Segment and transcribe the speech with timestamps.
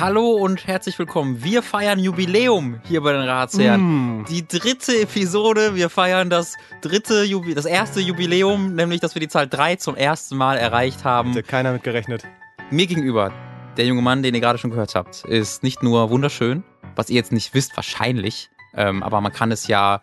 [0.00, 1.44] Hallo und herzlich willkommen.
[1.44, 4.22] Wir feiern Jubiläum hier bei den Ratsherren.
[4.22, 4.24] Mm.
[4.28, 5.76] Die dritte Episode.
[5.76, 9.94] Wir feiern das dritte, Jubi das erste Jubiläum, nämlich, dass wir die Zahl 3 zum
[9.94, 11.30] ersten Mal erreicht haben.
[11.30, 12.24] Hätte keiner mit gerechnet.
[12.70, 13.32] Mir gegenüber,
[13.76, 16.64] der junge Mann, den ihr gerade schon gehört habt, ist nicht nur wunderschön,
[16.96, 20.00] was ihr jetzt nicht wisst, wahrscheinlich, ähm, aber man kann es ja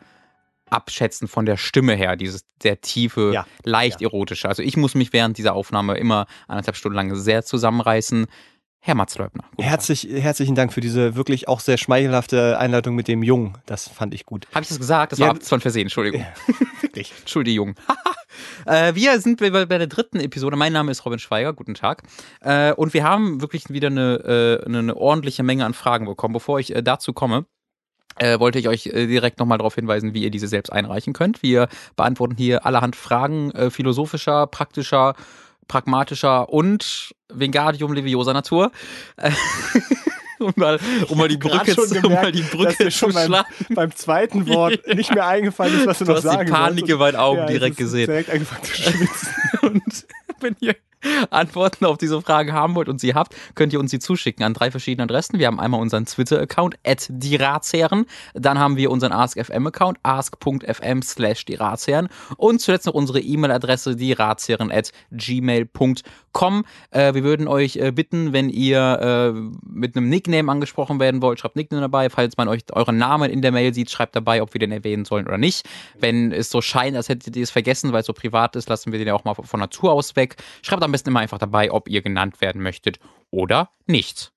[0.70, 3.46] abschätzen von der Stimme her, dieses sehr tiefe, Ja.
[3.66, 4.08] leicht Ja.
[4.08, 4.48] erotische.
[4.48, 8.28] Also ich muss mich während dieser Aufnahme immer anderthalb Stunden lang sehr zusammenreißen.
[8.84, 9.44] Herr Mats Leubner.
[9.52, 9.70] guten Tag.
[9.70, 13.56] Herzlich, herzlichen Dank für diese wirklich auch sehr schmeichelhafte Einleitung mit dem Jungen.
[13.68, 14.48] Das fand ich gut.
[14.54, 15.12] Habe ich das gesagt?
[15.12, 15.28] Das Ja.
[15.28, 16.26] war von Versehen, Entschuldigung.
[16.82, 17.14] Wirklich.
[17.20, 17.76] Entschuldigung.
[18.66, 20.58] äh, wir sind bei, bei der dritten Episode.
[20.58, 21.54] Mein Name ist Robin Schweiger.
[21.54, 22.02] Guten Tag.
[22.42, 26.34] Äh, und wir haben wirklich wieder eine, äh, eine, eine ordentliche Menge an Fragen bekommen.
[26.34, 27.46] Bevor ich äh, dazu komme,
[28.18, 31.44] äh, wollte ich euch äh, direkt nochmal darauf hinweisen, wie ihr diese selbst einreichen könnt.
[31.44, 35.14] Wir beantworten hier allerhand Fragen äh, philosophischer, praktischer,
[35.72, 38.72] pragmatischer und Vingardium Leviosa Natur.
[40.42, 42.90] Um, mal, um mal die Brücke, schon zu, um gemerkt, mal die dass Brücke dir
[42.90, 43.44] schon zu beim,
[43.76, 46.72] beim zweiten Wort nicht mehr eingefallen ist, was du, Du noch hast die sagen Panik
[46.80, 46.90] wolltest.
[46.94, 48.08] in meinen Augen Ja, direkt gesehen.
[48.08, 49.28] Direkt angefangen zu schwitzen.
[49.62, 50.06] Und
[50.40, 50.76] wenn ihr
[51.30, 54.54] Antworten auf diese Fragen haben wollt und sie habt, könnt ihr uns sie zuschicken an
[54.54, 55.40] drei verschiedene Adressen.
[55.40, 58.06] Wir haben einmal unseren Twitter-Account, at die Ratsherren.
[58.34, 62.10] Dann haben wir unseren AskFM-Account, ask.fm slash die Ratsherren.
[62.38, 65.96] Und zuletzt noch unsere E-Mail-Adresse, die Ratsherren at gmail.com.
[66.92, 71.40] Äh, wir würden euch äh, bitten, wenn ihr äh, mit einem Nickname angesprochen werden wollt,
[71.40, 72.10] schreibt Nickname dabei.
[72.10, 75.06] Falls man euch euren Namen in der Mail sieht, schreibt dabei, ob wir den erwähnen
[75.06, 75.68] sollen oder nicht.
[76.00, 78.92] Wenn es so scheint, als hättet ihr es vergessen, weil es so privat ist, lassen
[78.92, 80.38] wir den ja auch mal von Natur aus weg.
[80.62, 83.00] Schreibt am besten immer einfach dabei, ob ihr genannt werden möchtet
[83.30, 84.32] oder nicht.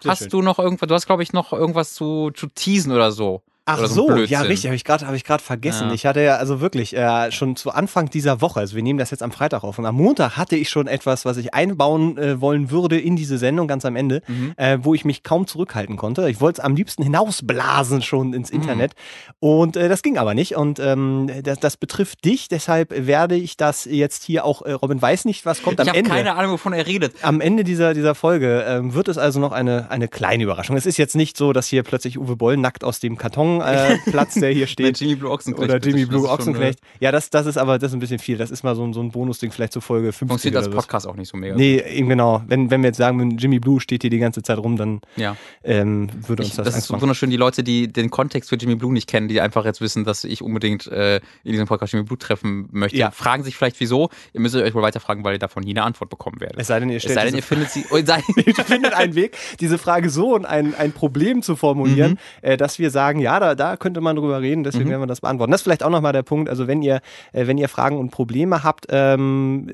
[0.00, 0.28] Sehr Hast schön.
[0.30, 3.42] du noch irgendwas, du hast glaube ich noch irgendwas zu, zu teasen oder so.
[3.78, 5.88] Ach so, ein ja richtig, habe ich gerade hab ich vergessen.
[5.88, 5.94] Ja.
[5.94, 9.10] Ich hatte ja also wirklich äh, schon zu Anfang dieser Woche, also wir nehmen das
[9.10, 12.40] jetzt am Freitag auf und am Montag hatte ich schon etwas, was ich einbauen äh,
[12.40, 14.52] wollen würde in diese Sendung ganz am Ende, Mhm.
[14.56, 16.28] äh, wo ich mich kaum zurückhalten konnte.
[16.28, 18.34] Ich wollte es am liebsten hinausblasen schon Mhm.
[18.34, 18.92] ins Internet
[19.38, 23.56] und äh, das ging aber nicht und ähm, das, das betrifft dich, deshalb werde ich
[23.56, 26.10] das jetzt hier auch, äh, Robin weiß nicht, was kommt Ich am habe Ende.
[26.10, 27.14] keine Ahnung, wovon er redet.
[27.22, 30.76] Am Ende dieser, dieser Folge ähm, wird es also noch eine, eine kleine Überraschung.
[30.76, 33.96] Es ist jetzt nicht so, dass hier plötzlich Uwe Boll nackt aus dem Karton äh,
[34.10, 35.00] platzt, der hier steht.
[35.00, 35.70] Jimmy Blue Ochsenknecht.
[35.70, 35.78] Oder.
[35.78, 36.78] Jimmy Das Blue schon, Ochsenknecht.
[37.00, 38.36] Ja, das, das ist aber das ist ein bisschen viel.
[38.38, 40.70] Das ist mal so, ein- so ein Bonusding, vielleicht zur Folge äh, 50 Funktioniert so.
[40.70, 41.54] Podcast auch nicht so mega.
[41.56, 42.42] Nee, eben genau.
[42.46, 45.36] Wenn, wenn wir jetzt sagen, Jimmy Blue steht hier die ganze Zeit rum, dann Ja.
[45.62, 47.02] ähm, würde uns Ich, das, das ist machen.
[47.02, 50.04] wunderschön, die Leute, die den Kontext für Jimmy Blue nicht kennen, die einfach jetzt wissen,
[50.04, 53.10] dass ich unbedingt äh, in diesem Podcast Jimmy Blue treffen möchte, Ja.
[53.10, 54.10] fragen sich vielleicht wieso.
[54.32, 56.58] Ihr müsst euch wohl weiter fragen, weil ihr davon nie eine Antwort bekommen werdet.
[56.60, 57.84] Es sei denn, ihr Es sei denn, ihr findet sie.
[57.90, 62.12] Oh, sei, ihr findet einen Weg, diese Frage so und ein, ein Problem zu formulieren,
[62.12, 62.16] Mhm.
[62.42, 65.20] äh, dass wir sagen, ja, da, da könnte man drüber reden, deswegen werden wir das
[65.20, 65.50] beantworten.
[65.50, 67.00] Das ist vielleicht auch nochmal der Punkt, also wenn ihr,
[67.32, 69.66] äh, wenn ihr Fragen und Probleme habt, ähm,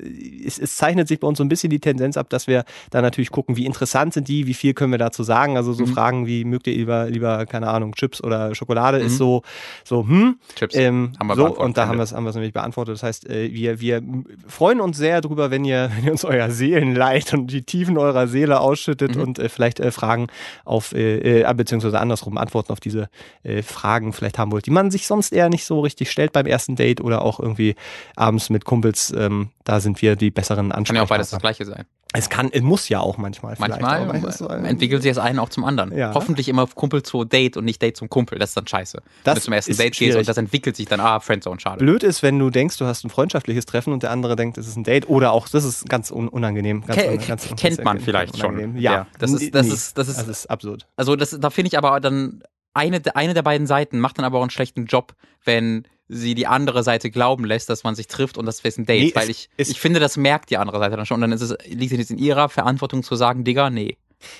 [0.45, 3.01] es, es zeichnet sich bei uns so ein bisschen die Tendenz ab, dass wir da
[3.01, 5.57] natürlich gucken, wie interessant sind die, wie viel können wir dazu sagen.
[5.57, 5.87] Also so Mhm.
[5.89, 9.43] Fragen wie, mögt ihr lieber, lieber, keine Ahnung, Chips oder Schokolade, ist so,
[9.83, 10.75] so, hm, Chips.
[10.75, 12.95] ähm, Haben wir so, beantwortet, und da haben wir es haben wir's nämlich beantwortet.
[12.95, 14.01] Das heißt, äh, wir, wir
[14.47, 18.27] freuen uns sehr drüber, wenn ihr, wenn ihr uns euer Seelenleid und die Tiefen eurer
[18.27, 19.21] Seele ausschüttet Mhm.
[19.21, 20.27] und äh, vielleicht äh, Fragen
[20.65, 23.09] auf, äh, äh, beziehungsweise andersrum Antworten auf diese
[23.43, 26.45] äh, Fragen vielleicht haben wollt, die man sich sonst eher nicht so richtig stellt beim
[26.45, 27.75] ersten Date oder auch irgendwie
[28.15, 29.13] abends mit Kumpels.
[29.17, 31.39] Ähm, da sind wir die besseren Kann ja auch beides das Ansprechpartner.
[31.39, 31.85] Gleiche sein.
[32.13, 33.55] Es kann, es muss ja auch manchmal.
[33.59, 35.95] Manchmal so, äh, entwickelt sich das eine auch zum anderen.
[35.95, 36.13] Ja.
[36.13, 38.39] Hoffentlich immer Kumpel zu Date und nicht Date zum Kumpel.
[38.39, 39.01] Das ist dann scheiße.
[39.25, 40.15] Das Wenn du zum ersten Date gehst schwierig.
[40.19, 41.79] und das entwickelt sich dann, ah, Friendzone, schade.
[41.79, 44.67] Blöd ist, wenn du denkst, du hast ein freundschaftliches Treffen und der andere denkt, es
[44.69, 46.85] ist ein Date oder auch, das ist ganz un unangenehm.
[46.87, 48.51] Ganz, Ke- un- ganz, kennt man vielleicht schon.
[48.55, 48.77] unangenehm.
[48.81, 50.87] Ja, Ja, das ist- das Nee, ist- das ist- das ist absurd.
[50.95, 52.41] Also das, da finde ich aber dann,
[52.77, 56.47] eine, eine der beiden Seiten macht dann aber auch einen schlechten Job, wenn sie die
[56.47, 59.07] andere Seite glauben lässt, dass man sich trifft und das ist ein Date.
[59.07, 61.15] Nee, weil es- ich, ich finde, das merkt die andere Seite dann schon.
[61.15, 63.97] Und dann ist es, liegt es jetzt in ihrer Verantwortung zu sagen, Digga, nee.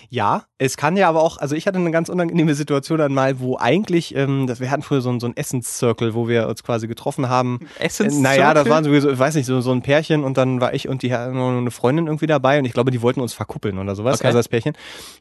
[0.09, 3.57] Ja, es kann ja aber auch, also ich hatte eine ganz unangenehme Situation einmal, wo
[3.57, 6.87] eigentlich, ähm, das, wir hatten früher so, ein- so einen Essenscircle, wo wir uns quasi
[6.87, 7.59] getroffen haben.
[7.79, 10.61] Essence Äh, naja, das waren sowieso, ich weiß nicht, so, so ein Pärchen und dann
[10.61, 13.21] war ich und die hatten noch eine Freundin irgendwie dabei und ich glaube, die wollten
[13.21, 14.27] uns verkuppeln oder sowas, Okay.
[14.27, 14.73] also das Pärchen.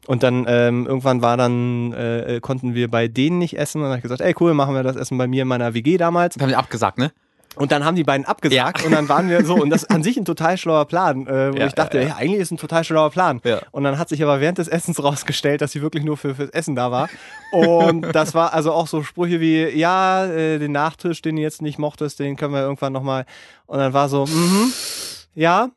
[0.07, 3.91] Und dann ähm, irgendwann war dann, äh, konnten wir bei denen nicht essen und dann
[3.91, 6.33] habe ich gesagt, ey cool, machen wir das Essen bei mir in meiner WG damals.
[6.35, 7.11] Das haben sie abgesagt, ne?
[7.57, 8.85] Und dann haben die beiden abgesagt Ja.
[8.85, 11.53] und dann waren wir so, und das ist an sich ein total schlauer Plan, äh,
[11.53, 12.15] wo Ja, ich dachte, ja, ja, ja.
[12.17, 13.41] eigentlich ist ein total schlauer Plan.
[13.43, 13.59] Ja.
[13.71, 16.49] Und dann hat sich aber während des Essens rausgestellt, dass sie wirklich nur für, fürs
[16.51, 17.09] Essen da war.
[17.51, 21.61] Und das war also auch so Sprüche wie, ja, äh, den Nachtisch, den du jetzt
[21.61, 23.25] nicht mochtest, den können wir irgendwann nochmal.
[23.65, 24.71] Und dann war so, mhm,
[25.35, 25.69] ja,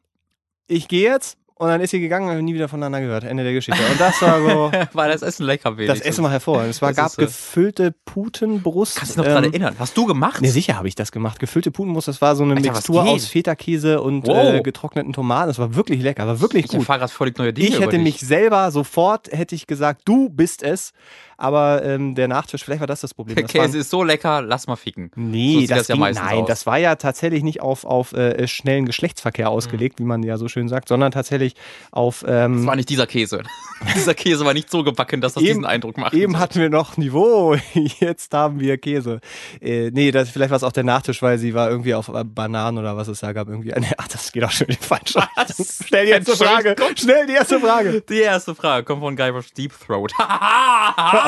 [0.67, 1.37] ich gehe jetzt.
[1.61, 3.25] Und dann ist sie gegangen und nie wieder voneinander gehört.
[3.25, 3.83] Ende der Geschichte.
[3.93, 4.73] Und das war so.
[4.95, 6.07] Weil das Essen lecker das wenigstens.
[6.07, 6.71] Essen war hervorragend.
[6.71, 8.97] Es war, Das gab äh, gefüllte Putenbrust.
[8.97, 9.77] Kannst du dich noch dran ähm, erinnern?
[9.79, 10.41] Hast du gemacht?
[10.41, 11.39] Ne, sicher habe ich das gemacht.
[11.39, 14.55] Gefüllte Putenbrust, das war so eine Alter, Mixtur aus Feta-Käse und Wow.
[14.55, 15.49] äh, getrockneten Tomaten.
[15.49, 16.87] Das war wirklich lecker, war wirklich ich gut.
[17.11, 20.93] völlig neue Dinge Ich hätte mich selber sofort, hätte ich gesagt, du bist es.
[21.41, 23.35] Aber ähm, der Nachtisch, vielleicht war das das Problem.
[23.37, 25.11] Der Das Käse ist so lecker, lass mal ficken.
[25.15, 26.49] So Nee, sieht das, das ja ging, nein, aus.
[26.49, 30.49] das war ja tatsächlich nicht auf, auf äh, schnellen Geschlechtsverkehr ausgelegt, wie man ja so
[30.49, 31.55] schön sagt, sondern tatsächlich
[31.91, 32.25] auf.
[32.29, 33.43] Ähm, Das war nicht dieser Käse.
[33.97, 36.13] dieser Käse war nicht so gebacken, dass das Eben- diesen Eindruck macht.
[36.15, 37.57] Eben hatten wir noch Niveau,
[38.01, 39.21] jetzt haben wir Käse.
[39.61, 42.23] Äh, nee, das, vielleicht war es auch der Nachtisch, weil sie war irgendwie auf äh,
[42.25, 43.49] Bananen oder was es da gab.
[43.49, 43.73] Irgendwie.
[43.79, 45.59] Nee, ach, das geht auch schon in die falsche Was?
[45.59, 45.87] Richtung.
[45.89, 46.77] Schnell die erste Frage.
[46.97, 48.03] Schnell die erste Frage.
[48.09, 50.13] Die erste Frage kommt von Guybrush Deep Throat.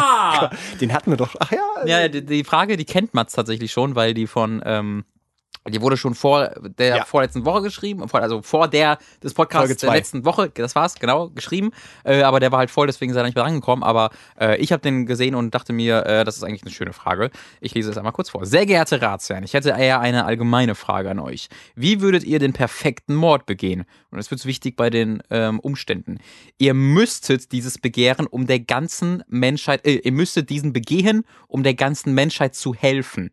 [0.81, 1.35] Den hatten wir doch.
[1.39, 1.87] Ach ja.
[1.87, 5.05] ja, die, die Frage, die kennt Mats tatsächlich schon, weil die von, ähm,
[5.69, 7.05] die wurde schon vor der Ja.
[7.05, 11.71] vorletzten Woche geschrieben, also vor der des Podcasts der letzten Woche, das war's, genau, geschrieben.
[12.05, 13.83] Äh, aber der war halt voll, deswegen ist er nicht mehr rangekommen.
[13.85, 14.11] Aber
[14.41, 17.31] äh, ich habe den gesehen und dachte mir, äh, das ist eigentlich eine schöne Frage.
[17.61, 18.45] Ich lese es einmal kurz vor.
[18.45, 21.49] Sehr geehrte Ratsherren, ich hätte eher eine allgemeine Frage an euch.
[21.77, 23.85] Wie würdet ihr den perfekten Mord begehen?
[24.11, 26.19] Und das wird wichtig bei den ähm, Umständen.
[26.59, 31.75] Ihr müsstet dieses Begehren um der ganzen Menschheit, äh, ihr müsstet diesen begehen, um der
[31.75, 33.31] ganzen Menschheit zu helfen.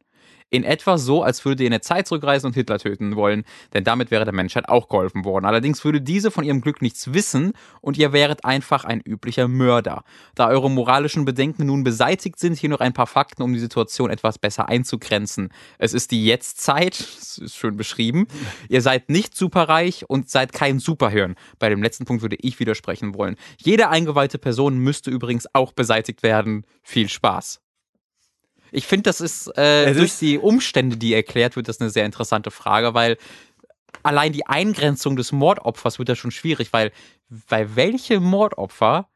[0.52, 3.44] In etwa so, als würdet ihr in der Zeit zurückreisen und Hitler töten wollen,
[3.74, 5.46] denn damit wäre der Menschheit auch geholfen worden.
[5.46, 10.04] Allerdings würde diese von ihrem Glück nichts wissen und ihr wäret einfach ein üblicher Mörder.
[10.34, 14.10] Da eure moralischen Bedenken nun beseitigt sind, hier noch ein paar Fakten, um die Situation
[14.10, 15.50] etwas besser einzugrenzen.
[15.78, 18.28] Es ist die Jetztzeit, das ist schön beschrieben.
[18.70, 21.36] Ihr seid nicht superreich und seid kein Superhirn.
[21.60, 23.36] Bei dem letzten Punkt würde ich widersprechen wollen.
[23.58, 26.66] Jede eingeweihte Person müsste übrigens auch beseitigt werden.
[26.82, 27.62] Viel Spaß.
[28.72, 32.06] Ich finde, das ist äh, durch ist- die Umstände, die erklärt wird, das eine sehr
[32.06, 33.18] interessante Frage, weil
[34.04, 36.92] allein die Eingrenzung des Mordopfers wird ja schon schwierig, weil
[37.50, 39.08] bei welche Mordopfer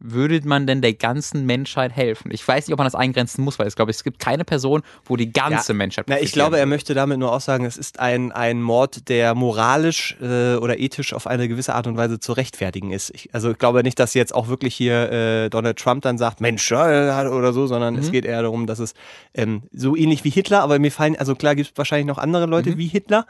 [0.00, 2.30] würde man denn der ganzen Menschheit helfen?
[2.32, 4.44] Ich weiß nicht, ob man das eingrenzen muss, weil es glaube ich, es gibt keine
[4.44, 5.76] Person, wo die ganze Ja.
[5.76, 9.34] Menschheit Na, ich glaube, er möchte damit nur aussagen, es ist ein, ein Mord, der
[9.34, 13.10] moralisch äh, oder ethisch auf eine gewisse Art und Weise zu rechtfertigen ist.
[13.14, 16.40] Ich, also ich glaube nicht, dass jetzt auch wirklich hier äh, Donald Trump dann sagt,
[16.40, 18.00] Mensch, ja, oder so, sondern Mhm.
[18.00, 18.94] es geht eher darum, dass es
[19.34, 22.46] ähm, so ähnlich wie Hitler, aber mir fallen, also klar gibt es wahrscheinlich noch andere
[22.46, 23.26] Leute wie Hitler.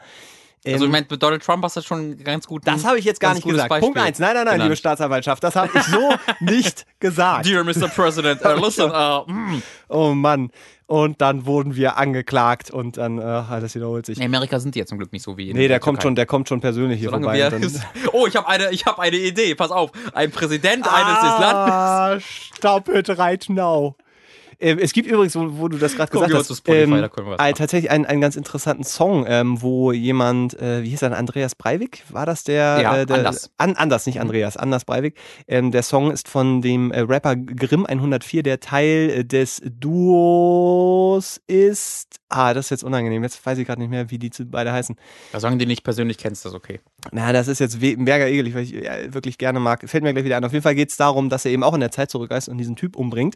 [0.63, 2.61] Ähm, Also ich meine, mit Donald Trump hast du schon ganz gut.
[2.67, 3.69] das habe ich jetzt gar nicht gesagt.
[3.69, 4.19] Beispiel Punkt eins.
[4.19, 4.63] Nein, nein, nein, genannt.
[4.69, 7.45] liebe Staatsanwaltschaft, das habe ich so nicht gesagt.
[7.47, 7.87] Dear Mr.
[7.87, 9.61] President, uh, listen, uh, mm.
[9.89, 10.51] Oh Mann.
[10.85, 13.21] Und dann wurden wir angeklagt und dann, äh,
[13.61, 14.17] das wiederholt sich.
[14.19, 15.99] In Amerika sind die ja zum Glück nicht so wie in Nee, der der kommt
[15.99, 16.07] Türkei.
[16.09, 17.49] schon, der kommt schon persönlich hier Solange vorbei.
[17.49, 19.55] dann- oh, ich habe eine, ich habe eine Idee.
[19.55, 21.73] Pass auf, ein Präsident eines des Landes.
[21.73, 23.95] Ah, stop it right now.
[24.61, 27.55] Ähm, es gibt übrigens, wo, wo du das gerade gesagt hast, Spotify, ähm, ein, machen.
[27.55, 32.03] tatsächlich einen, einen ganz interessanten Song, ähm, wo jemand, äh, wie hieß er, Andreas Breivik?
[32.09, 32.79] War das der?
[32.81, 33.51] Ja, äh, der Anders.
[33.57, 35.15] An, anders, nicht Andreas, Anders Breivik.
[35.47, 41.41] Ähm, der Song ist von dem äh, Rapper Grimm 104, der Teil äh, des Duos
[41.47, 42.19] ist.
[42.29, 43.23] Ah, das ist jetzt unangenehm.
[43.23, 44.95] Jetzt weiß ich gerade nicht mehr, wie die beide heißen.
[45.33, 46.79] Da sagen die nicht persönlich kennst, das okay.
[47.11, 49.83] Na, das ist jetzt mega ekelig, weil ich ja, wirklich gerne mag.
[49.89, 50.45] Fällt mir gleich wieder ein.
[50.45, 52.57] Auf jeden Fall geht es darum, dass er eben auch in der Zeit zurückreist und
[52.57, 53.35] diesen Typ umbringt.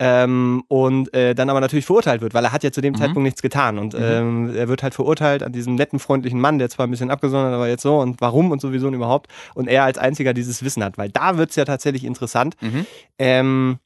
[0.00, 2.98] Ähm, und äh, dann aber natürlich verurteilt wird, weil er hat ja zu dem Mhm.
[2.98, 3.78] Zeitpunkt nichts getan.
[3.78, 7.10] Und ähm, er wird halt verurteilt an diesem netten, freundlichen Mann, der zwar ein bisschen
[7.12, 9.30] abgesondert, aber jetzt so und warum und sowieso und überhaupt.
[9.54, 12.56] Und er als einziger dieses Wissen hat, weil da wird es ja tatsächlich interessant.
[12.60, 12.86] Mhm.
[13.18, 13.78] Ähm,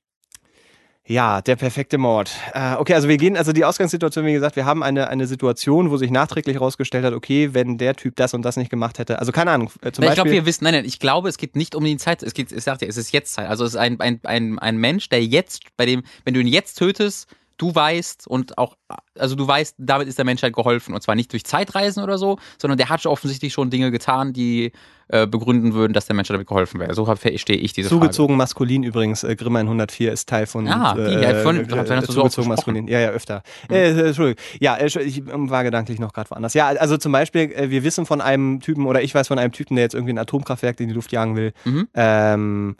[1.08, 2.30] ja, der perfekte Mord.
[2.52, 5.90] Äh, okay, also wir gehen, also die Ausgangssituation, wie gesagt, wir haben eine, eine Situation,
[5.90, 9.18] wo sich nachträglich herausgestellt hat, okay, wenn der Typ das und das nicht gemacht hätte,
[9.18, 11.30] also keine Ahnung, äh, zum Na, ich glaube, Beispiel, wir wissen, nein, nein, ich glaube,
[11.30, 13.48] es geht nicht um die Zeit, es geht, ich sagte, es ist jetzt Zeit.
[13.48, 16.46] Also es ist ein, ein, ein, ein Mensch, der jetzt, bei dem, wenn du ihn
[16.46, 17.26] jetzt tötest,
[17.58, 18.76] du weißt und auch,
[19.18, 20.94] also du weißt, damit ist der Menschheit geholfen.
[20.94, 24.32] Und zwar nicht durch Zeitreisen oder so, sondern der hat schon offensichtlich schon Dinge getan,
[24.32, 24.72] die
[25.08, 26.94] äh, begründen würden, dass der Menschheit damit geholfen wäre.
[26.94, 31.00] So verstehe ich diese zugezogen maskulin übrigens, äh, Grimm 104 ist Teil von Ah, die,
[31.00, 32.88] äh, ja, vorhin- äh, du so zugezogen maskulin.
[32.88, 33.42] Ja, ja, öfter.
[33.70, 34.42] Äh, äh, Entschuldigung.
[34.60, 36.54] Ja, äh, ich ähm, war gedanklich noch gerade woanders.
[36.54, 39.52] Ja, also zum Beispiel, äh, wir wissen von einem Typen, oder ich weiß von einem
[39.52, 41.52] Typen, der jetzt irgendwie ein Atomkraftwerk in die Luft jagen will.
[41.64, 41.88] Mhm.
[41.94, 42.76] Ähm,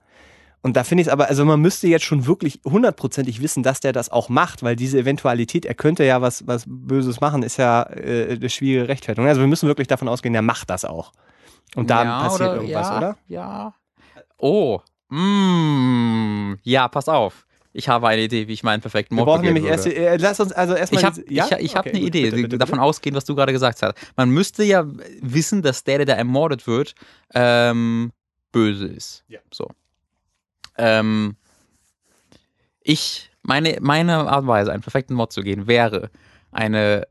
[0.63, 3.81] und da finde ich es aber, also man müsste jetzt schon wirklich hundertprozentig wissen, dass
[3.81, 7.57] der das auch macht, weil diese Eventualität, er könnte ja was, was Böses machen, ist
[7.59, 9.29] ja äh, eine schwierige Rechtfertigung.
[9.29, 11.13] Also wir müssen wirklich davon ausgehen, er macht das auch.
[11.77, 13.17] Und da Ja, passiert oder- irgendwas, ja, oder?
[13.29, 13.75] Ja.
[14.39, 14.81] Oh.
[15.09, 17.45] Mm, ja, pass auf.
[17.73, 19.97] Ich habe eine Idee, wie ich meinen perfekten Wir Mord brauchen begehen nämlich erst, würde.
[20.07, 21.01] äh, lass uns also erstmal.
[21.01, 21.45] Ich habe ja?
[21.59, 22.83] ich, ich hab Okay, eine gut, Idee, bitte, bitte, davon bitte.
[22.83, 23.95] ausgehen, was du gerade gesagt hast.
[24.17, 24.85] Man müsste ja
[25.21, 26.95] wissen, dass der, der da ermordet wird,
[27.35, 28.11] ähm,
[28.53, 29.25] böse ist.
[29.29, 29.39] Ja.
[29.53, 29.69] So.
[30.79, 31.37] Ähm,
[32.81, 36.11] ich, meine, meine Art und Weise, einen perfekten Mord zu gehen, wäre
[36.51, 37.07] eine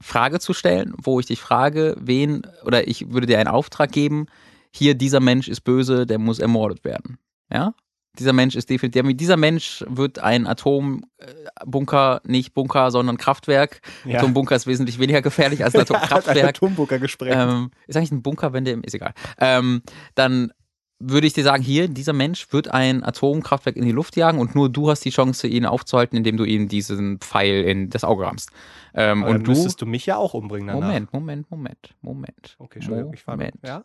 [0.00, 4.26] Frage zu stellen, wo ich dich frage, wen, oder ich würde dir einen Auftrag geben,
[4.70, 7.18] hier dieser Mensch ist böse, der muss ermordet werden.
[7.50, 7.74] Ja?
[8.18, 13.80] Dieser Mensch ist definitiv, dieser Mensch wird ein Atombunker, nicht Bunker, sondern Kraftwerk.
[14.04, 14.18] Ja.
[14.18, 16.48] Atombunker ist wesentlich weniger gefährlich als ein Hat ein Atomkraftwerk.
[16.48, 17.36] Atombunker gesprengt.
[17.36, 19.14] ähm, ist eigentlich ein Bunker, wenn der, ist egal.
[19.38, 19.82] Ähm,
[20.14, 20.52] dann
[20.98, 24.54] würde ich dir sagen, hier, dieser Mensch wird ein Atomkraftwerk in die Luft jagen und
[24.54, 28.24] nur du hast die Chance, ihn aufzuhalten, indem du ihm diesen Pfeil in das Auge
[28.24, 28.50] rammst.
[28.94, 30.86] Ähm, und du, müsstest du mich ja auch umbringen danach.
[30.86, 32.56] Moment, Moment, Moment, Moment.
[32.58, 33.56] Okay, Entschuldigung, ich war Moment.
[33.64, 33.84] Ja?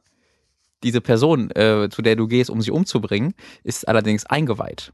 [0.84, 4.94] Diese Person, äh, zu der du gehst, um sie umzubringen, ist allerdings eingeweiht.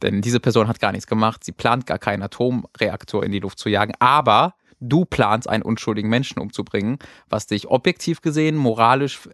[0.00, 1.44] Denn diese Person hat gar nichts gemacht.
[1.44, 3.92] Sie plant gar keinen Atomreaktor in die Luft zu jagen.
[4.00, 6.98] Aber du planst, einen unschuldigen Menschen umzubringen,
[7.28, 9.28] was dich objektiv gesehen, moralisch,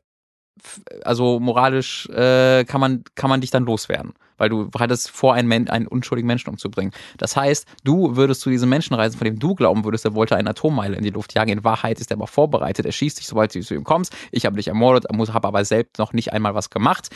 [1.05, 4.15] also moralisch äh, kann, man, kann man dich dann loswerden.
[4.37, 6.93] Weil du hattest vor, einen, Men einen unschuldigen Menschen umzubringen.
[7.17, 10.37] Das heißt, du würdest zu diesem Menschen reisen, von dem du glauben würdest, er wollte
[10.37, 11.51] eine Atommeile in die Luft jagen.
[11.51, 12.87] In Wahrheit ist er aber vorbereitet.
[12.87, 14.15] Er schießt dich, sobald du zu ihm kommst.
[14.31, 17.09] Ich habe dich ermordet, habe aber selbst noch nicht einmal was gemacht.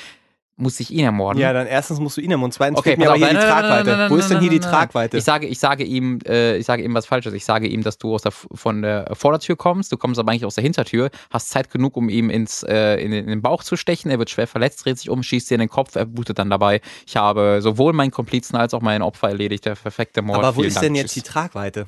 [0.62, 1.40] Muss ich ihn ermorden?
[1.40, 3.50] Ja, dann erstens musst du ihn und zweitens Okay, mir aber hier die nein, nein,
[3.50, 3.96] nein, Tragweite.
[3.96, 4.60] nein, Wo ist denn hier die.
[4.60, 5.16] Tragweite?
[5.16, 7.32] Ich sage, ich sage ihm, äh, ich sage ihm was Falsches.
[7.34, 9.90] Ich sage ihm, dass du aus der, von der Vordertür kommst.
[9.90, 13.10] Du kommst aber eigentlich aus der Hintertür, hast Zeit genug, um ihm ins, äh, in,
[13.10, 14.10] den- in den Bauch zu stechen.
[14.10, 16.48] Er wird schwer verletzt, dreht sich um, schießt dir in den Kopf, er blutet dann
[16.48, 16.80] dabei.
[17.06, 19.66] Ich habe sowohl meinen Komplizen als auch meinen Opfer erledigt.
[19.66, 20.38] Der perfekte Mord.
[20.38, 20.84] aber wo Vielen ist Dank.
[20.86, 21.32] denn jetzt die Tschüss.
[21.32, 21.86] Tragweite?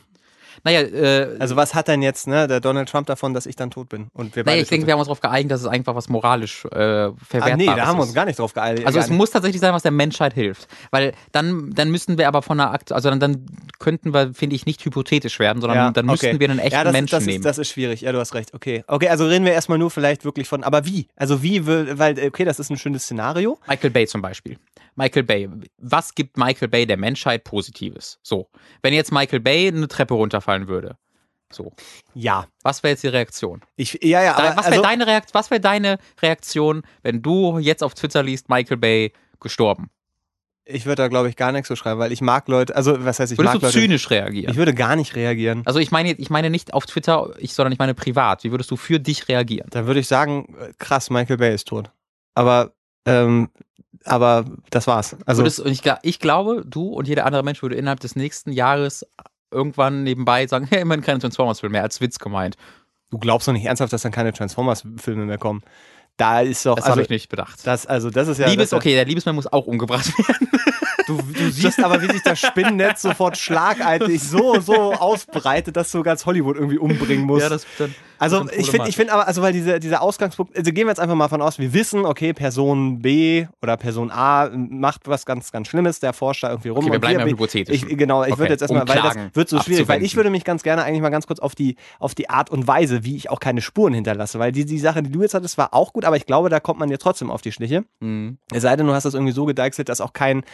[0.64, 3.71] Naja, äh, Also was hat denn jetzt ne, der Donald Trump davon, dass ich dann
[3.71, 4.09] tot bin?
[4.14, 6.64] Und wir naja ich denke, wir haben uns darauf geeinigt, dass es einfach was moralisch
[6.64, 6.73] äh, sind?
[7.21, 8.14] verwertbares ah, nee, da haben wir uns ist.
[8.14, 8.87] gar nicht drauf geeinigt.
[8.87, 10.66] Also es muss tatsächlich sein, was der Menschheit hilft.
[10.90, 13.47] Weil dann, dann müssten wir aber von einer Akt, also dann, dann
[13.78, 16.40] könnten wir, finde ich, nicht hypothetisch werden, sondern Ja, dann müssten okay.
[16.40, 17.38] wir einen echten ja, das, Menschen ist, das, nehmen.
[17.40, 18.00] ist, das ist schwierig.
[18.00, 18.54] Ja, du hast recht.
[18.54, 18.85] Okay.
[18.87, 21.09] Okay, also reden wir erstmal nur vielleicht wirklich von, aber wie?
[21.16, 23.59] Also wie, will- weil, okay, das ist ein schönes Szenario.
[23.68, 24.56] Michael Bay zum Beispiel.
[24.97, 25.49] Michael Bay.
[25.78, 28.21] Was gibt Michael Bay der Menschheit Positives?
[28.23, 28.49] So.
[28.80, 30.14] Wenn jetzt Michael Bay eine Treppe
[30.55, 30.97] runterfallen würde.
[31.53, 31.73] So.
[32.15, 32.47] Ja.
[32.63, 33.61] Was wäre jetzt die Reaktion?
[33.77, 37.59] Ich, ja, ja, Da, aber was wäre also, deine, Reakt wär deine Reaktion, wenn du
[37.59, 39.91] jetzt auf Twitter liest, Michael Bay gestorben?
[40.67, 43.21] ich würde da, glaube ich, gar nichts so schreiben, weil ich mag Leute, also was
[43.21, 43.79] heißt, ich Würdest mag du Leute.
[43.79, 44.51] zynisch reagieren?
[44.51, 45.61] Ich würde gar nicht reagieren.
[45.67, 48.45] also ich meine, ich meine nicht auf Twitter, ich, sondern ich meine privat.
[48.45, 49.69] Wie würdest du für dich reagieren?
[49.73, 51.91] Dann würde ich sagen, krass, Michael Bay ist tot.
[52.35, 52.73] Aber,
[53.05, 53.51] ähm,
[54.07, 55.19] aber das war's.
[55.27, 58.51] Also, Würdest, und ich, ich glaube, du und jeder andere Mensch würde innerhalb des nächsten
[58.51, 59.07] Jahres
[59.51, 62.57] irgendwann nebenbei sagen, hey, immerhin keine Transformers-Filme mehr, als Witz gemeint.
[63.11, 65.63] du glaubst doch nicht ernsthaft, dass dann keine Transformers-Filme mehr kommen.
[66.17, 67.67] Da ist doch, Das also, habe ich nicht bedacht.
[67.67, 68.47] das, also, das ist ja.
[68.49, 70.49] Liebes, das, okay, der Liebesmann muss auch umgebracht werden.
[71.07, 76.03] Du, du siehst aber, wie sich das Spinnennetz sofort schlagartig so, so ausbreitet, dass du
[76.03, 77.51] ganz Hollywood irgendwie umbringen musst.
[77.51, 77.95] das dann.
[78.19, 81.01] Also ich finde, ich finde aber, also weil diese, dieser Ausgangspunkt, also gehen wir jetzt
[81.01, 85.51] einfach mal von aus, wir wissen, okay, Person B oder Person A macht was ganz,
[85.53, 86.85] ganz Schlimmes, der forscht da irgendwie rum.
[86.85, 87.91] Okay, wir bleiben beim Hypothetischen.
[87.91, 90.03] Ich, genau, ich Okay, würde jetzt erstmal, um weil das Klagen wird so schwierig, weil
[90.03, 92.67] ich würde mich ganz gerne eigentlich mal ganz kurz auf die, auf die Art und
[92.67, 95.59] Weise, wie ich auch keine Spuren hinterlasse, weil die, die Sache, die du jetzt hattest,
[95.59, 97.85] war auch gut, aber ich glaube, da kommt man jetzt trotzdem auf die Schliche.
[98.01, 98.39] Mhm.
[98.53, 100.45] Es sei denn, du hast das irgendwie so gedeichselt, dass auch kein,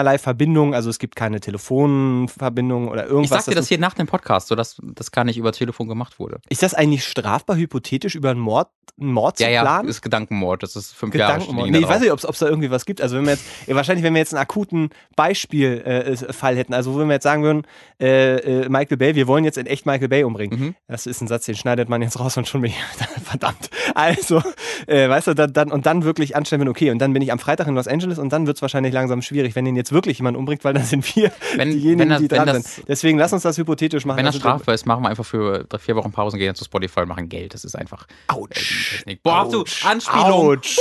[0.00, 3.44] keinerlei Verbindung, also es gibt keine Telefonverbindung oder Ich irgendwas.
[3.44, 6.40] sag dir das hier nach dem Podcast, sodass das gar nicht über Telefon gemacht wurde.
[6.48, 9.88] ist das eigentlich strafbar, hypothetisch über einen Mord, einen Mord zu Ja, ja, planen?
[9.88, 10.62] ist Gedankenmord.
[10.62, 11.66] Das ist fünf Jahre Gedankenmord.
[11.66, 12.00] stehen Nee, ich weiß drauf.
[12.02, 13.00] nicht, ob es da irgendwie was gibt.
[13.02, 17.08] Also wenn wir jetzt, ja, wahrscheinlich, wenn wir jetzt einen akuten Beispielfall hätten, also wenn
[17.08, 17.62] wir jetzt sagen würden,
[18.00, 20.58] äh, äh, Michael Bay, wir wollen jetzt in echt Michael Bay umbringen.
[20.60, 20.74] Mhm.
[20.88, 22.76] Das ist ein Satz, den schneidet man jetzt raus und schon bin ich,
[23.24, 23.70] verdammt.
[23.94, 24.42] Also,
[24.86, 27.38] äh, weißt du, dann, dann, und dann wirklich anstellen, okay, und dann bin ich am
[27.38, 30.18] Freitag in Los Angeles und dann wird es wahrscheinlich langsam schwierig, wenn ihn jetzt wirklich
[30.18, 32.88] jemand umbringt, weil dann sind wir Wenn- diejenigen, wenn das- die dran das- sind.
[32.88, 34.18] Deswegen lass uns das hypothetisch machen.
[34.18, 36.54] Wenn das Also, strafbar ist, machen wir einfach für drei, vier Wochen Pausen, gehen dann
[36.54, 37.54] zu Spotify und machen Geld.
[37.54, 39.04] Das ist einfach äh, Autsch.
[39.22, 39.84] Boah, du, Autsch.
[39.84, 40.24] Anspielung.
[40.32, 40.78] Autsch.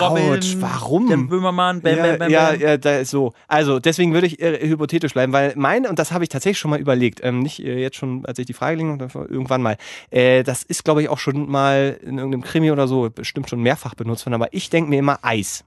[0.00, 0.30] Robin.
[0.32, 1.08] Autsch, warum?
[1.08, 1.80] Der Böhmermann.
[1.80, 3.32] Bam, ja, bam, bam, ja, ja, da ist so.
[3.46, 6.70] Also deswegen würde ich äh, hypothetisch bleiben, weil mein, und das habe ich tatsächlich schon
[6.72, 9.76] mal überlegt, ähm, nicht äh, jetzt schon, als ich die Frage gelegen habe, irgendwann mal,
[10.10, 13.60] äh, das ist, glaube ich, auch schon mal in irgendeinem Krimi oder so bestimmt schon
[13.60, 15.64] mehrfach benutzt worden, aber ich denke mir immer Eis.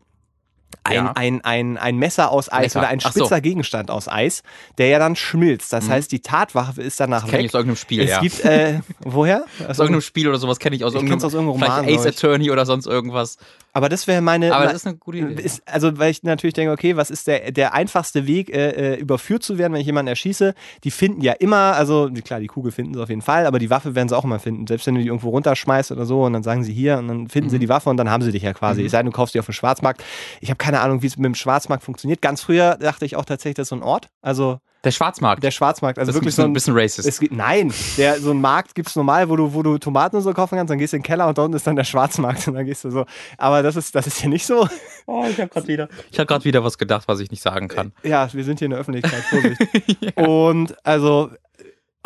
[0.84, 1.12] Ein, Ja.
[1.16, 2.80] ein, ein, ein Messer aus Eis Lecker.
[2.80, 3.20] oder ein Ach so.
[3.20, 4.42] spitzer Gegenstand aus Eis,
[4.78, 5.74] der ja dann schmilzt.
[5.74, 5.90] Das Mhm.
[5.92, 7.50] heißt, die Tatwaffe ist danach Kenn ich weg.
[7.50, 8.22] aus irgendeinem Spiel, es ja.
[8.22, 9.44] gibt, äh, woher?
[9.68, 12.06] aus irgendeinem Spiel oder sowas kenne ich aus Ich irgendeinem, aus irgendeinem vielleicht Roman, Ace.
[12.06, 13.38] Attorney oder sonst irgendwas.
[13.78, 14.54] Aber das wäre meine.
[14.56, 15.42] Aber das ist eine gute Idee.
[15.42, 19.00] Ist, also, weil ich natürlich denke, okay, was ist der, der einfachste Weg, äh, äh,
[19.00, 20.56] überführt zu werden, wenn ich jemanden erschieße?
[20.84, 23.70] Die finden ja immer, also klar, die Kugel finden sie auf jeden Fall, aber die
[23.70, 24.66] Waffe werden sie auch immer finden.
[24.66, 27.28] Selbst wenn du die irgendwo runterschmeißt oder so und dann sagen sie hier und dann
[27.28, 27.62] finden sie Mhm.
[27.62, 28.84] die Waffe und dann haben sie dich ja quasi.
[28.84, 30.04] Es sei denn, du kaufst die auf dem Schwarzmarkt.
[30.42, 32.22] Ich habe keine Ahnung, wie es mit dem Schwarzmarkt funktioniert.
[32.22, 34.10] Ganz früher dachte ich auch tatsächlich, das ist so ein Ort.
[34.22, 35.44] Also Der Schwarzmarkt.
[35.44, 36.54] der Schwarzmarkt, also das ist ein wirklich bisschen, so ein.
[36.54, 37.08] bisschen racist.
[37.08, 40.22] Es nein, der, so ein Markt gibt es normal, wo du, wo du Tomaten und
[40.22, 41.84] so kaufen kannst, dann gehst du in den Keller und da unten ist dann der
[41.84, 43.06] Schwarzmarkt und dann gehst du so.
[43.38, 44.68] Aber das ist, das ist hier nicht so.
[45.06, 47.68] oh, ich habe gerade wieder, ich hab grad wieder was gedacht, was ich nicht sagen
[47.68, 47.92] kann.
[48.04, 49.60] Ja, wir sind hier in der Öffentlichkeit, Vorsicht.
[50.18, 51.32] Und also,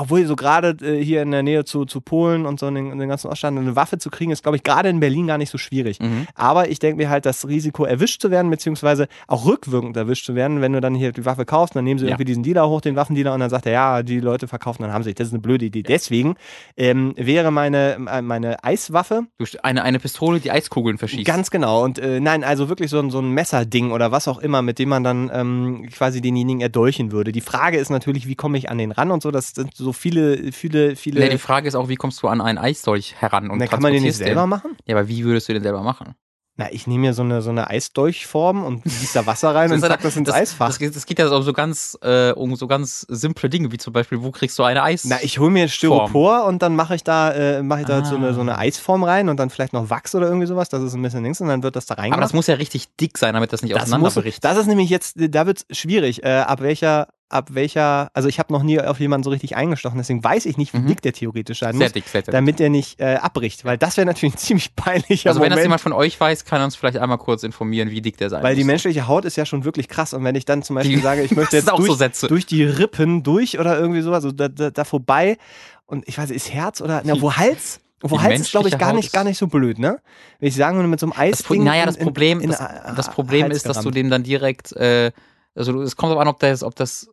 [0.01, 2.91] obwohl so gerade äh, hier in der Nähe zu, zu Polen und so in den,
[2.91, 5.37] in den ganzen Oststaaten eine Waffe zu kriegen, ist, glaube ich, gerade in Berlin gar
[5.37, 5.99] nicht so schwierig.
[5.99, 6.27] Mhm.
[6.33, 10.33] Aber ich denke mir halt, das Risiko erwischt zu werden, beziehungsweise auch rückwirkend erwischt zu
[10.33, 12.11] werden, wenn du dann hier die Waffe kaufst, dann nehmen sie Ja.
[12.11, 14.91] irgendwie diesen Dealer hoch, den Waffendealer, und dann sagt er, ja, die Leute verkaufen, dann
[14.91, 15.13] haben sie.
[15.13, 15.83] Das ist eine blöde Idee.
[15.83, 16.35] Deswegen
[16.77, 19.27] ähm, wäre meine, äh, meine Eiswaffe
[19.61, 21.25] eine, eine Pistole, die Eiskugeln verschießt.
[21.25, 21.83] Ganz genau.
[21.83, 24.79] Und äh, nein, also wirklich so ein, so ein Messerding oder was auch immer, mit
[24.79, 27.31] dem man dann ähm, quasi denjenigen erdolchen würde.
[27.31, 29.29] Die Frage ist natürlich, wie komme ich an den ran und so.
[29.31, 31.19] Das sind so viele, viele, viele.
[31.21, 33.81] Nee, die Frage ist auch, wie kommst du an einen Eisdolch heran und Na, kann
[33.81, 34.75] man den nicht selber machen?
[34.85, 36.15] Ja, aber wie würdest du den selber machen?
[36.57, 39.79] Na, ich nehme mir so eine, so eine Eisdolchform und gieße da Wasser rein und
[39.81, 40.67] pack das ins Eisfach.
[40.67, 43.77] Das, geht- das geht ja um so ganz, äh, um so ganz simple Dinge, wie
[43.77, 45.05] zum Beispiel, wo kriegst du eine Eis?
[45.05, 48.15] Na, ich hole mir Styropor und dann mache ich da, äh, mache ich da so,
[48.17, 50.67] eine, so eine Eisform rein und dann vielleicht noch Wachs oder irgendwie sowas.
[50.69, 52.23] Das ist ein bisschen links und dann wird das da aber reingemacht.
[52.25, 54.43] das muss ja richtig dick sein, damit das nicht das, muss, auseinanderbricht.
[54.43, 56.23] das ist nämlich jetzt, da wird es schwierig.
[56.23, 59.97] Äh, ab welcher, ab welcher, also ich habe noch nie auf jemanden so richtig eingestochen,
[59.97, 60.87] deswegen weiß ich nicht, wie Mhm.
[60.87, 62.31] dick der theoretisch sein sehr muss, dick, sehr, dick.
[62.31, 65.57] damit der nicht äh, abbricht, weil das wäre natürlich ein ziemlich peinlicher Also wenn das
[65.57, 65.63] Moment.
[65.65, 68.43] jemand von euch weiß, kann er uns vielleicht einmal kurz informieren, wie dick der sein
[68.43, 68.67] weil die muss.
[68.67, 71.23] menschliche Haut ist ja schon wirklich krass und wenn ich dann zum Beispiel Die- sage,
[71.23, 74.47] ich möchte Das jetzt durch, so durch die Rippen durch oder irgendwie sowas, also da,
[74.47, 75.37] da, da vorbei
[75.85, 77.79] und ich weiß nicht, ist Herz oder, na, wo Hals?
[78.03, 79.99] Wo Die Hals ist, glaube ich, gar Haut nicht, gar nicht so blöd, ne?
[80.39, 81.43] Wenn ich sagen würde, mit so einem Eis.
[81.43, 85.11] das, naja, das Problem, das, äh, das Problem ist, dass du dem dann direkt, äh,
[85.53, 87.09] also es kommt aber an, ob das, ob das,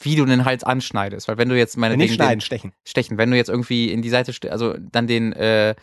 [0.00, 2.72] wie du den Hals anschneidest, weil wenn du jetzt meine nicht schneiden, stechen.
[2.84, 3.18] stechen.
[3.18, 5.74] Wenn du jetzt irgendwie in die Seite, also dann den, äh,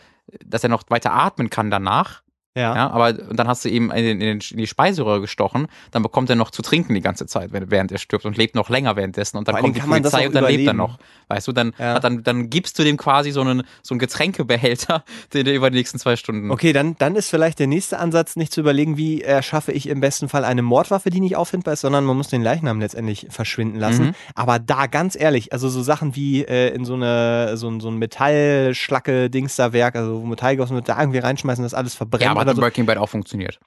[0.44, 2.22] dass er noch weiter atmen kann danach,
[2.56, 2.74] Ja.
[2.74, 5.68] ja, aber und dann hast du ihm in, den, in, den, in die Speiseröhre gestochen,
[5.90, 8.70] dann bekommt er noch zu trinken die ganze Zeit, während er stirbt und lebt noch
[8.70, 10.76] länger währenddessen und dann kommt die Polizei und dann lebt er überleben.
[10.78, 10.98] noch.
[11.28, 11.98] Weißt du, dann, Ja.
[12.00, 15.76] dann, dann gibst du dem quasi so einen, so einen Getränkebehälter, den der über die
[15.76, 16.50] nächsten zwei Stunden.
[16.50, 20.00] Okay, dann, dann ist vielleicht der nächste Ansatz, nicht zu überlegen, wie erschaffe ich im
[20.00, 23.78] besten Fall eine Mordwaffe, die nicht auffindbar ist, sondern man muss den Leichnam letztendlich verschwinden
[23.78, 24.06] lassen.
[24.06, 24.14] Mhm.
[24.34, 27.88] Aber da ganz ehrlich, also so Sachen wie äh, in so eine so ein, so
[27.88, 32.24] ein Metallschlacke-Dings da Werk, also wo Metall gegossen wird, da irgendwie reinschmeißen, das alles verbrennt
[32.24, 32.62] Ja, hat oder im so.
[32.62, 33.58] Breaking Bad auch funktioniert.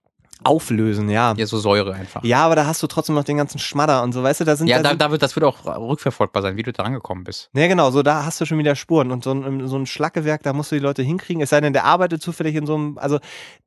[0.44, 1.34] Auflösen, ja.
[1.36, 2.24] Ja, so Säure einfach.
[2.24, 4.56] Ja, aber da hast du trotzdem noch den ganzen Schmadder und so, weißt du, da
[4.56, 6.84] sind Ja, da da, sind, da wird, das wird auch rückverfolgbar sein, wie du da
[6.84, 7.50] rangekommen bist.
[7.54, 9.12] Ja, genau, so da hast du schon wieder Spuren.
[9.12, 11.42] Und so ein, so ein Schlackewerk, da musst du die Leute hinkriegen.
[11.42, 13.20] Es sei denn, der arbeitet zufällig in so einem, also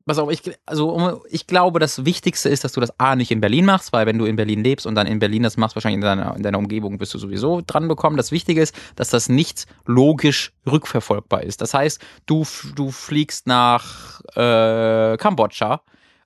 [0.04, 3.40] Pass auf, ich, also, ich glaube, das Wichtigste ist, dass du das A nicht in
[3.40, 5.96] Berlin machst, weil wenn du in Berlin lebst und dann in Berlin das machst, wahrscheinlich
[5.96, 8.16] in deiner, in deiner Umgebung bist du sowieso dran bekommen.
[8.16, 11.60] Das Wichtige ist, dass das nicht logisch rückverfolgbar ist.
[11.60, 15.82] Das heißt, du, du fliegst nach äh, Kambodscha,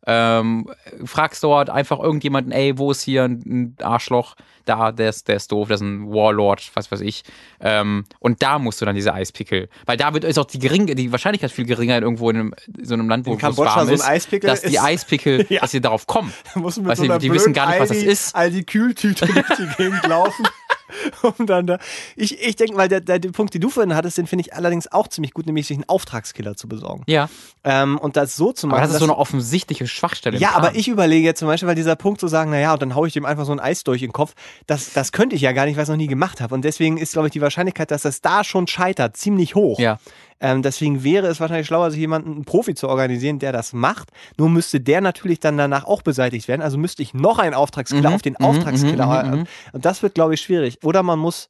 [0.07, 0.69] ähm,
[1.05, 4.37] fragst dort einfach irgendjemanden, ey, wo ist hier ein Arschloch?
[4.65, 7.23] Da, der ist, der ist doof, das ist ein Warlord, was weiß ich.
[7.61, 9.69] Ähm, und da musst du dann diese Eispickel.
[9.85, 12.95] Weil da wird ist auch die geringe, die Wahrscheinlichkeit viel geringer irgendwo in, einem, so
[12.95, 15.61] einem Land, wo es Kambodscha warm so ein ist, Eispickel dass die Eispickel, Ja.
[15.61, 16.33] dass sie darauf kommen.
[16.55, 18.35] da muss man Weiß nicht, die wissen gar nicht, was das ist.
[18.35, 20.47] All die Kühltüte durch die Gegend laufen.
[21.39, 21.79] Um dann da.
[22.15, 24.55] Ich, ich denke, weil der, der, der Punkt, den du vorhin hattest, den finde ich
[24.55, 27.03] allerdings auch ziemlich gut, nämlich sich einen Auftragskiller zu besorgen.
[27.07, 27.29] Ja,
[27.65, 28.79] Ähm, und das so zu machen.
[28.79, 30.39] aber das ist so eine offensichtliche Schwachstelle.
[30.39, 32.95] Ja, aber ich überlege jetzt zum Beispiel, weil dieser Punkt zu sagen, naja, und dann
[32.95, 34.35] haue ich dem einfach so ein Eis durch den Kopf,
[34.67, 36.55] das, das könnte ich ja gar nicht, weil ich es noch nie gemacht habe.
[36.55, 39.79] Und deswegen ist, glaube ich, die Wahrscheinlichkeit, dass das da schon scheitert, ziemlich hoch.
[39.79, 39.99] Ja.
[40.41, 44.11] Ähm, deswegen wäre es wahrscheinlich schlauer, sich jemanden, einen Profi zu organisieren, der das macht.
[44.37, 46.63] Nur müsste der natürlich dann danach auch beseitigt werden.
[46.63, 49.25] Also müsste ich noch einen Auftragskiller Mhm, auf den mhm, Auftragskiller.
[49.25, 49.45] mhm, mhm.
[49.73, 50.79] Und das wird, glaube ich, schwierig.
[50.85, 51.49] Oder man muss.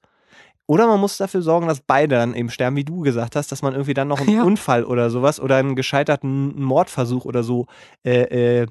[0.68, 3.62] Oder man muss dafür sorgen, dass beide dann eben sterben, wie du gesagt hast, dass
[3.62, 4.42] man irgendwie dann noch einen Ja.
[4.42, 7.66] Unfall oder sowas oder einen gescheiterten Mordversuch oder so
[8.04, 8.66] äh, äh,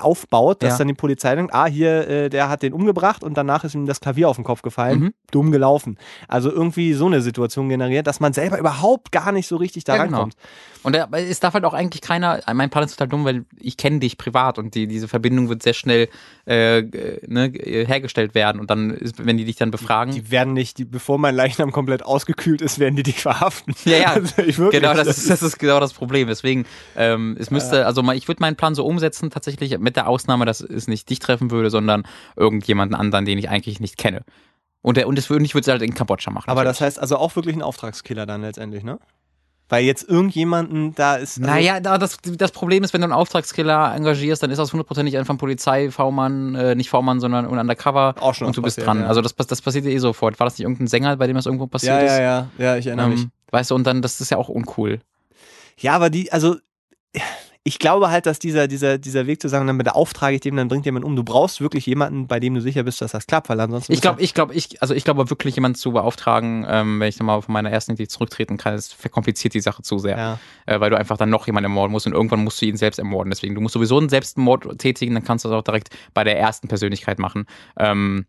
[0.00, 0.78] aufbaut, dass Ja.
[0.78, 3.84] dann die Polizei denkt, ah, hier, äh, der hat den umgebracht und danach ist ihm
[3.86, 4.98] das Klavier auf den Kopf gefallen.
[5.00, 5.14] Mhm.
[5.30, 5.98] Dumm gelaufen.
[6.28, 9.96] Also irgendwie so eine Situation generiert, dass man selber überhaupt gar nicht so richtig da
[9.96, 10.16] Ja, genau.
[10.18, 10.36] rankommt.
[10.82, 13.76] Und da, es darf halt auch eigentlich keiner, mein Plan ist total dumm, weil ich
[13.76, 16.08] kenne dich privat und die, diese Verbindung wird sehr schnell
[16.46, 18.60] äh, äh, ne, äh, hergestellt werden.
[18.60, 20.14] Und dann, ist, wenn die dich dann befragen.
[20.14, 23.74] Die werden nicht, die, bevor mein Leichnam komplett ausgekühlt ist, werden die dich verhaften.
[23.84, 26.28] Ja, ja, Also ich wirklich, genau, das ist, das ist genau das Problem.
[26.28, 26.64] Deswegen,
[26.96, 30.44] ähm, es müsste, also mal, ich würde meinen Plan so umsetzen, tatsächlich mit der Ausnahme,
[30.44, 32.04] dass es nicht dich treffen würde, sondern
[32.36, 34.22] irgendjemanden anderen, den ich eigentlich nicht kenne.
[34.82, 36.48] Und, der, und das würde, ich würde es halt in Kambodscha machen.
[36.48, 38.98] Aber das heißt also auch wirklich ein Auftragskiller dann letztendlich, ne?
[39.68, 41.38] Weil jetzt irgendjemanden da ist.
[41.38, 44.72] Also, Naja, da, das, das Problem ist, wenn du einen Auftragskiller engagierst, dann ist das
[44.72, 48.14] hundertprozentig einfach ein Polizei-V-Mann, äh, nicht V-Mann, sondern ein Undercover.
[48.20, 49.00] Auch schon und du bist dran.
[49.00, 49.06] ja.
[49.08, 50.38] Also das, das passiert dir eh sofort.
[50.38, 52.12] War das nicht irgendein Sänger, bei dem das irgendwo passiert ja, ist?
[52.12, 53.22] ja, ja, ja, ich erinnere mich.
[53.22, 55.00] Ähm, weißt du, und dann, das ist ja auch uncool.
[55.78, 56.56] Ja, aber die, also
[57.66, 60.68] ich glaube halt, dass dieser, dieser, dieser Weg zu sagen, dann beauftrage ich dem, dann
[60.68, 61.16] bringt jemand um.
[61.16, 63.92] Du brauchst wirklich jemanden, bei dem du sicher bist, dass das klappt, weil ansonsten.
[63.92, 67.18] Ich glaube, ich glaube, ich, also ich glaube wirklich jemanden zu beauftragen, ähm, wenn ich
[67.18, 70.16] nochmal von meiner ersten Idee zurücktreten kann, es verkompliziert die Sache zu sehr.
[70.16, 70.38] Ja.
[70.66, 72.98] Äh, weil du einfach dann noch jemanden ermorden musst und irgendwann musst du ihn selbst
[72.98, 73.30] ermorden.
[73.30, 76.38] Deswegen, du musst sowieso einen Selbstmord tätigen, dann kannst du das auch direkt bei der
[76.38, 77.46] ersten Persönlichkeit machen.
[77.76, 78.26] Ähm,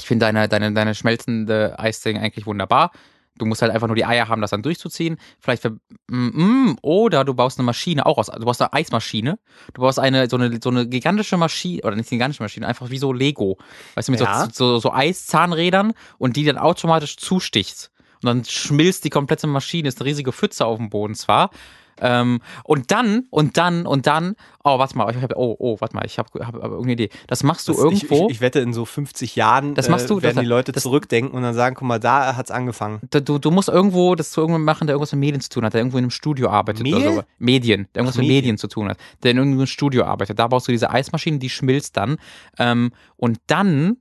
[0.00, 2.90] Ich finde deine, deine, deine schmelzende Eisding eigentlich wunderbar.
[3.38, 5.16] Du musst halt einfach nur die Eier haben, das dann durchzuziehen.
[5.40, 5.70] Vielleicht für,
[6.08, 8.26] mm, mm, oder du baust eine Maschine auch aus.
[8.26, 9.38] Du baust eine Eismaschine.
[9.72, 12.98] Du baust eine so eine so eine gigantische Maschine oder nicht gigantische Maschine, einfach wie
[12.98, 13.58] so Lego,
[13.96, 14.44] weißt du mit Ja.
[14.44, 17.90] so, so so Eiszahnrädern und die dann automatisch zusticht.
[18.22, 21.50] Und dann schmilzt die komplette Maschine, ist eine riesige Pfütze auf dem Boden zwar.
[22.00, 25.94] Ähm, und dann, und dann, und dann, oh, warte mal, ich hab, oh, oh, warte
[25.94, 27.10] mal, ich habe hab, hab irgendeine Idee.
[27.26, 28.14] Das machst du Das- irgendwo.
[28.14, 30.48] Ich, ich, ich wette, in so 50 Jahren Das machst du, äh, werden das- die
[30.48, 33.00] Leute das- zurückdenken und dann sagen, guck mal, da hat's angefangen.
[33.10, 35.64] Da- du, du musst irgendwo das zu irgendjemandem machen, der irgendwas mit Medien zu tun
[35.64, 36.94] hat, der irgendwo in einem Studio arbeitet Mehl?
[36.96, 37.22] oder so.
[37.38, 38.34] Medien, der irgendwas Ach, mit Medien.
[38.44, 40.38] Medien zu tun hat, der in irgendeinem Studio arbeitet.
[40.38, 42.16] Da baust du diese Eismaschine, die schmilzt dann.
[42.58, 43.94] Ähm, und dann äh,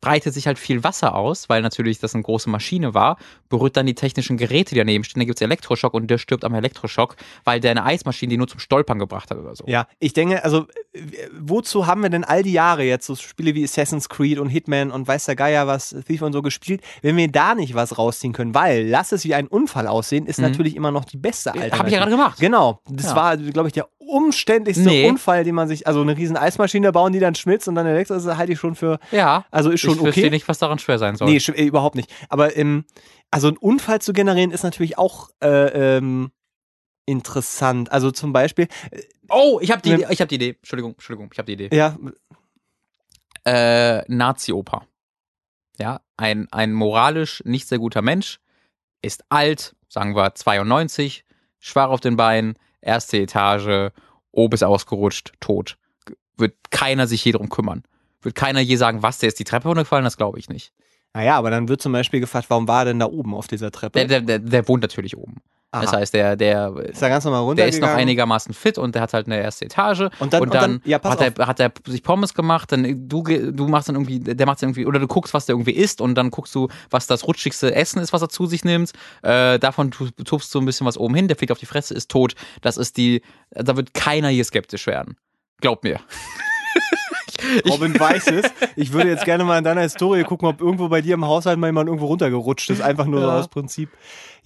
[0.00, 3.18] breitet sich halt viel Wasser aus, weil natürlich das eine große Maschine war,
[3.50, 5.20] berührt dann die technischen Geräte, die daneben stehen.
[5.20, 8.48] Da gibt es Elektroschock und der stirbt am Elektroschock, weil der eine Eismaschine die nur
[8.48, 9.64] zum Stolpern gebracht hat oder so.
[9.66, 10.66] Ja, ich denke, also
[11.38, 14.90] wozu haben wir denn all die Jahre jetzt so Spiele wie Assassin's Creed und Hitman
[14.90, 18.32] und weiß der Geier was, Thief und so gespielt, wenn wir da nicht was rausziehen
[18.32, 18.54] können?
[18.54, 20.44] Weil, lass es wie ein Unfall aussehen, ist Mhm.
[20.44, 21.78] natürlich immer noch die beste Alternative.
[21.78, 22.38] Habe ich ja gerade gemacht.
[22.40, 23.16] Genau, das Ja.
[23.16, 25.08] war, glaube ich, der umständlichste Nee.
[25.08, 28.14] Unfall, den man sich, also eine riesen Eismaschine bauen, die dann schmilzt und dann Elektro,
[28.14, 29.44] das halte ich schon für, Ja.
[29.50, 30.30] also ist schon ich verstehe okay.
[30.30, 31.28] nicht, was daran schwer sein soll.
[31.30, 32.12] Nee, äh, überhaupt nicht.
[32.28, 32.84] Aber ähm,
[33.30, 36.30] also einen Unfall zu generieren ist natürlich auch äh, ähm,
[37.06, 37.90] interessant.
[37.92, 38.68] Also zum Beispiel,
[39.28, 40.50] oh, ich habe die, Ne- Idee, ich habe die Idee.
[40.60, 41.76] Entschuldigung, Entschuldigung, ich habe die Idee.
[41.76, 41.96] ja,
[43.44, 44.86] äh, Nazi-Oper.
[45.78, 48.38] Ja, ein, ein moralisch nicht sehr guter Mensch,
[49.02, 51.24] ist alt, sagen wir 92,
[51.58, 53.90] schwach auf den Beinen, erste Etage,
[54.30, 55.76] oben ist ausgerutscht, tot.
[56.36, 57.82] Wird keiner sich je drum kümmern.
[58.22, 60.04] Wird keiner je sagen, was, der ist die Treppe runtergefallen?
[60.04, 60.72] Das glaube ich nicht.
[61.12, 63.70] naja, aber dann wird zum Beispiel gefragt, warum war er denn da oben auf dieser
[63.70, 63.98] Treppe?
[63.98, 65.40] Der, der, der, der wohnt natürlich oben.
[65.80, 65.96] Das Aha.
[65.98, 69.12] heißt, der, der, ist er ganz normal der ist noch einigermaßen fit und der hat
[69.12, 70.08] halt eine erste Etage.
[70.20, 73.22] Und dann- und dann- ja, pass hat, er, hat er sich Pommes gemacht, dann du,
[73.22, 76.00] du machst dann irgendwie, der macht dann irgendwie, oder du guckst, was der irgendwie isst
[76.00, 78.92] und dann guckst du, was das rutschigste Essen ist, was er zu sich nimmt.
[79.22, 81.94] Äh, davon tu- tupfst du ein bisschen was oben hin, der fliegt auf die Fresse,
[81.94, 82.34] ist tot.
[82.62, 85.16] Das ist die, da wird keiner hier skeptisch werden.
[85.60, 85.98] Glaub mir.
[87.68, 88.46] Robin weiß es.
[88.76, 91.58] Ich würde jetzt gerne mal in deiner Historie gucken, ob irgendwo bei dir im Haushalt
[91.58, 92.80] mal jemand irgendwo runtergerutscht ist.
[92.82, 93.38] Einfach nur so Ja.
[93.38, 93.90] aus Prinzip.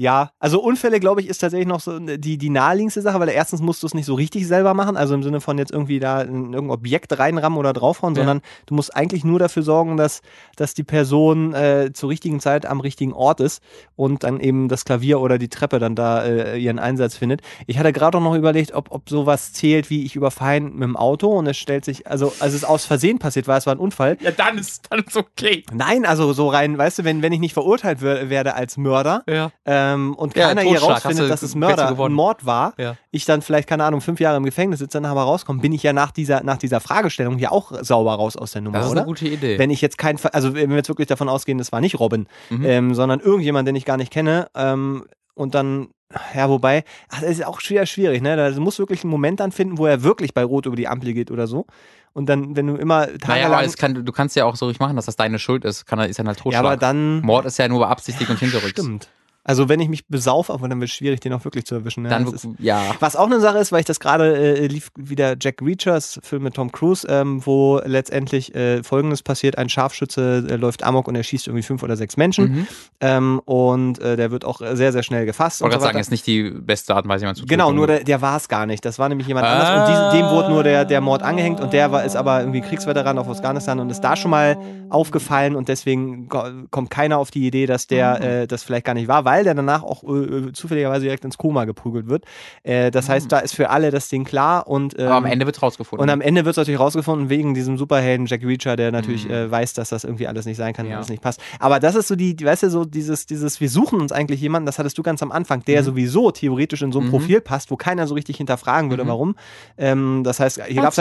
[0.01, 3.61] Ja, also Unfälle, glaube ich, ist tatsächlich noch so die, die naheliegendste Sache, weil erstens
[3.61, 6.23] musst du es nicht so richtig selber machen, also im Sinne von jetzt irgendwie da
[6.23, 8.21] in irgendein Objekt reinrammen oder draufhauen, Ja.
[8.21, 10.21] sondern du musst eigentlich nur dafür sorgen, dass,
[10.55, 13.61] dass die Person äh, zur richtigen Zeit am richtigen Ort ist
[13.97, 17.41] und dann eben das Klavier oder die Treppe dann da äh, ihren Einsatz findet.
[17.67, 20.97] Ich hatte gerade auch noch überlegt, ob, ob sowas zählt, wie ich überfahre mit dem
[20.97, 23.79] Auto und es stellt sich, also als es aus Versehen passiert war, es war ein
[23.79, 25.65] Unfall, Ja, dann ist, dann ist okay.
[25.73, 29.23] Nein, also so rein, weißt du, wenn, wenn ich nicht verurteilt wer- werde als Mörder
[29.29, 29.53] Ja.
[29.65, 32.97] ähm, und Ja, keiner hier rausfindet, du- dass es Mörder, ein Mord war, Ja.
[33.13, 35.83] ich dann vielleicht, keine Ahnung, fünf Jahre im Gefängnis sitze, dann aber rauskomme, bin ich
[35.85, 38.93] ja nach dieser, nach dieser Fragestellung ja auch sauber raus aus der Nummer, Das ist
[38.93, 39.03] oder?
[39.03, 39.59] eine gute Idee.
[39.59, 42.27] Wenn ich jetzt kein, also wenn wir jetzt wirklich davon ausgehen, das war nicht Robin,
[42.51, 42.65] Mhm.
[42.65, 45.89] ähm, sondern irgendjemand, den ich gar nicht kenne, ähm, und dann,
[46.35, 48.37] ja, wobei, ach, das ist auch schwer schwierig, ne?
[48.37, 51.13] Da muss wirklich einen Moment dann finden, wo er wirklich bei Rot über die Ampel
[51.13, 51.67] geht oder so.
[52.15, 53.53] Und dann, wenn du immer naja, tagelang.
[53.53, 55.87] aber es kann, du kannst ja auch so ruhig machen, dass das deine Schuld ist.
[55.87, 56.65] Kann, ist dann halt ja, Totschlag.
[56.65, 57.21] aber dann.
[57.21, 58.71] Mord ist ja nur beabsichtigt und hinterrücks.
[58.71, 59.09] Stimmt.
[59.49, 62.03] Also wenn ich mich besaufe, aber dann wird es schwierig, den auch wirklich zu erwischen.
[62.03, 62.11] Ne?
[62.11, 62.83] Dann, ist, ja.
[63.01, 66.43] was auch eine Sache ist, weil ich das gerade äh, lief wieder Jack Reachers Film
[66.43, 71.15] mit Tom Cruise, ähm, wo letztendlich äh, Folgendes passiert: Ein Scharfschütze äh, läuft amok und
[71.17, 72.67] er schießt irgendwie fünf oder sechs Menschen Mhm.
[73.01, 75.61] ähm, und äh, der wird auch sehr sehr schnell gefasst.
[75.61, 77.87] Ich wollte so sagen, ist nicht die beste Art und Weise, jemanden zu Genau, nur
[77.87, 78.85] der, der war es gar nicht.
[78.85, 79.69] Das war nämlich jemand anders.
[79.69, 79.81] Ah.
[79.85, 82.61] Und diesem, dem wurde nur der, der Mord angehängt und der war, ist aber irgendwie
[82.61, 84.57] Kriegsveteran auf Afghanistan und ist da schon mal
[84.91, 88.25] aufgefallen und deswegen ko- kommt keiner auf die Idee, dass der Mhm.
[88.27, 91.65] äh, das vielleicht gar nicht war, weil der danach auch äh, zufälligerweise direkt ins Koma
[91.65, 92.25] geprügelt wird.
[92.63, 95.09] Äh, das heißt, da ist für alle das Ding klar und ähm, Mhm.
[95.09, 96.03] Aber am Ende wird rausgefunden.
[96.03, 99.31] und am Ende wird es natürlich rausgefunden, wegen diesem Superhelden Jack Reacher, der natürlich Mhm.
[99.35, 100.97] äh, weiß, dass das irgendwie alles nicht sein kann und Ja.
[100.99, 101.41] alles nicht passt.
[101.59, 104.67] Aber das ist so die, weißt du, so dieses, dieses, wir suchen uns eigentlich jemanden,
[104.67, 105.85] das hattest du ganz am Anfang, der Mhm.
[105.87, 107.11] sowieso theoretisch in so ein Mhm.
[107.11, 109.09] Profil passt, wo keiner so richtig hinterfragen würde, Mhm.
[109.09, 109.35] warum.
[109.77, 110.97] Ähm, das heißt, hier gab es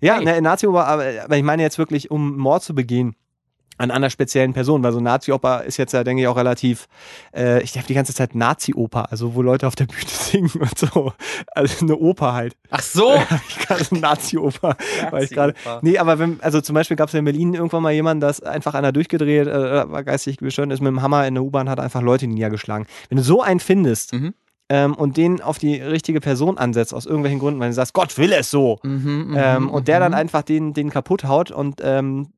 [0.00, 0.24] ja, Hey.
[0.24, 3.14] ne, Nazi-Oper, aber, aber ich meine jetzt wirklich, um Mord zu begehen
[3.78, 6.88] an einer speziellen Person, weil so Nazi-Oper ist jetzt ja, denke ich, auch relativ,
[7.34, 10.78] äh, ich habe die ganze Zeit Nazi-Oper, also wo Leute auf der Bühne singen und
[10.78, 11.12] so.
[11.54, 12.56] Also eine Oper halt.
[12.70, 13.14] Ach so.
[13.48, 14.76] Ich gerade Nazi-Oper,
[15.10, 15.52] weil ich gerade.
[15.52, 15.80] Nazi-Oper.
[15.82, 18.28] Nee, aber wenn, also zum Beispiel gab es ja in Berlin irgendwann mal jemanden, da
[18.28, 21.68] ist einfach einer durchgedreht, äh, war geistig gestört, ist mit dem Hammer in der U-Bahn,
[21.68, 22.86] hat einfach Leute niedergeschlagen.
[23.08, 24.34] Wenn du so einen findest Mhm.
[24.68, 28.16] Ähm, und den auf die richtige Person ansetzt, aus irgendwelchen Gründen, weil du sagst, Gott
[28.18, 30.18] will es so, Mhm, ähm, mhm, und der dann mhm.
[30.18, 32.32] einfach den, den kaputt haut und ähm,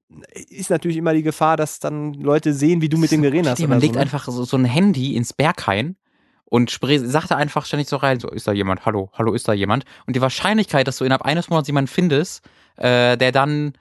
[0.49, 3.61] ist natürlich immer die Gefahr, dass dann Leute sehen, wie du mit dem geredet hast.
[3.61, 4.01] Man so, legt ne?
[4.01, 5.97] einfach so, so ein Handy ins Berghain
[6.45, 8.85] und sagt da einfach ständig so rein, so, ist da jemand?
[8.85, 9.85] Hallo, hallo, ist da jemand?
[10.07, 12.45] Und die Wahrscheinlichkeit, dass du innerhalb eines Monats jemanden findest,
[12.77, 13.75] äh, der dann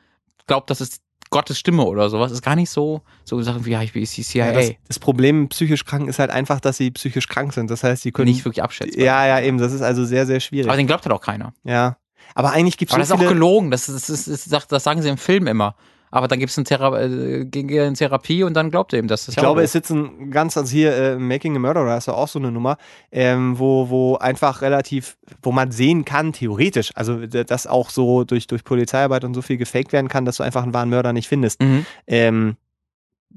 [0.46, 2.32] glaubt, dass es Gottes Stimme oder sowas.
[2.32, 4.48] Ist gar nicht so, so Sachen wie, ja, ich bin CIA.
[4.48, 7.70] Ja, das, das Problem psychisch krank ist halt einfach, dass sie psychisch krank sind.
[7.70, 8.30] Das heißt, sie können.
[8.30, 9.00] nicht wirklich abschätzen.
[9.02, 9.58] Ja, ja, eben.
[9.58, 10.68] Das ist also sehr, sehr schwierig.
[10.68, 11.54] Aber den glaubt halt auch keiner.
[11.64, 11.98] ja.
[12.36, 13.72] Aber eigentlich gibt es Aber so das ist auch gelogen.
[13.72, 15.76] Das, ist, das, ist, das sagen sie im Film immer.
[16.12, 19.22] Aber dann gibt es eine, äh, in Therapie und dann glaubt er ihm das.
[19.22, 22.14] das ist Ich glaube, es sitzen ganz, also hier äh, Making a Murderer ist ja
[22.14, 22.78] auch so eine Nummer,
[23.12, 28.48] ähm, wo, wo einfach relativ, wo man sehen kann, theoretisch, also dass auch so durch,
[28.48, 31.28] durch Polizeiarbeit und so viel gefaked werden kann, dass du einfach einen wahren Mörder nicht
[31.28, 31.62] findest.
[31.62, 31.86] Mhm.
[32.08, 32.56] Ähm,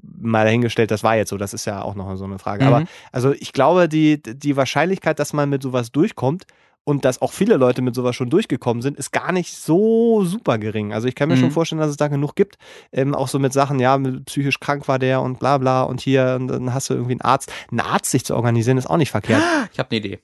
[0.00, 2.64] mal dahingestellt, das war jetzt so, das ist ja auch noch so eine Frage.
[2.64, 2.72] Mhm.
[2.72, 6.44] Aber also ich glaube, die, die Wahrscheinlichkeit, dass man mit sowas durchkommt
[6.84, 10.58] und dass auch viele Leute mit sowas schon durchgekommen sind, ist gar nicht so super
[10.58, 10.92] gering.
[10.92, 11.40] Also ich kann mir Mhm.
[11.40, 12.56] schon vorstellen, dass es da genug gibt.
[12.92, 16.36] Ähm, auch so mit Sachen, ja, psychisch krank war der und bla bla und hier,
[16.40, 17.52] und dann hast du irgendwie einen Arzt.
[17.70, 19.42] Einen Arzt sich zu organisieren, ist auch nicht verkehrt.
[19.72, 20.18] Ich habe eine Idee.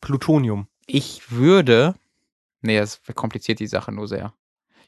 [0.00, 0.66] Plutonium.
[0.86, 1.94] Ich würde.
[2.62, 4.32] Nee, das verkompliziert die Sache nur sehr.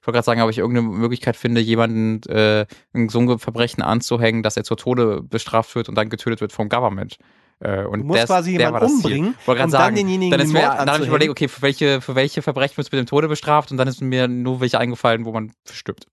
[0.01, 3.83] Ich wollte gerade sagen, ob ich irgendeine Möglichkeit finde, jemanden äh, in so ein Verbrechen
[3.83, 7.19] anzuhängen, dass er zur Tode bestraft wird und dann getötet wird vom Government.
[7.61, 10.53] Äh, und Du musst der quasi der jemanden umbringen, um dann sagen, denjenigen dann ist
[10.53, 13.07] mir, dann habe ich überlegt, okay, für welche, für welche Verbrechen wird es mit dem
[13.07, 16.07] Tode bestraft und dann ist mir nur welche eingefallen, wo man stirbt.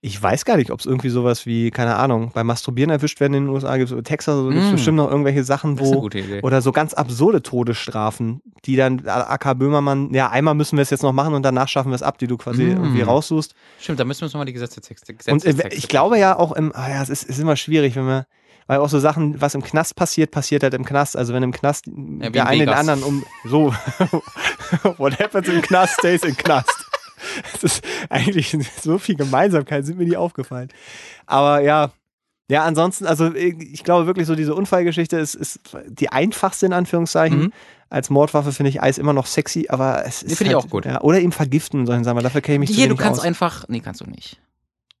[0.00, 3.34] Ich weiß gar nicht, ob es irgendwie sowas wie, keine Ahnung, beim Masturbieren erwischt werden
[3.34, 4.74] in den USA gibt es Texas, also gibt es Mm.
[4.74, 6.08] bestimmt noch irgendwelche Sachen, wo
[6.42, 11.02] oder so ganz absurde Todesstrafen, die dann AK Böhmermann, ja, einmal müssen wir es jetzt
[11.02, 12.76] noch machen und danach schaffen wir es ab, die du quasi Mm.
[12.76, 13.56] irgendwie raussuchst.
[13.80, 15.32] Stimmt, da müssen wir uns nochmal die Gesetzestexte.
[15.32, 17.96] Und äh, ich glaube ja auch im, ah ja, es ist, es ist immer schwierig,
[17.96, 18.26] wenn wir,
[18.68, 21.16] weil auch so Sachen, was im Knast passiert, passiert halt im Knast.
[21.16, 23.74] Also wenn im Knast wie der in eine den anderen um so
[24.98, 26.70] what happens im Knast stays im Knast.
[27.52, 30.68] Das ist eigentlich so viel Gemeinsamkeit, sind mir die aufgefallen.
[31.26, 31.90] Aber ja,
[32.50, 37.38] ja, ansonsten, also ich glaube wirklich so diese Unfallgeschichte ist, ist die einfachste in Anführungszeichen.
[37.38, 37.52] Mhm.
[37.90, 40.38] Als Mordwaffe finde ich Eis immer noch sexy, aber es ist.
[40.38, 40.84] finde ich halt, auch gut.
[40.86, 42.22] Ja, oder eben vergiften, sollen sagen wir.
[42.22, 43.26] Dafür kenne ich mich zu Hier, du kannst aus.
[43.26, 43.64] einfach.
[43.68, 44.40] Nee, kannst du nicht.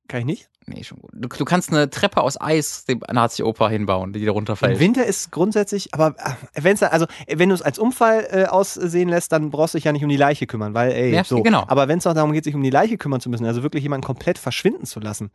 [0.08, 0.48] Kann ich nicht?
[0.66, 1.10] Nee, schon gut.
[1.14, 4.74] Du, du kannst eine Treppe aus Eis dem Nazi-Oper hinbauen, die da runterfällt.
[4.74, 6.14] Im Winter ist grundsätzlich, aber
[6.54, 9.84] wenn es also wenn du es als Unfall äh, aussehen lässt, dann brauchst du dich
[9.84, 11.42] ja nicht um die Leiche kümmern, weil ey, Ja, so.
[11.42, 11.64] genau.
[11.68, 13.82] Aber wenn es auch darum geht, sich um die Leiche kümmern zu müssen, also wirklich
[13.82, 15.30] jemanden komplett verschwinden zu lassen,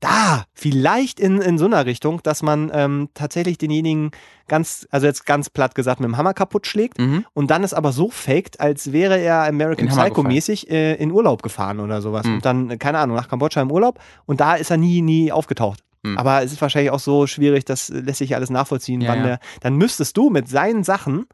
[0.00, 4.10] da vielleicht in, in so einer Richtung, dass man ähm, tatsächlich denjenigen
[4.46, 7.24] ganz, also jetzt ganz platt gesagt, mit dem Hammer kaputt schlägt Mhm.
[7.34, 10.94] und dann es aber so faked, als wäre er American In Hammer Psycho mäßig äh,
[10.94, 12.34] in Urlaub gefahren oder sowas Mhm.
[12.34, 15.80] und dann keine Ahnung nach Kambodscha im Urlaub und da ist er nie nie aufgetaucht.
[16.04, 16.16] Mhm.
[16.16, 19.24] Aber es ist wahrscheinlich auch so schwierig, das lässt sich alles nachvollziehen, Ja, wann ja.
[19.26, 21.26] der dann müsstest du mit seinen Sachen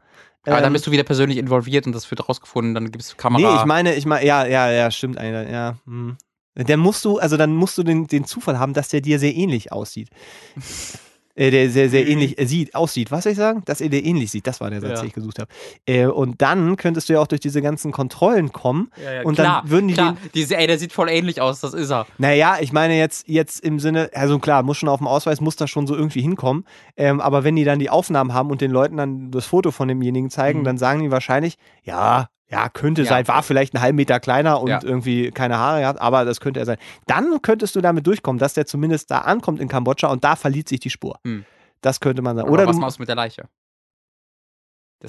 [0.47, 3.15] Aber dann ähm, bist du wieder persönlich involviert und das wird rausgefunden, dann gibt es
[3.17, 3.51] Kamera.
[3.53, 5.75] Nee, ich meine, ich meine, ja, ja, ja, stimmt eigentlich, ja.
[5.85, 6.17] Hm.
[6.55, 9.35] Dann musst du, also dann musst du den, den Zufall haben, dass der dir sehr
[9.35, 10.09] ähnlich aussieht.
[11.35, 13.11] äh, der sehr, sehr ähnlich äh, sieht, aussieht.
[13.11, 13.61] Was soll ich sagen?
[13.65, 14.47] Dass er dir ähnlich sieht.
[14.47, 14.95] Das war der Satz, Ja.
[15.01, 15.49] den ich gesucht habe.
[15.85, 18.89] Äh, und dann könntest du ja auch durch diese ganzen Kontrollen kommen.
[19.03, 20.13] ja, ja, und klar, dann würden die klar.
[20.13, 20.29] den.
[20.33, 22.07] Diese, ey, der sieht voll ähnlich aus, das ist er.
[22.17, 25.57] Naja, ich meine jetzt, jetzt im Sinne, also klar, muss schon auf dem Ausweis, muss
[25.57, 26.63] da schon so irgendwie hinkommen.
[26.95, 29.89] Ähm, aber wenn die dann die Aufnahmen haben und den Leuten dann das Foto von
[29.89, 30.63] demjenigen zeigen, Mhm.
[30.63, 33.09] dann sagen die wahrscheinlich, ja, ja, könnte Ja.
[33.09, 34.79] sein, war vielleicht einen halben Meter kleiner und Ja.
[34.83, 36.77] irgendwie keine Haare gehabt, aber das könnte er sein.
[37.07, 40.69] Dann könntest du damit durchkommen, dass der zumindest da ankommt in Kambodscha und da verliert
[40.69, 41.17] sich die Spur.
[41.23, 41.45] Mhm.
[41.81, 42.47] Das könnte man sagen.
[42.47, 43.47] Aber Oder was du, machst du mit der Leiche?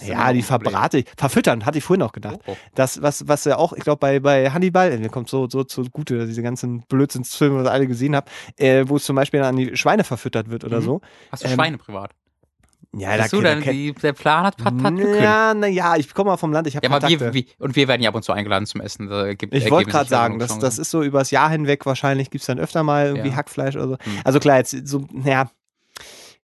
[0.02, 1.06] Ja, die verbrate ich.
[1.16, 2.40] Verfüttern, hatte ich vorhin auch gedacht.
[2.46, 2.56] Oh, oh.
[2.74, 6.26] Das, was, was ja auch, ich glaube, bei, bei Hannibal, mir kommt so, so zugute,
[6.26, 9.74] diese ganzen Blödsinnsfilme, die ich alle gesehen habe, äh, wo es zum Beispiel an die
[9.76, 10.84] Schweine verfüttert wird oder Mhm.
[10.84, 11.00] so.
[11.32, 12.10] Hast du Ähm, Schweine privat?
[12.94, 15.20] Ja, Bist du da, dann, die, der Plan hat, hat gekündigt.
[15.20, 17.34] Ja, na ja, ich komme mal vom Land, ich habe Ja, aber Kontakte.
[17.34, 19.08] wir, wir, und wir werden ja ab und zu eingeladen zum Essen.
[19.08, 22.42] Da gibt, ich wollte gerade sagen, das, das ist so übers Jahr hinweg wahrscheinlich, gibt
[22.42, 23.36] es dann öfter mal irgendwie Ja.
[23.36, 23.96] Hackfleisch oder so.
[24.02, 24.20] Hm.
[24.24, 25.50] Also klar, jetzt so, naja,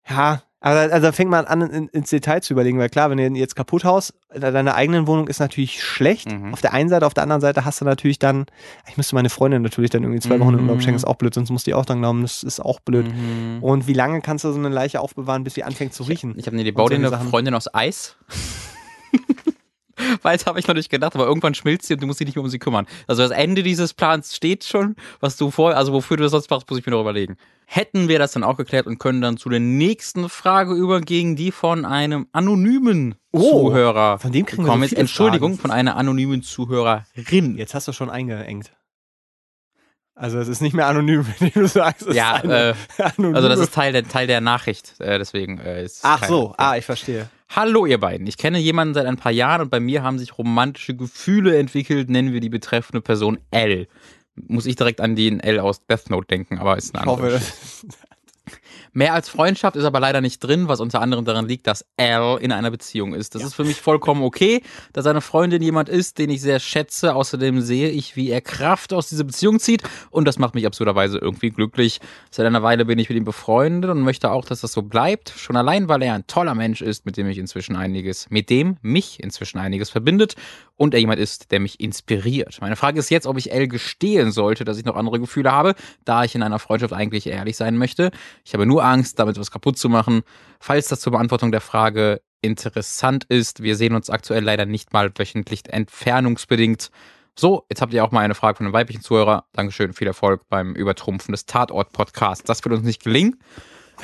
[0.09, 3.17] ja, aber also da fängt man an, in, ins Detail zu überlegen, weil klar, wenn
[3.17, 6.31] du jetzt kaputt haust, in deiner eigenen Wohnung ist natürlich schlecht.
[6.31, 6.53] Mhm.
[6.53, 8.45] Auf der einen Seite, auf der anderen Seite hast du natürlich dann,
[8.87, 10.81] ich müsste meine Freundin natürlich dann irgendwie zwei Wochen in Urlaub Mhm.
[10.81, 13.07] schenken, ist auch blöd, sonst muss die auch dann glauben, das ist auch blöd.
[13.07, 13.63] Mhm.
[13.63, 16.33] Und wie lange kannst du so eine Leiche aufbewahren, bis sie anfängt zu riechen?
[16.37, 17.29] Ich habe eine Idee, eine Sachen.
[17.29, 18.17] Freundin aus Eis.
[20.21, 22.35] Weiß habe ich noch nicht gedacht, aber irgendwann schmilzt sie und du musst dich nicht
[22.35, 22.85] mehr um sie kümmern.
[23.07, 26.49] Also das Ende dieses Plans steht schon, was du vor, also wofür du das sonst
[26.49, 27.35] machst, muss ich mir noch überlegen.
[27.71, 31.51] Hätten wir das dann auch geklärt und können dann zu der nächsten Frage übergehen, die
[31.51, 35.61] von einem anonymen Oh, Zuhörer von dem kriegen wir so Entschuldigung, Fragen.
[35.61, 37.57] von einer anonymen Zuhörerin.
[37.57, 38.71] Jetzt hast du schon eingeengt.
[40.15, 43.47] Also es ist nicht mehr anonym, wenn du sagst, es Ja, ist eine äh, Also
[43.47, 46.75] das ist Teil der, Teil der Nachricht, äh, deswegen äh, ist Ach keine- so, ah,
[46.75, 47.29] ich verstehe.
[47.49, 50.37] Hallo ihr beiden, ich kenne jemanden seit ein paar Jahren und bei mir haben sich
[50.39, 53.87] romantische Gefühle entwickelt, nennen wir die betreffende Person L.
[54.35, 57.33] Muss ich direkt an den L aus Death Note denken, aber ist eine Ich andere.
[57.35, 57.45] hoffe.
[58.93, 62.39] Mehr als Freundschaft ist aber leider nicht drin, was unter anderem daran liegt, dass Al
[62.41, 63.35] in einer Beziehung ist.
[63.35, 63.47] Das ja.
[63.47, 64.61] ist für mich vollkommen okay,
[64.93, 67.15] dass seine Freundin jemand ist, den ich sehr schätze.
[67.15, 71.17] Außerdem sehe ich, wie er Kraft aus dieser Beziehung zieht und das macht mich absurderweise
[71.17, 71.99] irgendwie glücklich.
[72.31, 75.33] Seit einer Weile bin ich mit ihm befreundet und möchte auch, dass das so bleibt.
[75.35, 78.77] Schon allein, weil er ein toller Mensch ist, mit dem ich inzwischen einiges, mit dem
[78.81, 80.35] mich inzwischen einiges verbindet
[80.75, 82.57] und er jemand ist, der mich inspiriert.
[82.61, 85.75] Meine Frage ist jetzt, ob ich L gestehen sollte, dass ich noch andere Gefühle habe,
[86.05, 88.11] da ich in einer Freundschaft eigentlich ehrlich sein möchte.
[88.45, 90.21] Ich habe nur Angst, damit was kaputt zu machen.
[90.59, 95.11] Falls das zur Beantwortung der Frage interessant ist, wir sehen uns aktuell leider nicht mal
[95.17, 96.89] wöchentlich entfernungsbedingt.
[97.37, 99.45] So, jetzt habt ihr auch mal eine Frage von einem weiblichen Zuhörer.
[99.53, 102.43] Dankeschön, viel Erfolg beim Übertrumpfen des Tatort-Podcasts.
[102.43, 103.39] Das wird uns nicht gelingen.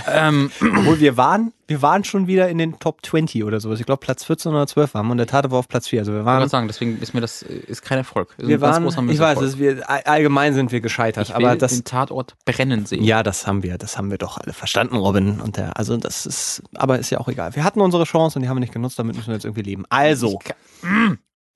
[0.08, 3.79] Ähm, Obwohl wir waren, wir waren schon wieder in den Top 20 oder sowas.
[3.79, 5.99] Ich glaube Platz 14 oder 12 waren und der Tate war auf Platz 4.
[5.99, 6.43] Also wir waren.
[6.43, 8.36] Ich sagen, deswegen ist mir das ist kein Erfolg.
[8.38, 11.29] Ist wir waren, ich weiß, ist, wir, allgemein sind wir gescheitert.
[11.29, 13.03] Ich will aber das, den Tatort brennen sehen.
[13.03, 15.39] Ja, das haben wir, das haben wir doch alle verstanden, Robin.
[15.41, 17.55] Und der, also das ist, aber ist ja auch egal.
[17.55, 18.99] Wir hatten unsere Chance und die haben wir nicht genutzt.
[18.99, 19.86] Damit müssen wir jetzt irgendwie leben.
[19.89, 20.88] Also, ich,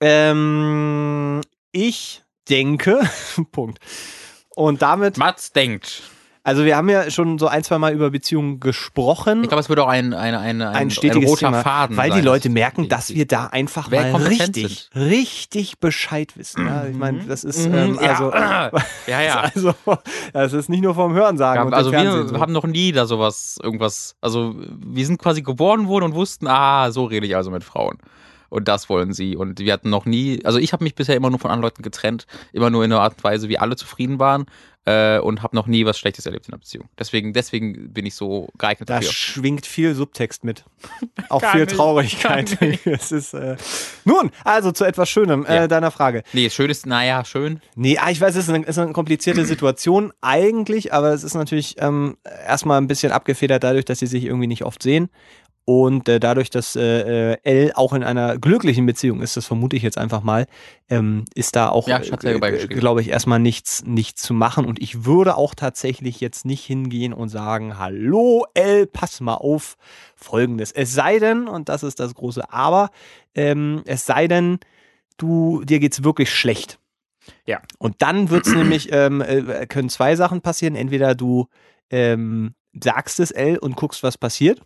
[0.00, 1.40] ähm,
[1.72, 3.00] ich denke,
[3.52, 3.78] Punkt.
[4.54, 5.16] Und damit.
[5.16, 6.02] Mats denkt.
[6.42, 9.42] Also wir haben ja schon so ein, zwei Mal über Beziehungen gesprochen.
[9.42, 11.96] Ich glaube, es wird auch ein, ein, ein, ein, ein, stetiges ein roter Thema, Faden
[11.98, 12.20] Weil sein.
[12.20, 15.04] die Leute merken, dass wir da einfach Wer mal richtig, sind.
[15.04, 16.66] richtig Bescheid wissen.
[16.66, 17.74] Ja, ich meine, das ist mhm.
[17.74, 18.70] ähm, also, ja.
[19.06, 19.40] ja, ja.
[19.52, 19.74] also
[20.32, 21.70] das ist nicht nur vom Hörensagen.
[21.70, 22.40] Ja, also wir so.
[22.40, 26.90] haben noch nie da sowas, irgendwas, also wir sind quasi geboren worden und wussten, ah,
[26.90, 27.98] so rede ich also mit Frauen
[28.50, 29.36] und das wollen sie.
[29.36, 31.82] Und wir hatten noch nie, also ich habe mich bisher immer nur von anderen Leuten
[31.82, 34.46] getrennt, immer nur in einer Art und Weise, wie alle zufrieden waren
[34.86, 36.88] äh, und habe noch nie was Schlechtes erlebt in einer Beziehung.
[36.98, 39.08] Deswegen, deswegen bin ich so geeignet da dafür.
[39.08, 40.64] Da schwingt viel Subtext mit.
[41.28, 42.58] Auch viel nicht, Traurigkeit.
[42.84, 43.56] es ist, äh
[44.04, 45.68] Nun, also zu etwas Schönem äh, ja.
[45.68, 46.22] deiner Frage.
[46.32, 47.60] Nee, schön ist, naja, schön.
[47.76, 51.34] Nee, ah, ich weiß, es ist eine, ist eine komplizierte Situation eigentlich, aber es ist
[51.34, 55.10] natürlich ähm, erstmal ein bisschen abgefedert dadurch, dass sie sich irgendwie nicht oft sehen.
[55.70, 59.76] Und äh, dadurch, dass äh, äh, L auch in einer glücklichen Beziehung ist, das vermute
[59.76, 60.48] ich jetzt einfach mal,
[60.88, 64.66] ähm, ist da auch, ja, äh, glaube ich, erstmal nichts, nichts zu machen.
[64.66, 69.76] Und ich würde auch tatsächlich jetzt nicht hingehen und sagen, hallo L, pass mal auf,
[70.16, 70.72] folgendes.
[70.72, 72.90] Es sei denn, und das ist das große Aber,
[73.36, 74.58] ähm, es sei denn,
[75.18, 76.80] du, dir geht's wirklich schlecht.
[77.46, 77.62] Ja.
[77.78, 80.74] Und dann wird's nämlich, ähm, äh, können zwei Sachen passieren.
[80.74, 81.46] Entweder du
[81.90, 84.62] ähm, sagst es L und guckst, was passiert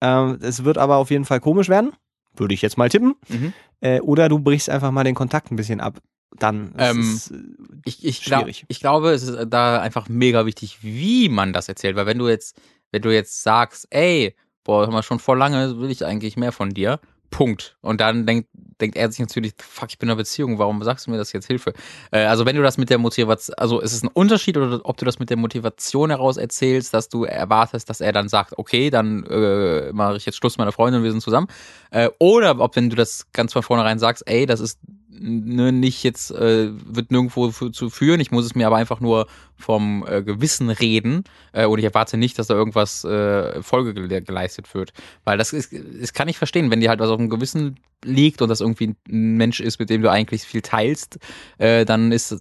[0.00, 1.92] ähm, es wird aber auf jeden Fall komisch werden.
[2.36, 3.14] Würde ich jetzt mal tippen.
[3.28, 3.52] Mhm.
[3.80, 6.00] Äh, oder du brichst einfach mal den Kontakt ein bisschen ab.
[6.36, 7.36] Dann ähm, ist äh,
[7.84, 11.96] ich, ich, glaub, ich glaube, es ist da einfach mega wichtig, wie man das erzählt.
[11.96, 12.60] Weil wenn du jetzt,
[12.92, 16.52] wenn du jetzt sagst, ey, boah, hör mal, schon vor lange will ich eigentlich mehr
[16.52, 17.76] von dir Punkt.
[17.80, 18.48] Und dann denkt,
[18.80, 21.32] denkt er sich natürlich, fuck, ich bin in einer Beziehung, warum sagst du mir das
[21.32, 21.72] jetzt Hilfe?
[22.10, 24.96] Äh, also wenn du das mit der Motivation, also ist es ein Unterschied oder ob
[24.96, 28.90] du das mit der Motivation heraus erzählst, dass du erwartest, dass er dann sagt, okay,
[28.90, 31.48] dann äh, mache ich jetzt Schluss mit meiner Freundin, wir sind zusammen.
[31.90, 34.78] Äh, oder ob wenn du das ganz von vornherein sagst, ey, das ist
[35.20, 38.20] ne, nicht jetzt, äh, wird nirgendwo zu führen.
[38.20, 39.26] Ich muss es mir aber einfach nur
[39.56, 44.72] vom äh, Gewissen reden äh, und ich erwarte nicht, dass da irgendwas äh, Folge geleistet
[44.74, 44.92] wird.
[45.24, 48.40] Weil das ist, das kann ich verstehen, wenn dir halt was auf dem Gewissen liegt
[48.42, 51.18] und das irgendwie ein Mensch ist, mit dem du eigentlich viel teilst,
[51.58, 52.36] äh, dann ist,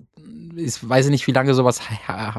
[0.58, 1.82] ist, weiß ich nicht, wie lange sowas,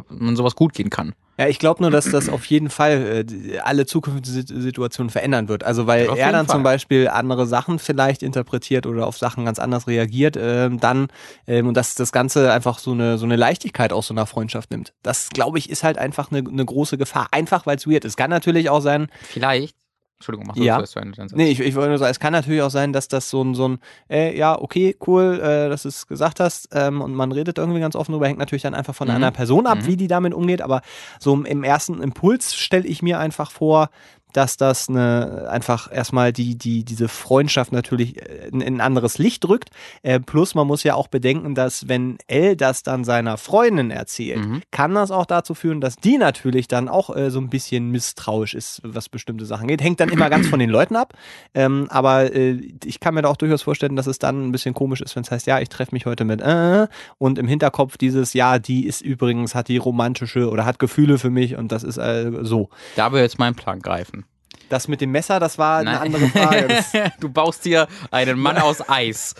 [0.08, 1.14] man sowas gut gehen kann.
[1.38, 5.62] Ja, ich glaube nur, dass das auf jeden Fall äh, alle zukünftigen Situationen verändern wird.
[5.62, 6.56] Also weil ja, er dann Fall.
[6.56, 11.08] zum Beispiel andere Sachen vielleicht interpretiert oder auf Sachen ganz anders reagiert, äh, dann
[11.46, 14.72] ähm, und dass das Ganze einfach so eine so eine Leichtigkeit aus so einer Freundschaft
[14.72, 14.94] nimmt.
[15.02, 17.28] Das glaube ich ist halt einfach eine, eine große Gefahr.
[17.30, 18.16] Einfach weil es weird ist.
[18.16, 19.06] Kann natürlich auch sein.
[19.22, 19.76] Vielleicht
[20.18, 20.82] Entschuldigung, mach du ja.
[20.84, 21.26] zu Ende.
[21.32, 23.54] Nee, ich, ich wollte nur sagen, es kann natürlich auch sein, dass das so ein,
[23.54, 23.78] so ein
[24.10, 27.78] äh, ja, okay, cool, äh, dass du es gesagt hast ähm, und man redet irgendwie
[27.78, 29.14] ganz offen drüber, hängt natürlich dann einfach von mhm.
[29.14, 29.86] einer Person ab, mhm.
[29.86, 30.82] wie die damit umgeht, aber
[31.20, 33.90] so im ersten Impuls stelle ich mir einfach vor,
[34.32, 39.18] dass das eine, einfach erstmal die, die, diese Freundschaft natürlich äh, in, in ein anderes
[39.18, 39.70] Licht drückt.
[40.02, 44.44] Äh, plus man muss ja auch bedenken, dass wenn L das dann seiner Freundin erzählt,
[44.44, 44.62] mhm.
[44.70, 48.54] kann das auch dazu führen, dass die natürlich dann auch äh, so ein bisschen misstrauisch
[48.54, 49.82] ist, was bestimmte Sachen geht.
[49.82, 51.14] Hängt dann immer ganz von den Leuten ab.
[51.54, 54.74] Ähm, aber äh, ich kann mir da auch durchaus vorstellen, dass es dann ein bisschen
[54.74, 56.86] komisch ist, wenn es heißt, ja, ich treffe mich heute mit äh,
[57.18, 61.30] und im Hinterkopf dieses, ja, die ist übrigens, hat die romantische oder hat Gefühle für
[61.30, 62.68] mich und das ist äh, so.
[62.96, 64.24] Da würde jetzt mein Plan greifen.
[64.68, 66.84] Das mit dem Messer, das war eine andere Frage.
[67.20, 69.34] du baust hier einen Mann aus Eis.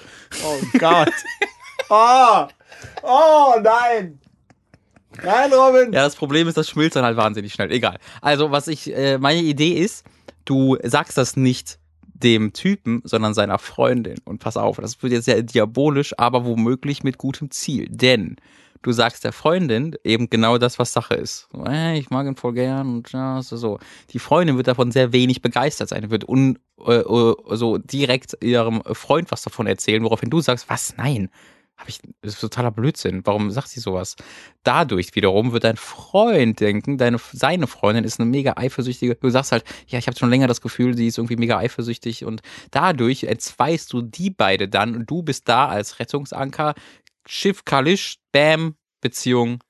[0.45, 1.13] Oh Gott.
[1.91, 2.47] Oh,
[3.03, 4.19] oh nein.
[5.23, 5.93] Nein, Robin.
[5.93, 7.73] Ja, das Problem ist, das schmilzt dann halt wahnsinnig schnell.
[7.73, 7.99] Egal.
[8.21, 10.05] Also, was ich, äh, meine Idee ist,
[10.45, 14.19] du sagst das nicht dem Typen, sondern seiner Freundin.
[14.25, 17.89] Und pass auf, das wird jetzt sehr diabolisch, aber womöglich mit gutem Ziel.
[17.91, 18.37] Denn
[18.83, 21.49] du sagst der Freundin eben genau das, was Sache ist.
[21.53, 23.79] So, hey, ich mag ihn voll gern und ja, so, so.
[24.11, 28.83] Die Freundin wird davon sehr wenig begeistert sein, wird un, äh, äh, so direkt ihrem
[28.93, 31.31] Freund was davon erzählen, woraufhin du sagst, was, nein,
[31.79, 33.25] hab ich, das ist totaler Blödsinn.
[33.25, 34.17] Warum sagt sie sowas?
[34.65, 39.15] Dadurch wiederum wird dein Freund denken, deine, seine Freundin ist eine mega eifersüchtige.
[39.15, 42.25] Du sagst halt, ja, ich habe schon länger das Gefühl, sie ist irgendwie mega eifersüchtig
[42.25, 46.75] und dadurch entzweist du die beide dann und du bist da als Rettungsanker.
[47.31, 49.63] Schiff Kalisch, Bam, Beziehung,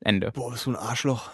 [0.00, 0.32] Ende.
[0.32, 1.30] Boah, bist du ein Arschloch.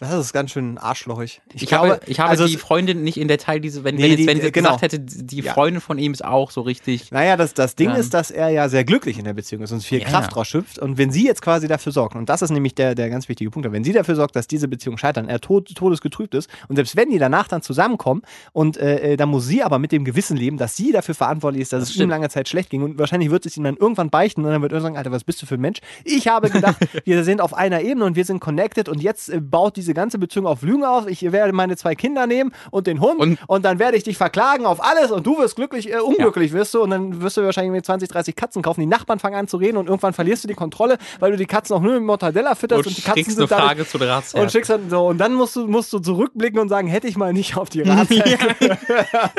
[0.00, 0.08] Ja.
[0.10, 1.42] Das ist ganz schön arschlochig.
[1.52, 4.26] Ich, habe, ich habe also die Freundin nicht in Detail diese, wenn, Nee, wenn, die-
[4.26, 4.76] wenn sie genau.
[4.76, 5.52] gesagt hätte, die Ja.
[5.52, 7.10] Freundin von ihm ist auch so richtig.
[7.12, 7.96] Naja, das, das Ding Ja.
[7.96, 10.34] ist, dass er ja sehr glücklich in der Beziehung ist und viel Ja, Kraft ja.
[10.34, 10.78] draus schöpft.
[10.78, 13.50] Und wenn sie jetzt quasi dafür sorgt, und das ist nämlich der, der ganz wichtige
[13.50, 16.96] Punkt, wenn sie dafür sorgt, dass diese Beziehung scheitern, er tot, todesgetrübt ist, und selbst
[16.96, 18.22] wenn die danach dann zusammenkommen,
[18.52, 21.62] und äh, äh, dann muss sie aber mit dem Gewissen leben, dass sie dafür verantwortlich
[21.62, 22.82] ist, dass Das es ihm lange Zeit schlecht ging.
[22.82, 25.24] Und wahrscheinlich wird es ihm dann irgendwann beichten und dann wird er sagen, Alter, was
[25.24, 25.80] bist du für ein Mensch?
[26.04, 29.40] Ich habe gedacht, wir sind auf einer Ebene und wir sind connected und jetzt äh,
[29.40, 31.06] baut diese ganze Beziehung auf Lügen auf.
[31.06, 34.16] Ich werde meine zwei Kinder nehmen und den Hund und, Und- dann werde ich dich
[34.16, 37.42] verklagen auf alles und du wirst glücklich, äh, unglücklich wirst du und dann wirst du
[37.44, 38.80] wahrscheinlich mit 20, 30 Katzen kaufen.
[38.80, 41.46] Die Nachbarn fangen an zu reden und irgendwann verlierst du die Kontrolle, weil du die
[41.46, 43.98] Katzen auch nur mit Mortadella fütterst und, Und die Katzen eine sind dadurch Frage zu
[43.98, 44.42] der Ratsherr.
[44.42, 47.16] und schickst dann so und dann musst du musst du zurückblicken und sagen, hätte ich
[47.16, 49.32] mal nicht auf die Ratsherren gehört.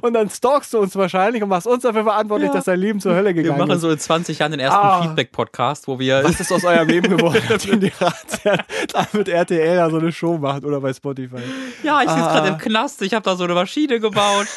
[0.00, 2.54] Und dann stalkst du uns wahrscheinlich und machst uns dafür verantwortlich, Ja.
[2.54, 3.80] dass dein Leben zur Hölle Wir gegangen machen ist.
[3.82, 5.02] so in 20 Jahren den ersten Ah.
[5.02, 6.22] Feedback-Podcast, wo wir.
[6.24, 7.40] Was ist aus eurem Leben geworden,
[7.80, 11.36] die Ratsherren damit RTL da so eine Show macht oder bei Spotify?
[11.82, 12.32] Ja, ich sitze Ah.
[12.34, 14.46] gerade im Knast, ich habe da so eine Maschine gebaut.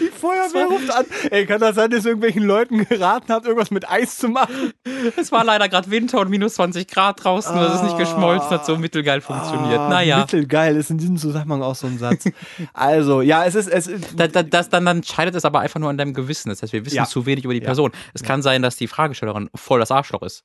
[0.00, 1.04] Die Feuerwehr ruft an.
[1.30, 4.72] Ey, kann das sein, dass ihr irgendwelchen Leuten geraten habt, irgendwas mit Eis zu machen?
[5.16, 8.66] es war leider gerade Winter und minus 20 Grad draußen, das ist nicht geschmolzen, hat
[8.66, 9.78] so mittelgeil funktioniert.
[9.78, 10.18] Ah, naja.
[10.18, 12.24] Mittelgeil ist in diesem Zusammenhang auch so ein Satz.
[12.72, 13.68] also, ja, es ist.
[13.68, 16.48] Es ist Da, da, das, dann, dann scheidet es aber einfach nur an deinem Gewissen.
[16.48, 17.04] Das heißt, wir wissen Ja.
[17.04, 17.66] zu wenig über die Ja.
[17.66, 17.92] Person.
[18.14, 20.44] Es kann sein, dass die Fragestellerin voll das Arschloch ist.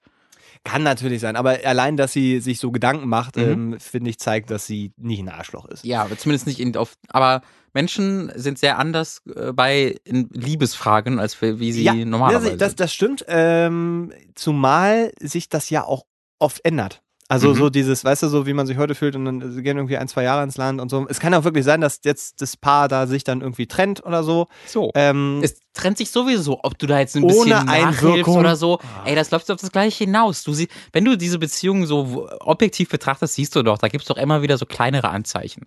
[0.66, 3.44] Kann natürlich sein, aber allein, dass sie sich so Gedanken macht, Mhm.
[3.74, 5.86] ähm, finde ich, zeigt, dass sie nicht ein Arschloch ist.
[5.86, 6.96] Ja, zumindest nicht in, auf.
[7.08, 7.42] Aber
[7.74, 12.94] Menschen sind sehr anders äh, bei Liebesfragen, als für, wie sie normalerweise das, das, das
[12.94, 13.24] stimmt.
[13.28, 16.06] Ähm, zumal sich das ja auch
[16.40, 17.02] oft ändert.
[17.28, 17.56] Also Mhm.
[17.56, 19.98] so dieses, weißt du, so wie man sich heute fühlt und dann äh, gehen irgendwie
[19.98, 21.08] ein, zwei Jahre ins Land und so.
[21.10, 24.24] Es kann auch wirklich sein, dass jetzt das Paar da sich dann irgendwie trennt oder
[24.24, 24.46] so.
[24.68, 24.92] So.
[24.94, 28.38] Ähm, Es trennt sich sowieso, ob du da jetzt ein bisschen nachhilfst Einwirkung.
[28.38, 28.80] oder so.
[29.06, 30.44] Ey, das läuft auf das Gleiche hinaus.
[30.44, 34.18] Du sie, wenn du diese Beziehung so objektiv betrachtest, siehst du doch, da gibt's doch
[34.18, 35.66] immer wieder so kleinere Anzeichen,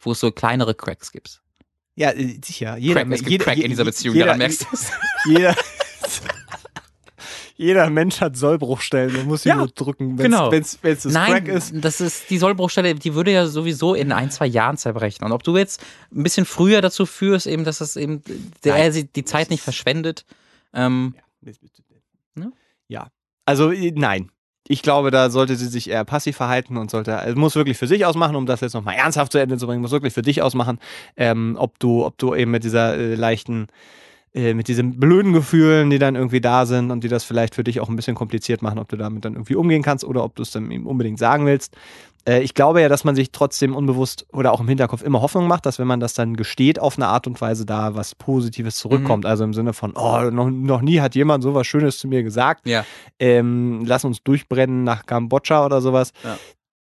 [0.00, 1.40] wo es so kleinere Cracks gibt.
[1.96, 2.76] ja, äh, sicher.
[2.76, 4.90] Jeder, Crack, es gibt jeder, Crack in dieser Beziehung, jeder, daran merkst du es.
[5.26, 5.56] Jeder,
[7.60, 10.50] jeder Mensch hat Sollbruchstellen und muss sie Ja, nur drücken, wenn genau.
[10.50, 11.72] es das Nein, Crack ist.
[11.74, 15.24] das ist die Sollbruchstelle, die würde ja sowieso in ein, zwei Jahren zerbrechen.
[15.24, 15.84] Und ob du jetzt
[16.14, 18.22] ein bisschen früher dazu führst, eben, dass es eben
[18.64, 20.24] der, er die Zeit nicht verschwendet.
[20.72, 21.14] Ähm,
[22.34, 22.52] Ne?
[22.88, 23.08] Ja.
[23.44, 24.30] Also äh, nein.
[24.68, 27.88] Ich glaube, da sollte sie sich eher passiv verhalten und sollte, also muss wirklich für
[27.88, 30.42] sich ausmachen, um das jetzt nochmal ernsthaft zu Ende zu bringen, muss wirklich für dich
[30.42, 30.78] ausmachen,
[31.16, 33.66] ähm, ob du, ob du eben mit dieser äh, leichten,
[34.32, 37.64] äh, mit diesen blöden Gefühlen, die dann irgendwie da sind und die das vielleicht für
[37.64, 40.36] dich auch ein bisschen kompliziert machen, ob du damit dann irgendwie umgehen kannst oder ob
[40.36, 41.76] du es dann ihm unbedingt sagen willst.
[42.28, 45.48] Äh, ich glaube ja, dass man sich trotzdem unbewusst oder auch im Hinterkopf immer Hoffnung
[45.48, 48.76] macht, dass wenn man das dann gesteht, auf eine Art und Weise da was Positives
[48.76, 49.26] zurückkommt.
[49.26, 52.22] Also im Sinne von, oh, noch, noch nie hat jemand so was Schönes zu mir
[52.22, 52.84] gesagt ja.
[53.18, 56.12] ähm, lass uns durchbrennen nach Kambodscha oder sowas.
[56.22, 56.38] Ja.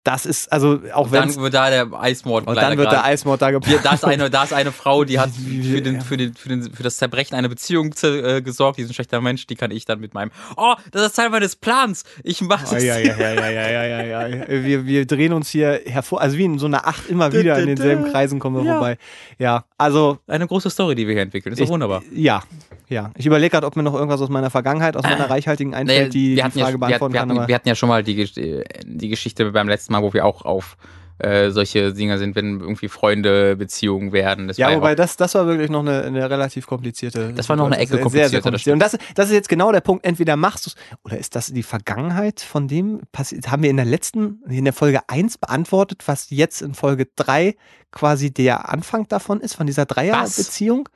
[0.08, 3.42] Das ist, also auch wenn Dann wird da der Eismord und dann wird der Eismord
[3.42, 3.80] da geplant.
[3.84, 5.28] da, ist eine, da ist eine Frau, die hat
[5.62, 8.78] für, den, für, den, für, den, für das Zerbrechen einer Beziehung äh, gesorgt.
[8.78, 11.28] Die ist ein schlechter Mensch, die kann ich dann mit meinem, oh, das ist Teil
[11.28, 12.04] meines Plans.
[12.24, 12.72] Ich mach das.
[12.72, 14.48] Oh, ja, ja, ja, ja, ja, ja, ja, ja.
[14.48, 17.66] Wir, wir drehen uns hier hervor, also wie in so einer Acht immer wieder in
[17.66, 18.72] denselben Kreisen kommen wir Ja.
[18.78, 18.96] vorbei.
[19.38, 21.52] Ja, also Eine große Story, die wir hier entwickeln.
[21.52, 22.02] Ist doch wunderbar.
[22.14, 22.42] ja,
[22.88, 23.10] ja.
[23.16, 26.36] Ich überlege gerade, ob mir noch irgendwas aus meiner Vergangenheit, aus meiner reichhaltigen einfällt, die
[26.36, 27.28] die Frage ja, beantworten wir, kann.
[27.28, 30.12] hatten, Aber wir hatten ja schon mal die, äh, die Geschichte beim letzten Mal, wo
[30.12, 30.76] wir auch auf
[31.18, 34.46] äh, solche Dinge sind, wenn irgendwie Freunde, Beziehungen werden.
[34.46, 37.32] Das ja, war wobei auch, das, das war wirklich noch eine, eine relativ komplizierte.
[37.34, 38.12] Das war noch eine Ecke Situation.
[38.12, 38.74] Sehr, sehr komplizierter, kompliziert.
[38.74, 40.04] Und das, das ist jetzt genau der Punkt.
[40.04, 43.50] Entweder machst du es, oder ist das die Vergangenheit von dem passiert?
[43.50, 47.56] Haben wir in der letzten, in der Folge 1 beantwortet, was jetzt in Folge 3
[47.90, 50.88] quasi der Anfang davon ist, von dieser Dreierbeziehung?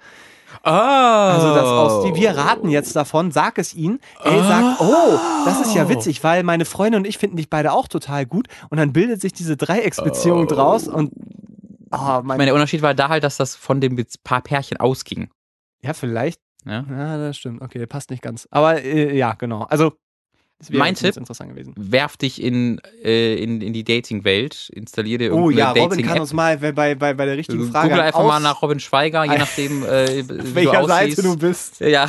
[0.64, 0.68] Oh.
[0.68, 4.00] Also das aus, die, wir raten jetzt davon, sag es ihnen.
[4.24, 7.72] Er sagt, oh, das ist ja witzig, weil meine Freunde und ich finden dich beide
[7.72, 8.48] auch total gut.
[8.70, 11.12] Und dann bildet sich diese Dreiecksbeziehung draus und
[11.92, 14.78] oh, Ich mein, meine, der Unterschied war da halt, dass das von dem paar Pärchen
[14.78, 15.30] ausging.
[15.82, 16.40] ja, vielleicht.
[16.64, 16.84] Ja?
[16.88, 17.60] Ja, das stimmt.
[17.60, 18.46] Okay, passt nicht ganz.
[18.50, 19.62] Aber äh, ja, genau.
[19.62, 19.92] Also,
[20.70, 21.16] Mein Tipp?
[21.16, 21.74] interessant gewesen.
[21.76, 26.20] Werf dich in, äh, in, in die Dating-Welt, installier dir Oh irgendeine ja, Robin kann
[26.20, 29.38] uns mal bei, bei, bei der richtigen Frage Google einfach mal nach Robin Schweiger, je
[29.38, 31.16] nachdem, äh, wie du welcher aussiehst.
[31.16, 31.80] Seite du bist.
[31.80, 32.08] Ja,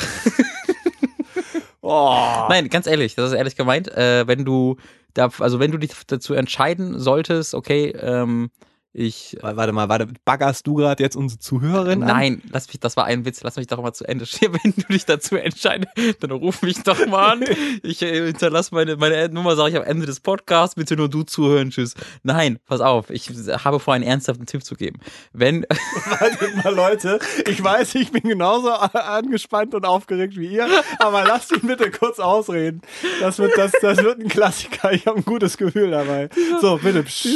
[1.82, 2.46] Oh, Oh.
[2.48, 3.90] Nein, ganz ehrlich, das ist ehrlich gemeint.
[3.90, 4.78] Äh, wenn du
[5.14, 8.52] da, also wenn du dich dazu entscheiden solltest, okay, ähm,
[8.94, 9.38] ich.
[9.42, 12.08] Warte mal, warte, baggerst du gerade jetzt unsere Zuhörerin an?
[12.08, 14.54] Nein, lass mich, das war ein Witz, lass mich doch mal zu Ende stehen.
[14.64, 17.44] Wenn du dich dazu entscheidest, dann ruf mich doch mal an.
[17.82, 21.24] Ich äh, hinterlasse meine, meine Nummer, sage ich am Ende des Podcasts, bitte nur du
[21.24, 21.96] zuhören, tschüss.
[22.22, 23.30] Nein, pass auf, ich
[23.64, 25.00] habe vor, einen ernsthaften Tipp zu geben.
[25.34, 25.66] Wenn.
[26.20, 30.68] Warte mal, Leute, ich weiß, ich bin genauso angespannt und aufgeregt wie ihr,
[31.00, 32.82] aber lasst ihn bitte kurz ausreden.
[33.20, 36.30] Das wird, das, das wird ein Klassiker, ich habe ein gutes Gefühl dabei.
[36.62, 37.04] So, bitte.
[37.04, 37.28] Psch,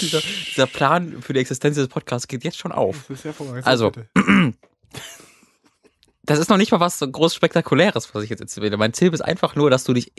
[0.00, 0.89] dieser, dieser Plan
[1.20, 3.04] für die Existenz des Podcasts geht jetzt schon auf.
[3.08, 3.66] Das ist hervorragend.
[3.66, 3.92] Also,
[6.22, 8.76] das ist noch nicht mal was so groß Spektakuläres, was ich jetzt erzähle.
[8.76, 10.12] Mein Ziel ist einfach nur, dass du dich,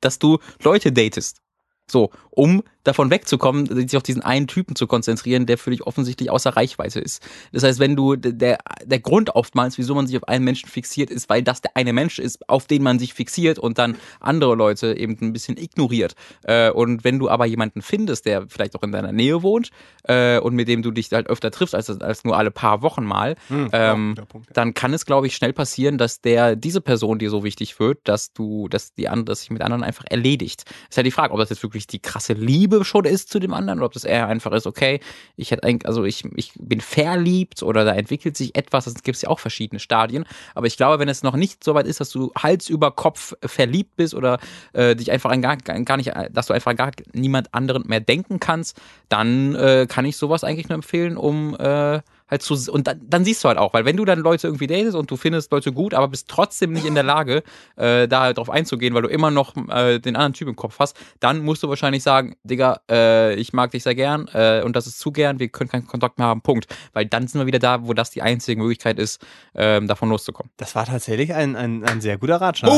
[0.00, 1.42] dass du Leute datest.
[1.88, 6.30] So, um davon wegzukommen, sich auf diesen einen Typen zu konzentrieren, der für dich offensichtlich
[6.30, 7.26] außer Reichweite ist.
[7.52, 11.10] Das heißt, wenn du, der, der Grund oftmals, wieso man sich auf einen Menschen fixiert,
[11.10, 14.54] ist, weil das der eine Mensch ist, auf den man sich fixiert und dann andere
[14.54, 16.14] Leute eben ein bisschen ignoriert.
[16.44, 19.70] Äh, und wenn du aber jemanden findest, der vielleicht auch in deiner Nähe wohnt
[20.04, 23.04] äh, und mit dem du dich halt öfter triffst, als, als nur alle paar Wochen
[23.04, 24.52] mal, Hm, ähm, Punkt, ja.
[24.54, 28.00] dann kann es, glaube ich, schnell passieren, dass der, diese Person dir so wichtig wird,
[28.04, 30.64] dass du, dass die andere, dass sich mit anderen einfach erledigt.
[30.88, 33.52] Ist ja die Frage, ob das jetzt wirklich die krasse Liebe schon ist zu dem
[33.52, 35.00] anderen oder ob das eher einfach ist, okay,
[35.36, 39.16] ich hätte eigentlich, also ich, ich bin verliebt oder da entwickelt sich etwas, das gibt
[39.16, 40.24] es ja auch verschiedene Stadien.
[40.54, 43.34] Aber ich glaube, wenn es noch nicht so weit ist, dass du Hals über Kopf
[43.44, 44.38] verliebt bist oder
[44.72, 48.40] äh, dich einfach an gar, gar nicht, dass du einfach gar niemand anderen mehr denken
[48.40, 53.00] kannst, dann äh, kann ich sowas eigentlich nur empfehlen, um äh, halt zu und dann,
[53.08, 55.52] dann siehst du halt auch, weil wenn du dann Leute irgendwie datest und du findest
[55.52, 57.42] Leute gut, aber bist trotzdem nicht in der Lage,
[57.76, 60.78] äh, da halt drauf einzugehen, weil du immer noch äh, den anderen Typ im Kopf
[60.78, 64.74] hast, dann musst du wahrscheinlich sagen, Digga, äh, ich mag dich sehr gern äh, und
[64.76, 66.66] das ist zu gern, wir können keinen Kontakt mehr haben, Punkt.
[66.92, 69.24] Weil dann sind wir wieder da, wo das die einzige Möglichkeit ist,
[69.54, 70.50] ähm, davon loszukommen.
[70.56, 72.70] Das war tatsächlich ein, ein, ein sehr guter Ratschlag.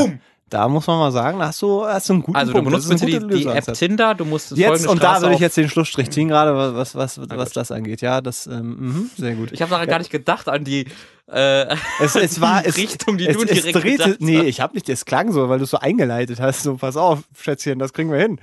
[0.49, 2.65] Da muss man mal sagen, da hast du, hast du einen guten Also Punkt.
[2.67, 3.73] du benutzt Das ist bitte die, die App.
[3.73, 6.95] Tinder, du musst Jetzt, und da Straße würde ich jetzt den Schlussstrich ziehen, gerade was,
[6.95, 8.01] was, was, was das angeht.
[8.01, 9.51] Ja, das, ähm, mhm, sehr gut.
[9.51, 10.85] Ich habe daran gar nicht gedacht an die
[11.31, 14.61] äh, Es, es war es, Richtung, die es, du es direkt drehte, gedacht Nee, ich
[14.61, 16.63] habe nicht, es klang so, weil du es so eingeleitet hast.
[16.63, 18.39] So, pass auf, Schätzchen, das kriegen wir hin.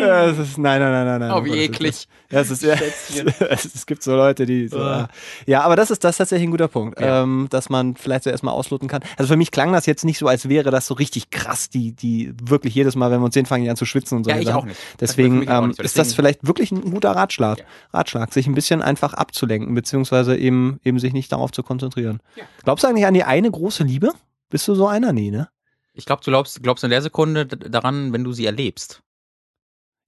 [0.00, 1.30] Ja, es ist, nein, nein, nein, nein, nein.
[1.32, 2.08] Oh, wie eklig.
[2.30, 2.74] Ja, es ist, ja,
[3.50, 5.08] es, es gibt so Leute, die so, Ah.
[5.46, 5.62] ja.
[5.62, 7.22] aber das ist, das ist tatsächlich ein guter Punkt, Ja.
[7.22, 9.02] ähm, dass man vielleicht so erstmal ausloten kann.
[9.16, 11.92] Also für mich klang das jetzt nicht so, als wäre das so richtig krass, die,
[11.92, 14.30] die wirklich jedes Mal, wenn wir uns sehen, fangen die an zu schwitzen und so.
[14.30, 14.78] Ja, ich auch nicht.
[15.00, 15.82] Deswegen Das auch ähm, nicht so.
[15.82, 17.64] ist das vielleicht wirklich ein guter Ratschlag.
[17.92, 22.20] Ratschlag, sich ein bisschen einfach abzulenken, beziehungsweise eben, eben sich nicht darauf zu konzentrieren.
[22.64, 24.12] Glaubst du eigentlich an die eine große Liebe?
[24.48, 25.12] Bist du so einer?
[25.12, 25.48] Nee, ne?
[25.92, 29.02] Ich glaube, du glaubst, glaubst in der Sekunde daran, wenn du sie erlebst.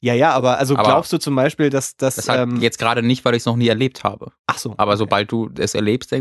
[0.00, 2.16] Ja, ja, aber also Aber- glaubst du zum Beispiel, dass das.
[2.16, 4.32] Deshalb Ähm, jetzt gerade nicht, weil ich es noch nie erlebt habe.
[4.46, 4.74] ach so.
[4.76, 4.98] Aber okay.
[4.98, 6.12] sobald du es erlebst,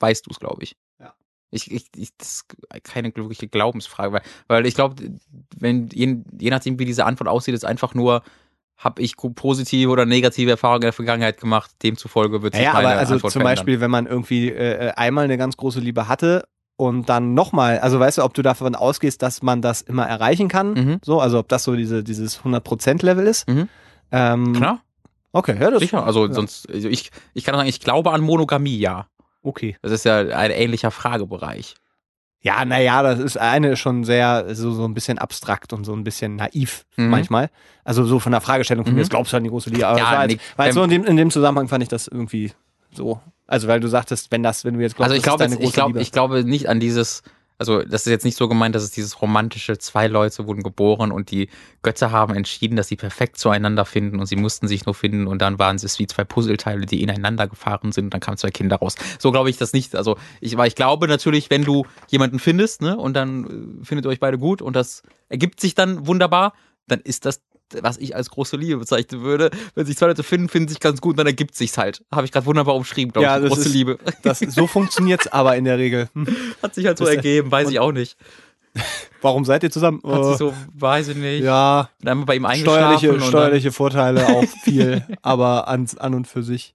[0.00, 0.76] weißt du es, glaube ich.
[0.98, 1.14] Ja.
[1.50, 2.44] Ich, ich, ich, das ist
[2.82, 4.96] keine wirkliche Glaubensfrage, weil, weil ich glaube,
[5.56, 8.22] wenn je, je nachdem, wie diese Antwort aussieht, ist einfach nur,
[8.78, 12.88] habe ich positive oder negative Erfahrungen in der Vergangenheit gemacht, demzufolge wird sich ja, meine
[12.88, 13.56] aber also Antwort zum verändern.
[13.66, 16.44] Beispiel, wenn man irgendwie äh, einmal eine ganz große Liebe hatte
[16.76, 20.48] und dann nochmal, also weißt du, ob du davon ausgehst, dass man das immer erreichen
[20.48, 20.98] kann, Mhm.
[21.04, 23.48] so, also ob das so diese, dieses 100%-Level ist.
[23.48, 23.68] Mhm.
[24.12, 24.80] Ähm, Klar,
[25.32, 26.04] Okay, ja, das sicher.
[26.04, 26.32] Also ja.
[26.32, 29.08] sonst, also ich, ich kann sagen, ich glaube an Monogamie, ja.
[29.42, 29.76] Okay.
[29.82, 31.74] Das ist ja ein ähnlicher Fragebereich.
[32.40, 35.92] Ja, naja, das ist eine ist schon sehr, so, so ein bisschen abstrakt und so
[35.92, 37.08] ein bisschen naiv Mhm.
[37.10, 37.50] manchmal.
[37.84, 38.96] Also so von der Fragestellung von Mhm.
[38.96, 39.86] mir, jetzt glaubst du an die große Liebe.
[39.86, 42.06] Aber Ja, das war nee, jetzt so in dem, in dem Zusammenhang fand ich das
[42.06, 42.52] irgendwie
[42.92, 43.20] so.
[43.48, 45.64] Also weil du sagtest, wenn das, wenn du jetzt glaubst, Also ich das ist glaube,
[45.64, 46.00] ich Liebe.
[46.00, 47.22] ich glaube nicht an dieses,
[47.58, 51.10] also das ist jetzt nicht so gemeint, dass es dieses romantische, zwei Leute wurden geboren
[51.10, 51.48] und die
[51.82, 55.42] Götter haben entschieden, dass sie perfekt zueinander finden und sie mussten sich nur finden und
[55.42, 58.76] dann waren es wie zwei Puzzleteile, die ineinander gefahren sind und dann kamen zwei Kinder
[58.76, 58.94] raus.
[59.18, 59.96] So glaube ich das nicht.
[59.96, 64.06] Also ich, weil ich glaube natürlich, wenn du jemanden findest, ne, und dann äh, findet
[64.06, 66.52] ihr euch beide gut und das ergibt sich dann wunderbar,
[66.86, 67.42] dann ist das
[67.82, 69.50] was ich als große Liebe bezeichnen würde.
[69.74, 72.02] Wenn sich zwei Leute finden, finden sich ganz gut, dann ergibt sich's halt.
[72.12, 73.48] Habe ich gerade wunderbar umschrieben, glaube Ja, ich.
[73.48, 73.98] Große ist- Liebe.
[74.22, 76.08] Das, so funktioniert's aber in der Regel.
[76.14, 76.26] Hm.
[76.62, 78.16] Hat sich halt so Das- ergeben, weiß ich auch nicht.
[79.22, 80.00] Warum seid ihr zusammen?
[80.06, 81.42] Hat Äh, sich so, weiß ich nicht.
[81.42, 86.14] ja, Bin einmal bei ihm eingeschlafen steuerliche, und steuerliche Vorteile auch viel, aber an, an
[86.14, 86.74] und für sich.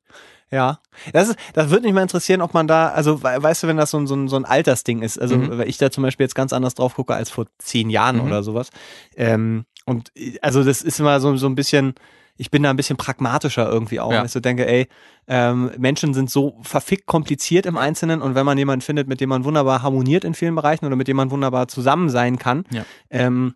[0.51, 0.79] Ja,
[1.13, 3.77] das, ist, das würde mich mal interessieren, ob man da, also we- weißt du, wenn
[3.77, 5.57] das so ein, so ein, so ein Altersding ist, also Mhm.
[5.57, 8.23] weil ich da zum Beispiel jetzt ganz anders drauf gucke als vor zehn Jahren Mhm.
[8.27, 8.69] oder sowas.
[9.15, 11.93] Ähm, und äh, also das ist immer so, so ein bisschen,
[12.37, 14.19] ich bin da ein bisschen pragmatischer irgendwie auch, Ja.
[14.19, 14.87] weil ich so denke, ey,
[15.27, 19.29] ähm, Menschen sind so verfickt kompliziert im Einzelnen und wenn man jemanden findet, mit dem
[19.29, 22.85] man wunderbar harmoniert in vielen Bereichen oder mit dem man wunderbar zusammen sein kann, Ja.
[23.09, 23.55] ähm,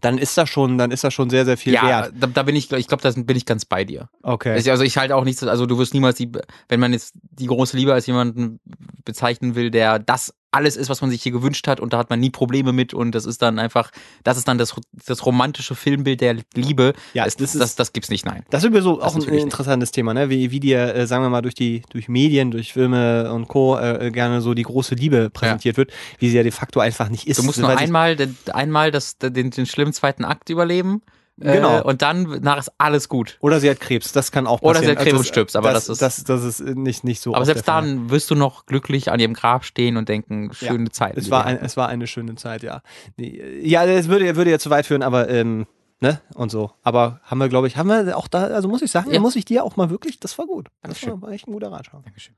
[0.00, 2.12] dann ist das schon, dann ist das schon sehr, sehr viel ja, wert.
[2.18, 4.08] da, da bin ich, ich glaube, da bin ich ganz bei dir.
[4.22, 4.52] Okay.
[4.54, 6.32] Also ich halte auch nichts, also du wirst niemals die,
[6.70, 8.60] wenn man jetzt die große Liebe als jemanden
[9.04, 12.10] bezeichnen will, der das alles ist, was man sich hier gewünscht hat und da hat
[12.10, 13.90] man nie Probleme mit und das ist dann einfach,
[14.24, 14.74] das ist dann das,
[15.06, 16.92] das romantische Filmbild der Liebe.
[17.14, 18.44] Ja, das, das das, das, ist- gibt's nicht, nein.
[18.50, 20.28] Das ist sowieso Das auch ist ein interessantes Thema, ne?
[20.28, 23.78] wie, wie dir, äh, sagen wir mal, durch die durch Medien, durch Filme und Co.
[23.78, 27.26] Äh, gerne so die große Liebe präsentiert wird, wie sie ja de facto einfach nicht
[27.28, 27.38] ist.
[27.38, 31.02] Du musst nur einmal, den, einmal das, den, den schlimmen zweiten Akt überleben.
[31.40, 31.78] Genau.
[31.78, 33.38] Äh, und dann nach ist alles gut.
[33.40, 34.70] Oder sie hat Krebs, das kann auch passieren.
[34.76, 37.20] Oder sie hat Krebs und stirbst, aber das, das ist- das, das ist nicht, nicht
[37.20, 37.34] so.
[37.34, 41.16] Aber selbst dann wirst du noch glücklich an ihrem Grab stehen und denken, schöne Zeit.
[41.16, 42.82] Es war, ein, es war eine schöne Zeit, ja.
[43.16, 45.66] Ja, es würde, würde ja zu weit führen, aber ähm,
[46.00, 46.72] ne und so.
[46.82, 49.14] Aber haben wir, glaube ich, haben wir auch da, also muss ich sagen, Ja.
[49.14, 50.66] da muss ich dir auch mal wirklich, das war gut.
[50.82, 51.22] Das Dankeschön.
[51.22, 52.04] war echt ein guter Ratschlag.
[52.04, 52.34] Dankeschön.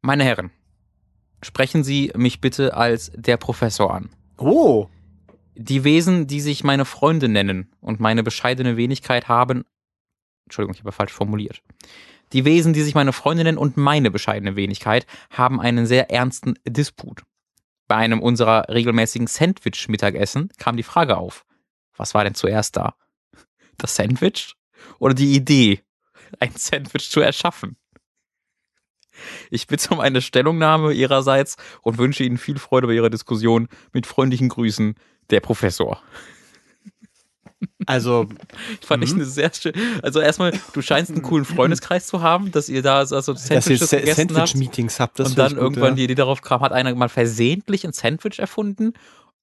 [0.00, 0.50] Meine Herren,
[1.42, 4.10] sprechen Sie mich bitte als der Professor an.
[4.38, 4.86] Oh,
[5.60, 9.64] Die Wesen, die sich meine Freunde nennen und meine bescheidene Wenigkeit haben.
[10.44, 11.62] Entschuldigung, ich habe falsch formuliert.
[12.32, 16.54] Die Wesen, die sich meine Freunde nennen und meine bescheidene Wenigkeit, haben einen sehr ernsten
[16.64, 17.22] Disput.
[17.88, 21.44] Bei einem unserer regelmäßigen Sandwich-Mittagessen kam die Frage auf:
[21.96, 22.94] Was war denn zuerst da?
[23.78, 24.54] Das Sandwich
[25.00, 25.80] oder die Idee,
[26.38, 27.76] ein Sandwich zu erschaffen?
[29.50, 33.68] Ich bitte um eine Stellungnahme Ihrerseits und wünsche Ihnen viel Freude bei Ihrer Diskussion.
[33.92, 34.94] Mit freundlichen Grüßen,
[35.30, 36.00] der Professor.
[37.86, 38.26] also
[38.86, 39.16] Fand ich Mhm.
[39.20, 39.72] eine sehr schön.
[40.02, 43.34] Also erstmal, du scheinst einen coolen Freundeskreis zu haben, dass ihr da so dass ihr
[43.34, 44.30] Sandwiches Sa- gegessen habt.
[44.32, 45.94] Sandwich-Meetings habt, und dann ich gut, irgendwann ja.
[45.96, 48.92] die Idee darauf kam, hat einer mal versehentlich ein Sandwich erfunden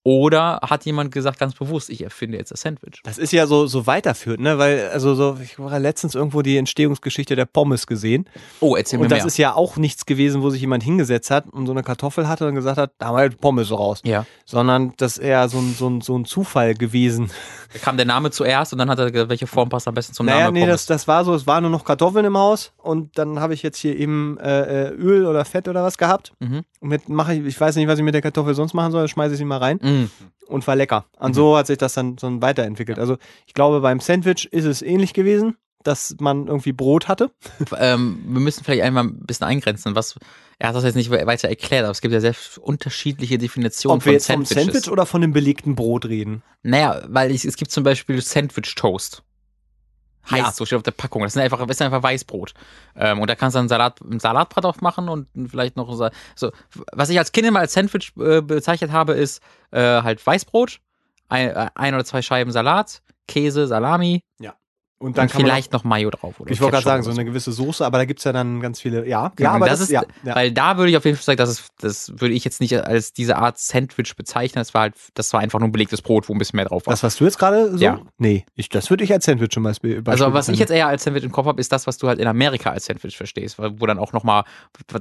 [0.08, 3.02] oder hat jemand gesagt ganz bewusst, ich erfinde jetzt das Sandwich.
[3.04, 4.60] Das ist ja so, so weiterführend, ne?
[4.60, 8.30] Weil, also so, ich habe letztens irgendwo die Entstehungsgeschichte der Pommes gesehen.
[8.60, 9.26] Oh, erzähl mir Und das mehr.
[9.26, 12.48] ist ja auch nichts gewesen, wo sich jemand hingesetzt hat und so eine Kartoffel hatte
[12.48, 14.02] und gesagt hat, da haben wir jetzt Pommes raus.
[14.06, 17.32] ja, Sondern das ist eher so ein, so ein, so ein Zufall gewesen.
[17.74, 20.14] da kam der Name zuerst und dann hat er gesagt, welche Form passt am besten
[20.14, 20.86] zum naja, Namen nee, Pommes.
[20.86, 23.64] das, das war so, es waren nur noch Kartoffeln im Haus und dann habe ich
[23.64, 26.32] jetzt hier eben äh, äh, Öl oder Fett oder was gehabt.
[26.40, 26.62] Mhm.
[26.80, 29.08] Und mit mache ich, ich weiß nicht, was ich mit der Kartoffel sonst machen soll,
[29.08, 30.10] schmeiße ich sie mal rein Mm.
[30.48, 31.06] und war lecker.
[31.18, 31.34] Und Mhm.
[31.36, 33.00] so hat sich das dann so weiterentwickelt.
[33.00, 33.18] Also
[33.48, 37.32] ich glaube, beim Sandwich ist es ähnlich gewesen, dass man irgendwie Brot hatte.
[37.78, 40.16] ähm, wir müssen vielleicht einmal ein bisschen eingrenzen, was
[40.58, 44.06] er hat das jetzt nicht weiter erklärt, aber es gibt ja sehr unterschiedliche Definitionen Ob
[44.06, 44.46] wir von jetzt vom.
[44.46, 46.44] Sandwich oder von dem belegten Brot reden.
[46.64, 49.22] Naja, weil ich, es gibt zum Beispiel Sandwich Toast.
[50.30, 50.52] Heißt Ja.
[50.52, 51.22] so, steht auf der Packung.
[51.24, 52.54] Das ist einfach, das ist einfach Weißbrot.
[52.96, 55.94] Ähm, und da kannst du dann Salat, ein Salatbrot drauf machen und vielleicht noch
[56.36, 56.52] so.
[56.92, 60.80] Was ich als Kind immer als Sandwich äh, bezeichnet habe, ist äh, halt Weißbrot,
[61.30, 64.22] ein, äh, ein oder zwei Scheiben Salat, Käse, Salami
[64.98, 66.40] Und dann und vielleicht noch Mayo drauf.
[66.40, 68.62] Oder Ich wollte gerade sagen, so eine gewisse Soße, aber da gibt es ja dann
[68.62, 69.06] ganz viele.
[69.06, 70.36] Ja, Genau, ja aber das das, ist- ja, ja.
[70.36, 72.74] Weil da würde ich auf jeden Fall sagen, das, ist, das würde ich jetzt nicht
[72.82, 74.62] als diese Art Sandwich bezeichnen.
[74.62, 76.86] Das war halt, das war einfach nur ein belegtes Brot, wo ein bisschen mehr drauf
[76.88, 76.94] war.
[76.94, 77.84] Das, was du jetzt gerade so?
[77.84, 78.00] Ja.
[78.18, 80.02] Nee, ich, das würde ich als Sandwich zum Beispiel.
[80.06, 82.20] Also was ich jetzt eher als Sandwich im Kopf habe, ist das, was du halt
[82.20, 84.44] in Amerika als Sandwich verstehst, wo wo dann auch nochmal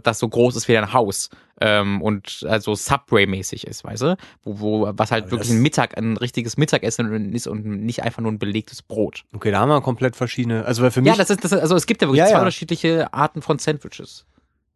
[0.03, 1.31] das so groß ist wie dein Haus
[1.61, 4.17] ähm, und also Subway-mäßig ist, weißt du?
[4.43, 8.23] Wo, wo was halt Aber wirklich ein Mittag, ein richtiges Mittagessen ist und nicht einfach
[8.23, 9.25] nur ein belegtes Brot.
[9.33, 10.65] Okay, da haben wir komplett verschiedene.
[10.65, 11.13] Also weil für mich.
[11.13, 12.39] Ja, das ist, das also es gibt ja wirklich Ja, zwei ja.
[12.41, 14.27] unterschiedliche Arten von Sandwiches.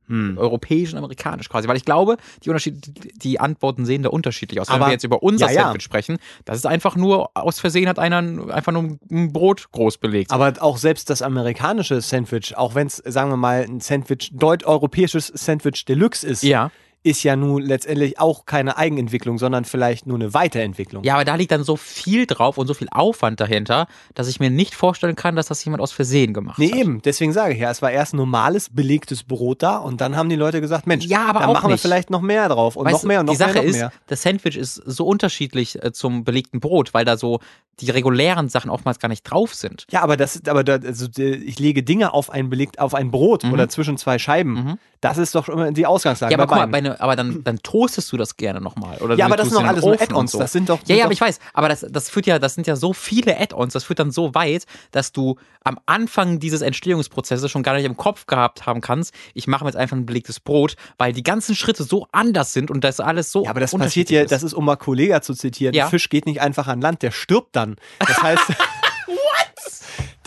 [0.08, 0.36] Hm.
[0.38, 1.68] Europäisch und amerikanisch quasi.
[1.68, 4.68] Weil ich glaube, die, Unterschied, die Antworten sehen da unterschiedlich aus.
[4.68, 5.62] Wenn Aber- wir jetzt über unser ja, ja.
[5.64, 9.70] Sandwich sprechen, das ist einfach nur, aus Versehen hat einer ein- einfach nur ein Brot
[9.72, 10.30] groß belegt.
[10.32, 15.28] Aber auch selbst das amerikanische Sandwich, auch wenn es, sagen wir mal, ein Sandwich, deutsch-europäisches
[15.28, 16.70] Sandwich Deluxe ist, ja.
[17.04, 21.04] Ist ja nun letztendlich auch keine Eigenentwicklung, sondern vielleicht nur eine Weiterentwicklung.
[21.04, 24.40] Ja, aber da liegt dann so viel drauf und so viel Aufwand dahinter, dass ich
[24.40, 26.78] mir nicht vorstellen kann, dass das jemand aus Versehen gemacht Nee, hat.
[26.78, 27.00] eben.
[27.02, 30.36] Deswegen sage ich ja, es war erst normales, belegtes Brot da und dann haben die
[30.36, 31.82] Leute gesagt, Mensch, Ja, aber dann auch machen wir nicht.
[31.82, 33.76] vielleicht noch mehr drauf und Weißt noch mehr und noch die Sache mehr, noch ist,
[33.76, 33.92] mehr.
[34.08, 37.40] das Sandwich ist so unterschiedlich äh, zum belegten Brot, weil da so
[37.80, 39.86] die regulären Sachen oftmals gar nicht drauf sind.
[39.92, 43.12] Ja, aber das, aber da, also die- ich lege Dinge auf ein belegt, auf ein
[43.12, 43.52] Brot Mhm.
[43.52, 44.52] oder zwischen zwei Scheiben.
[44.54, 44.78] Mhm.
[45.00, 46.32] Das ist doch immer die Ausgangslage.
[46.32, 48.98] Ja, aber bei guck mal, bei ne, aber dann, dann toastest du das gerne nochmal.
[49.16, 50.32] ja, aber das sind doch alles nur Add-ons.
[50.32, 50.38] So.
[50.38, 50.78] Das sind doch.
[50.80, 52.92] Ja, sind ja, aber ich weiß, aber das, das führt ja, das sind ja so
[52.92, 57.74] viele Add-ons, das führt dann so weit, dass du am Anfang dieses Entstehungsprozesses schon gar
[57.74, 61.12] nicht im Kopf gehabt haben kannst, ich mache mir jetzt einfach ein belegtes Brot, weil
[61.12, 64.24] die ganzen Schritte so anders sind und das alles so Ja, aber das passiert ja,
[64.24, 65.88] das ist, um mal Kollega zu zitieren, Ja.
[65.88, 67.76] Fisch geht nicht einfach an Land, der stirbt dann.
[67.98, 68.42] Das heißt.
[69.06, 69.16] What?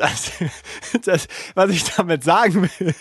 [0.01, 0.31] Das,
[1.05, 2.95] das, was ich damit sagen will,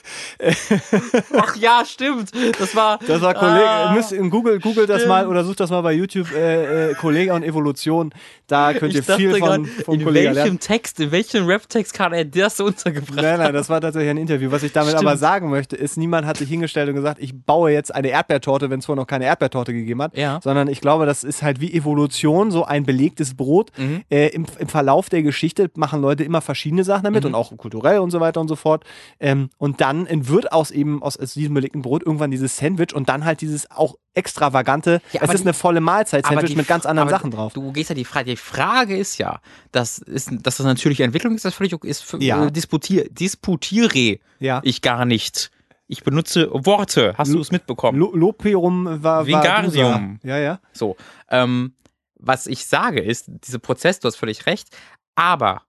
[1.39, 2.31] Ach ja, stimmt.
[2.59, 2.99] Das war.
[2.99, 5.93] das war Kollege, Ah, müsst, in Google, Google das mal oder sucht das mal bei
[5.93, 8.13] YouTube, äh, äh, Kollege und Evolution,
[8.51, 10.61] da könnt ihr viel von, vom in Kollegen welchem lernen.
[10.61, 14.51] Text, in welchem Rap-Text kann er das untergebracht Nein, nein, das war tatsächlich ein Interview.
[14.51, 15.07] Was ich damit Stimmt.
[15.07, 18.71] aber sagen möchte, ist, niemand hat sich hingestellt und gesagt, ich baue jetzt eine Erdbeertorte,
[18.71, 20.17] wenn es vorher noch keine Erdbeertorte gegeben hat.
[20.17, 20.41] Ja.
[20.43, 23.71] Sondern ich glaube, das ist halt wie Evolution, so ein belegtes Brot.
[23.77, 24.03] Mhm.
[24.11, 27.29] Äh, im, Im Verlauf der Geschichte machen Leute immer verschiedene Sachen damit Mhm.
[27.31, 28.85] und auch kulturell und so weiter und so fort.
[29.21, 33.09] Ähm, und dann wird aus eben aus, aus diesem belegten Brot irgendwann dieses Sandwich und
[33.09, 33.95] dann halt dieses auch
[34.35, 37.53] extravagante, Ja, es ist die- eine volle Mahlzeit-Sandwich die mit ganz anderen Sachen drauf.
[37.53, 39.41] Du gehst ja die Frage, die Frage ist ja,
[39.73, 42.47] das ist, dass das natürliche Entwicklung ist, das völlig okay, ist, Ja.
[42.47, 44.61] äh, disputier, disputiere Ja.
[44.65, 45.51] ich gar nicht.
[45.87, 47.15] Ich benutze Worte.
[47.19, 47.99] Hast du es mitbekommen?
[47.99, 50.19] Lo Lopium war, war Wingardium.
[50.23, 50.29] Dusa.
[50.29, 50.61] Ja, ja.
[50.73, 50.97] So.
[51.29, 51.75] Ähm,
[52.15, 54.69] was ich sage ist, dieser Prozess, du hast völlig recht,
[55.17, 55.63] aber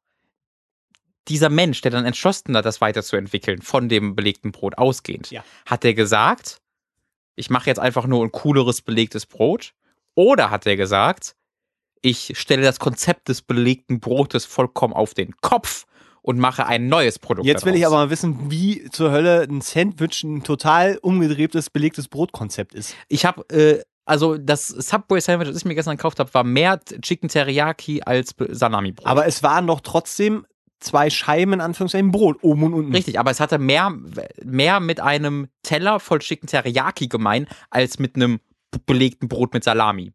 [1.28, 5.44] dieser Mensch, der dann entschlossen hat, das weiterzuentwickeln, von dem belegten Brot ausgehend, Ja.
[5.66, 6.60] hat er gesagt,
[7.36, 9.74] ich mache jetzt einfach nur ein cooleres belegtes Brot?
[10.14, 11.36] Oder hat er gesagt,
[12.02, 15.86] ich stelle das Konzept des belegten Brotes vollkommen auf den Kopf
[16.22, 17.94] und mache ein neues Produkt Jetzt will ich daraus?
[17.94, 22.96] aber mal wissen, wie zur Hölle ein Sandwich ein total umgedrehtes, belegtes Brotkonzept ist.
[23.08, 26.80] Ich habe, äh, also das Subway Sandwich, das ich mir gestern gekauft habe, war mehr
[27.02, 29.06] Chicken Teriyaki als Salami-Brot.
[29.06, 30.46] Aber es waren doch trotzdem
[30.80, 32.94] zwei Scheiben in Anführungszeichen Brot, oben und unten.
[32.94, 33.94] Richtig, aber es hatte mehr,
[34.44, 38.40] mehr mit einem Teller voll Chicken Teriyaki gemein, als mit einem
[38.86, 40.14] belegten Brot mit Salami.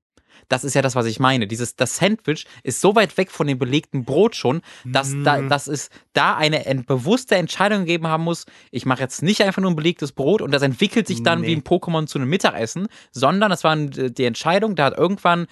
[0.48, 1.46] Das ist ja das, was ich meine.
[1.46, 5.48] Dieses, das Sandwich ist so weit weg von dem belegten Brot schon, dass, da, Mm.
[5.48, 9.60] dass es da eine ent bewusste Entscheidung gegeben haben muss, ich mache jetzt nicht einfach
[9.62, 11.48] nur ein belegtes Brot und das entwickelt sich dann Nee.
[11.48, 15.46] wie ein Pokémon zu einem Mittagessen, sondern das war die Entscheidung, da hat irgendwann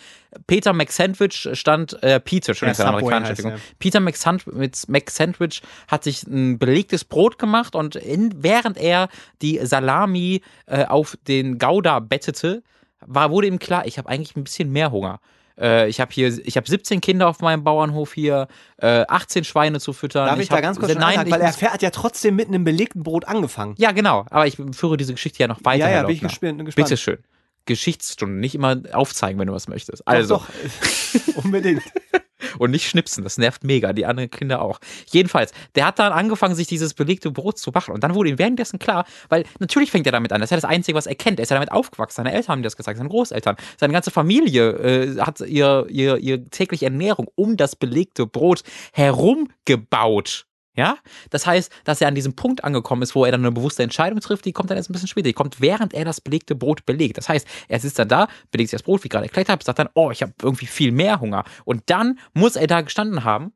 [0.47, 3.76] Peter McSandwich stand, äh, Peter, Entschuldigung, Ja, amerikanische heißt Entschuldigung.
[3.78, 9.09] Peter McSand McSandwich hat sich ein belegtes Brot gemacht und in, während er
[9.42, 12.62] die Salami äh, auf den Gouda bettete,
[13.07, 15.20] war, wurde ihm klar, ich habe eigentlich ein bisschen mehr Hunger.
[15.59, 18.48] Äh, ich habe hier, ich habe 17 Kinder auf meinem Bauernhof hier,
[18.78, 20.26] äh, 18 Schweine zu füttern.
[20.26, 22.48] Darf ich, da hab- ganz kurz Nein, einhaken, ich weil er hat ja trotzdem mit
[22.48, 23.74] einem belegten Brot angefangen.
[23.78, 25.88] ja genau, aber ich führe diese Geschichte ja noch weiter.
[25.88, 26.64] ja, ja, bin ich gespannt.
[26.64, 26.74] gespannt.
[26.88, 27.18] Bitte schön.
[27.66, 30.07] Geschichtsstunde, nicht immer aufzeigen, wenn du was möchtest.
[30.07, 30.36] Also.
[30.36, 31.36] Doch, doch.
[31.44, 31.82] unbedingt.
[32.59, 34.80] Und nicht schnipsen, das nervt mega, die anderen Kinder auch.
[35.11, 37.94] Jedenfalls, der hat dann angefangen, sich dieses belegte Brot zu machen.
[37.94, 40.40] Und dann wurde ihm währenddessen klar, weil natürlich fängt er damit an.
[40.40, 41.38] Das ist ja das Einzige, was er kennt.
[41.38, 42.16] Er ist ja damit aufgewachsen.
[42.16, 43.57] Seine Eltern haben das gesagt, seine Großeltern.
[43.78, 49.48] Seine ganze Familie äh, hat ihr, ihr, ihr tägliche Ernährung um das belegte Brot herum
[49.64, 50.46] gebaut.
[50.76, 50.98] Ja,
[51.30, 54.18] das heißt, dass er an diesem Punkt angekommen ist, wo er dann eine bewusste Entscheidung
[54.18, 55.28] trifft, die kommt dann erst ein bisschen später.
[55.28, 57.16] Die kommt, während er das belegte Brot belegt.
[57.16, 59.62] Das heißt, er sitzt dann da, belegt sich das Brot, wie ich gerade erklärt habe,
[59.62, 61.44] sagt dann, oh, ich habe irgendwie viel mehr Hunger.
[61.64, 63.52] Und dann muss er da gestanden haben,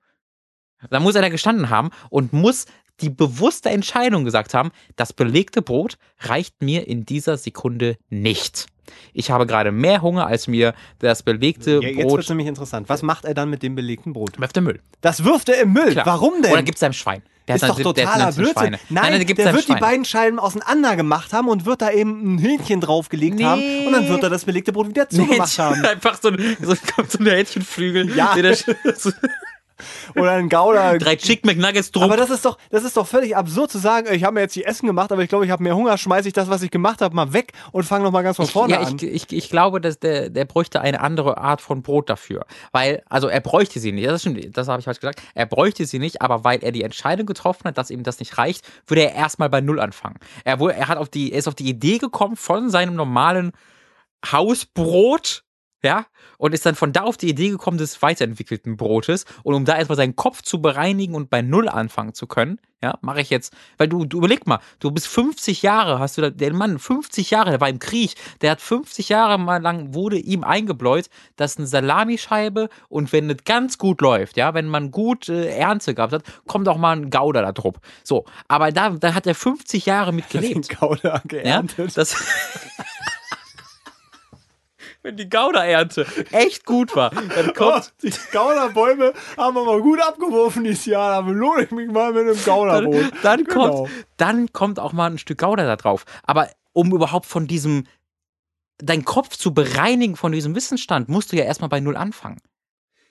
[0.91, 2.67] dann muss er da gestanden haben und muss
[3.01, 8.67] die bewusste Entscheidung gesagt haben, das belegte Brot reicht mir in dieser Sekunde nicht.
[9.13, 12.47] Ich habe gerade mehr Hunger, als mir das belegte Ja, jetzt wird Brot es nämlich
[12.47, 12.89] interessant.
[12.89, 14.41] Was macht er dann mit dem belegten Brot?
[14.41, 14.81] wirft im Müll.
[15.01, 15.93] Das wirft er im Müll.
[15.93, 16.07] Klar.
[16.07, 16.53] Warum denn?
[16.53, 17.23] Oder gibt es einem Schwein.
[17.47, 18.55] Der ist doch der totaler 19 Blödsinn.
[18.63, 18.79] Schweine.
[18.91, 19.81] Nein, dann gibt's der einem wird die Schwein.
[19.81, 23.45] beiden Scheiben auseinander gemacht haben und wird da eben ein Hähnchen draufgelegt Nee.
[23.45, 25.85] haben und dann wird er das belegte Brot wieder zugemacht Hähnchen- haben.
[25.87, 28.15] Einfach so ein, so, kommt so ein Hähnchenflügel.
[28.15, 28.35] Ja.
[30.15, 30.99] Oder ein Gouda.
[30.99, 32.05] drei Chick McNuggets drum.
[32.05, 34.57] Aber das ist doch, das ist doch völlig absurd zu sagen, ich habe mir jetzt
[34.57, 36.71] die Essen gemacht, aber ich glaube, ich habe mehr Hunger, schmeiße ich das, was ich
[36.71, 38.97] gemacht habe, mal weg und fange nochmal ganz von vorne ja, an.
[38.97, 42.47] ich, ich, ich glaube, dass der, der bräuchte eine andere Art von Brot dafür.
[42.73, 45.23] Weil, also er bräuchte sie nicht, das, stimmt, das habe ich falsch gesagt.
[45.35, 48.39] Er bräuchte sie nicht, aber weil er die Entscheidung getroffen hat, dass ihm das nicht
[48.39, 50.17] reicht, würde er erstmal bei Null anfangen.
[50.45, 53.53] Er, wurde, er, hat auf die, er ist auf die Idee gekommen, von seinem normalen
[54.31, 55.45] Hausbrot,
[55.83, 56.07] ja,
[56.39, 59.25] und ist dann von da auf die Idee gekommen des weiterentwickelten Brotes.
[59.43, 62.97] Und um da erstmal seinen Kopf zu bereinigen und bei Null anfangen zu können, ja,
[63.01, 66.31] mache ich jetzt, weil du, du überleg mal, du bist 50 Jahre, hast du da,
[66.31, 70.17] der Mann, 50 Jahre, der war im Krieg, der hat 50 Jahre mal lang, wurde
[70.17, 75.29] ihm eingebläut, dass eine Salamischeibe und wenn es ganz gut läuft, ja, wenn man gut
[75.29, 77.75] äh, Ernte gehabt hat, kommt auch mal ein Gouda da drauf.
[78.05, 80.69] So, aber da, da hat er 50 Jahre mit gelebt.
[80.79, 81.97] Gouda Ja, geerntet.
[81.97, 82.15] das.
[85.03, 87.93] Wenn die Gouda-Ernte echt gut war, dann Oh, kommt.
[88.03, 91.11] die Gouda-Bäume haben wir mal gut abgeworfen dieses Jahr.
[91.13, 92.95] Da belohne ich mich mal mit einem Gouda-Brot.
[92.95, 93.85] Dann, dann, Genau.
[93.85, 96.05] kommt, dann kommt auch mal ein Stück Gouda da drauf.
[96.25, 97.87] Aber um überhaupt von diesem,
[98.79, 102.41] deinen Kopf zu bereinigen von diesem Wissensstand, musst du ja erstmal bei Null anfangen.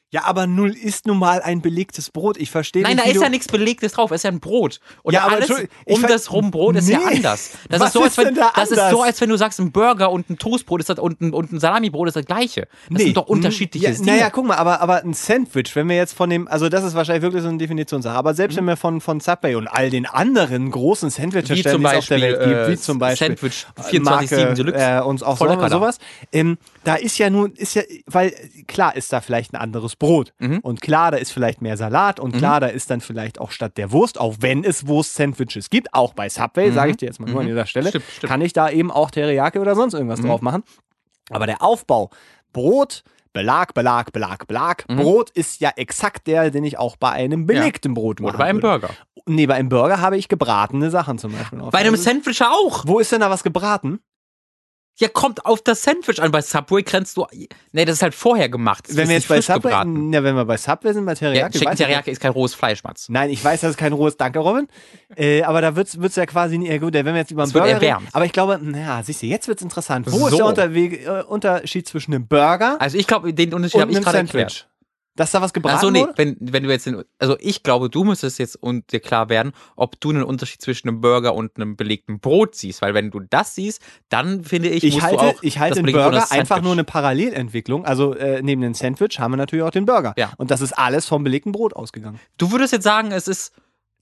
[0.10, 2.38] Ja, aber Null ist nun mal ein belegtes Brot.
[2.38, 4.80] Ich verstehe Nein, nicht, da ist ja nichts Belegtes drauf, es ist ja ein Brot.
[5.04, 5.52] Und Ja, aber alles
[5.86, 7.18] um das rum Brot ist ja Nee.
[7.18, 7.52] anders.
[7.68, 9.74] Das, Was ist so, als wenn, da das ist so, als wenn du sagst, ein
[9.74, 12.70] Burger und ein Toastbrot ist das, und, ein, und ein Salamibrot ist das gleiche.
[12.90, 13.96] Das sind doch unterschiedliche ja.
[14.02, 16.96] Naja, guck mal, aber, aber ein Sandwich, wenn wir jetzt von dem, also das ist
[16.96, 18.60] wahrscheinlich wirklich so eine Definitionssache, aber selbst Mhm.
[18.60, 22.08] wenn wir von, von Subway und all den anderen großen Sandwich-Herstellern, zum die es auf
[22.08, 24.80] der Beispiel, Welt gibt, äh, wie zum Beispiel Sandwich äh, 24/7 Marke, Deluxe.
[24.82, 25.98] äh, und auch so, sowas,
[26.32, 26.58] ähm,
[26.88, 28.32] da ist ja nun, ist ja, weil
[28.68, 30.60] klar ist da vielleicht ein anderes Brot Mhm.
[30.60, 33.74] und klar, da ist vielleicht mehr Salat und klar, da ist dann vielleicht auch statt
[33.78, 37.30] der Wurst, auch wenn es Wurst-Sandwiches gibt, auch bei Subway, sage ich dir jetzt mal
[37.30, 37.90] nur an dieser Stelle, Mhm.
[37.90, 38.30] Stimmt, stimmt.
[38.32, 40.28] kann ich da eben auch Teriyaki oder sonst irgendwas Mhm.
[40.28, 40.64] drauf machen.
[41.30, 42.10] Aber der Aufbau,
[42.54, 44.86] Brot Belag, Belag, Belag, Belag.
[44.90, 44.96] Mhm.
[44.96, 48.30] Brot ist ja exakt der, den ich auch bei einem belegten Brot mache.
[48.30, 48.90] Oder bei einem Burger.
[49.28, 51.60] Nee, bei einem Burger habe ich gebratene Sachen zum Beispiel.
[51.72, 52.86] Bei einem Sandwich auch.
[52.88, 54.00] Wo ist denn da was gebraten?
[55.00, 56.32] Ja, kommt auf das Sandwich an.
[56.32, 57.28] Bei Subway grenzt du.
[57.72, 58.86] Nee, das ist halt vorher gemacht.
[58.90, 60.12] Das Wenn wir jetzt bei Subway, gebraten.
[60.12, 61.16] ja, wenn wir bei Subway sind, bei Ja,
[61.50, 63.08] Teriyaki, ich Teriyaki ist kein rohes Fleisch, Mats.
[63.08, 64.68] Nein, ich weiß, das ist kein rohes Danke, Robin.
[65.16, 67.80] Äh, aber da wird's wird's ja quasi ja gut, wenn wir jetzt über einen Burger
[67.80, 68.08] reden.
[68.12, 70.12] Aber ich glaube, naja, siehst du, jetzt wird's interessant.
[70.12, 70.28] Wo So.
[70.30, 74.02] ist der Unterweg, äh, Unterschied zwischen einem Burger Also ich glaube, den Unterschied habe ich
[74.02, 74.68] gerade erklärt.
[75.18, 76.14] Dass da was gebraten Achso, nee, wurde?
[76.16, 79.52] wenn, wenn du jetzt den, also ich glaube, du müsstest jetzt und dir klar werden,
[79.76, 83.20] ob du einen Unterschied zwischen einem Burger und einem belegten Brot siehst, weil wenn du
[83.20, 86.84] das siehst, dann finde ich, Ich halte, auch ich halte den Burger einfach nur eine
[86.84, 87.84] Parallelentwicklung.
[87.84, 90.14] Also äh, neben dem Sandwich haben wir natürlich auch den Burger.
[90.18, 90.32] Ja.
[90.38, 92.20] Und das ist alles vom belegten Brot ausgegangen.
[92.38, 93.54] Du würdest jetzt sagen, es ist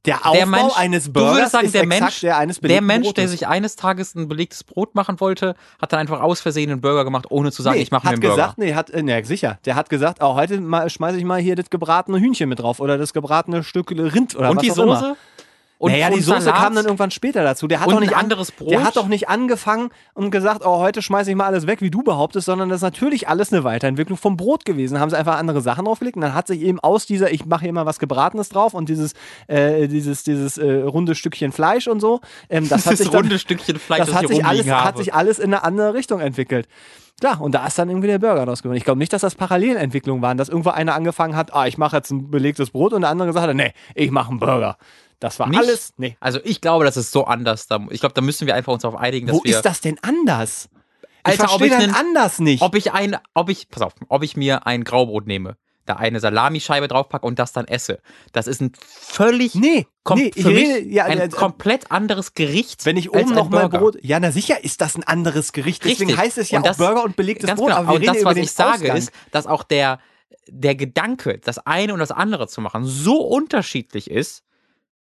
[0.06, 3.24] Der Aufbau Mensch- eines Burgers sagen, ist der exakt Mensch- der eines der Mensch, der
[3.24, 3.32] Brotes.
[3.32, 7.04] sich eines Tages ein belegtes Brot machen wollte, hat dann einfach aus Versehen einen Burger
[7.04, 8.36] gemacht, ohne zu sagen, nee, ich mache mir einen Burger.
[8.36, 9.60] gesagt, nee, hat, äh, nee, sicher.
[9.66, 12.98] Der hat gesagt, oh, heute schmeiße ich mal hier das gebratene Hühnchen mit drauf oder
[12.98, 15.16] das gebratene Stück Rind oder und was die auch immer.
[15.78, 16.60] Und, naja, die und Soße Salat?
[16.62, 17.68] kam dann irgendwann später dazu.
[17.68, 18.72] Der hat doch nicht anderes Brot?
[18.72, 21.92] Der hat doch nicht angefangen und gesagt, oh, heute schmeiße ich mal alles weg, wie
[21.92, 25.00] du behauptest, sondern das ist natürlich alles eine Weiterentwicklung vom Brot gewesen.
[25.00, 27.64] Haben sie einfach andere Sachen draufgelegt und dann hat sich eben aus dieser, ich mache
[27.64, 29.14] hier mal was Gebratenes drauf und dieses,
[29.48, 33.38] äh, dieses, dieses äh, runde Stückchen Fleisch und so, ähm, das hat sich dann, runde
[33.38, 36.22] Stückchen Fleisch, das das, hat ich sich, alles, hat sich alles in eine andere Richtung
[36.22, 36.68] entwickelt.
[37.20, 38.78] Klar, und da ist dann irgendwie der Burger raus geworden.
[38.78, 41.96] Ich glaube nicht, dass das Parallelentwicklungen waren, dass irgendwo einer angefangen hat, ah, ich mache
[41.96, 44.78] jetzt ein belegtes Brot und der andere gesagt hat, nee, ich mache einen Burger.
[45.26, 45.58] Das war Nicht?
[45.58, 46.16] alles, nee.
[46.20, 47.68] Also ich glaube, das ist so anders.
[47.90, 49.56] Ich glaube, da müssen wir einfach uns darauf einigen, dass Wo wir.
[49.56, 50.70] ist das denn anders?
[50.72, 52.62] Ich Alter, ob verstehe ich dann anders nicht.
[52.62, 55.58] ob ich ein, ob ich, pass auf, ob ich mir ein Graubrot nehme,
[55.88, 57.98] da eine Salamischeibe draufpacke und das dann esse.
[58.34, 61.90] Das ist ein völlig nee, kom nee, ich für mich rede, ja, ein äh, komplett
[61.92, 62.86] anderes Gericht.
[62.86, 63.80] wenn ich oben ein noch mal Burger.
[63.80, 65.84] Brot, ja, na sicher ist das ein anderes Gericht.
[65.84, 66.18] Deswegen Richtig.
[66.24, 67.70] heißt es ja Und auch das- Burger und belegtes Ganz Brot.
[67.70, 67.80] genau.
[67.80, 68.98] Aber wir und das, was ich sage, Ausgang.
[68.98, 69.98] ist, dass auch der,
[70.48, 74.44] der Gedanke, das eine und das andere zu machen, so unterschiedlich ist.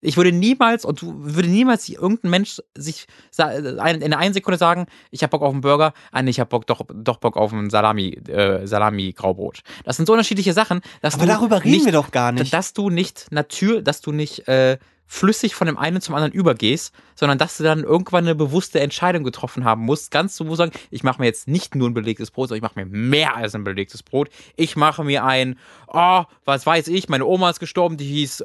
[0.02, 3.06] Ich würde niemals, und du würde niemals irgendein Mensch sich
[3.38, 6.68] in einer Sekunde sagen, ich habe Bock auf einen Burger, ah, nee, ich habe Bock
[6.68, 9.62] doch, doch Bock auf ein Salami, äh, Salami-Graubrot.
[9.84, 12.54] Das sind so unterschiedliche Sachen, dass aber du darüber reden nicht, wir doch gar nicht.
[12.54, 14.78] dass du nicht natür, dass du nicht äh,
[15.12, 19.24] flüssig von dem einen zum anderen übergehst, sondern dass du dann irgendwann eine bewusste Entscheidung
[19.24, 22.49] getroffen haben musst, ganz zu sagen, ich mache mir jetzt nicht nur ein belegtes Brot,
[22.49, 24.30] sondern ich mache mir mehr als ein belegtes Brot.
[24.55, 25.57] Ich mache mir ein,
[25.88, 28.43] oh, was weiß ich, meine Oma ist gestorben, die hieß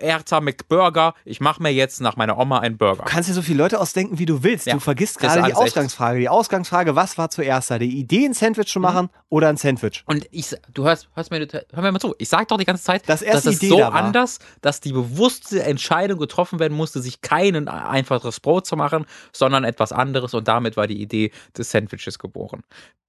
[0.00, 1.12] Erza McBurger.
[1.26, 3.04] Ich mache mir jetzt nach meiner Oma einen Burger.
[3.04, 4.66] Du kannst dir so viele Leute ausdenken, wie du willst.
[4.66, 5.62] Ja, du vergisst gerade die alles echt.
[5.68, 6.18] Ausgangsfrage.
[6.20, 7.78] Die Ausgangsfrage, was war zuerst da?
[7.78, 8.72] Die Idee, ein Sandwich Mhm.
[8.72, 10.04] zu machen oder ein Sandwich?
[10.06, 12.14] Und ich, du hörst, hörst mir, hör mir mal zu.
[12.16, 14.80] Ich sag doch die ganze Zeit, Das erst dass es Idee so da anders, dass
[14.80, 20.34] die bewusste Entscheidung getroffen werden musste, sich kein einfaches Brot zu machen, sondern etwas anderes.
[20.34, 22.62] Und damit war die Idee des Sandwiches geboren.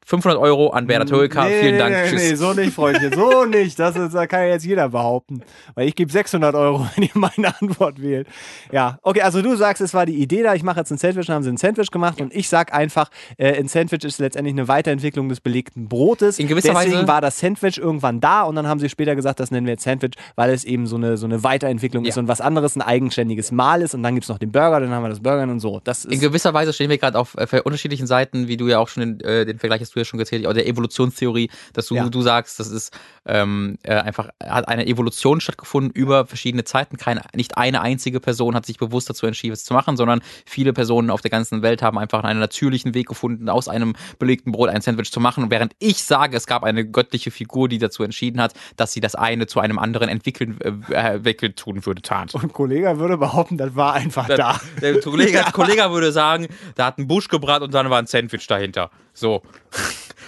[0.06, 1.45] 500 Euro an Werder Tölka.
[1.45, 1.95] Nee, Vielen Dank.
[1.95, 2.30] Nee, Tschüss.
[2.30, 3.78] nee, so nicht, Freundchen, so nicht.
[3.78, 5.41] Das, ist, das kann ja jetzt jeder behaupten.
[5.76, 8.28] Weil ich gebe 600 Euro, wenn ihr meine Antwort wählt.
[8.72, 11.28] Ja, okay, also du sagst, es war die Idee da, ich mache jetzt ein Sandwich,
[11.28, 14.54] dann haben sie ein Sandwich gemacht und ich sag einfach, äh, ein Sandwich ist letztendlich
[14.54, 16.39] eine Weiterentwicklung des belegten Brotes.
[16.39, 19.39] In gewisser Deswegen Weise- war das Sandwich irgendwann da und dann haben sie später gesagt,
[19.39, 22.10] das nennen wir jetzt Sandwich, weil es eben so eine, so eine Weiterentwicklung Ja.
[22.10, 24.80] ist und was anderes ein eigenständiges Mahl ist und dann gibt es noch den Burger,
[24.80, 25.82] dann haben wir das Burger und so.
[25.84, 28.88] Das In gewisser Weise stehen wir gerade auf äh, unterschiedlichen Seiten, wie du ja auch
[28.88, 31.96] schon den, äh, den Vergleich hast du ja schon gezählt, auch der Evolutionstheorie, dass du,
[31.96, 32.08] Ja.
[32.10, 36.98] du sagst, das ist ähm, äh, einfach, hat eine Evolution stattgefunden über verschiedene Zeiten.
[36.98, 40.74] Keine, nicht eine einzige Person hat sich bewusst dazu entschieden, es zu machen, sondern viele
[40.74, 44.70] Personen auf der ganzen Welt haben einfach einen natürlichen Weg gefunden, aus einem belegten Brot
[44.70, 45.44] ein Sandwich zu machen.
[45.44, 49.00] Und während ich sage, es gab eine göttliche Figur, die dazu entschieden hat, dass sie
[49.00, 52.34] das eine zu einem anderen entwickeln, äh, entwickeln tun würde, tat.
[52.36, 54.60] und ein Kollege würde behaupten, das war einfach da.
[54.82, 58.48] Der Kollege, Kollege würde sagen, da hat ein Busch gebrannt und dann war ein Sandwich
[58.48, 58.90] dahinter.
[59.20, 59.41] So.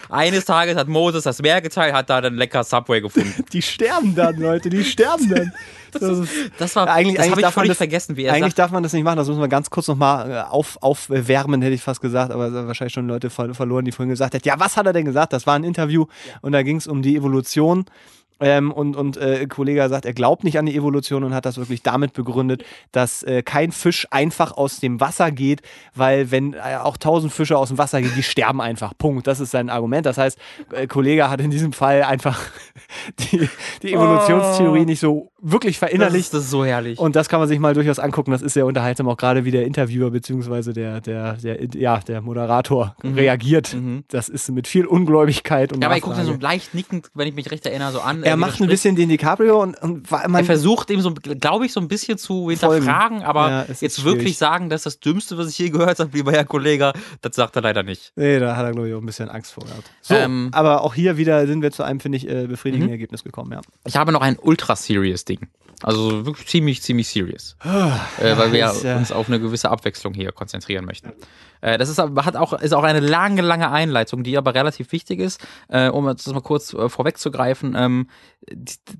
[0.09, 3.45] Eines Tages hat Moses das Meer geteilt, hat da dann lecker Subway gefunden.
[3.53, 5.53] Die sterben dann, Leute, die sterben dann.
[5.93, 8.59] Das ist, Das war, eigentlich- das eigentlich darf man das- vergessen, wie er eigentlich sagt.
[8.59, 11.81] darf man das nicht machen, das müssen wir ganz kurz nochmal auf, aufwärmen, hätte ich
[11.81, 14.85] fast gesagt, aber wahrscheinlich schon Leute ver verloren, die vorhin gesagt hätten, ja, was hat
[14.85, 15.33] er denn gesagt?
[15.33, 16.05] Das war ein Interview
[16.41, 17.83] und da ging es um die Evolution.
[18.41, 21.57] Ähm, und und äh, Kollege sagt, er glaubt nicht an die Evolution und hat das
[21.57, 25.61] wirklich damit begründet, dass äh, kein Fisch einfach aus dem Wasser geht,
[25.95, 28.93] weil wenn äh, auch tausend Fische aus dem Wasser gehen, die sterben einfach.
[28.97, 29.27] Punkt.
[29.27, 30.05] Das ist sein Argument.
[30.05, 30.37] Das heißt,
[30.73, 32.39] äh, Kollege hat in diesem Fall einfach
[33.19, 33.47] die,
[33.81, 36.25] die Evolutionstheorie nicht so wirklich Das verinnerlicht.
[36.25, 36.99] ist, das ist so herrlich.
[36.99, 38.31] Und das kann man sich mal durchaus angucken.
[38.31, 40.73] Das ist sehr unterhaltsam, auch gerade wie der Interviewer bzw.
[40.73, 43.73] Der, der, der, ja, der Moderator reagiert.
[43.73, 44.03] Mhm.
[44.07, 47.35] Das ist mit viel Ungläubigkeit und ja, aber ich gucke so leicht nickend, wenn ich
[47.35, 48.23] mich recht erinnere, so an.
[48.31, 51.73] Er macht ein bisschen den DiCaprio und, und man er versucht ihm so, glaube ich,
[51.73, 55.57] so ein bisschen zu hinterfragen, aber ja, jetzt wirklich sagen, dass das Dümmste, was ich
[55.57, 58.13] je gehört habe, lieber Herr Kollege, das sagt er leider nicht.
[58.15, 59.89] Nee, da hat er, glaube ich, auch ein bisschen Angst vor gehabt.
[60.01, 62.93] So, ähm, aber auch hier wieder sind wir zu einem, finde ich, äh, befriedigenden mhm.
[62.93, 63.61] Ergebnis gekommen, ja.
[63.85, 65.47] Ich habe noch ein ultra-serious Ding.
[65.83, 67.55] Also wirklich ziemlich, ziemlich serious.
[67.65, 67.69] Oh,
[68.23, 71.11] äh, weil wir ja, uns auf eine gewisse Abwechslung hier konzentrieren möchten.
[71.61, 75.19] Äh, das ist, hat auch, ist auch eine lange, lange Einleitung, die aber relativ wichtig
[75.19, 75.45] ist.
[75.69, 78.07] Äh, um das mal kurz äh, vorwegzugreifen, ähm,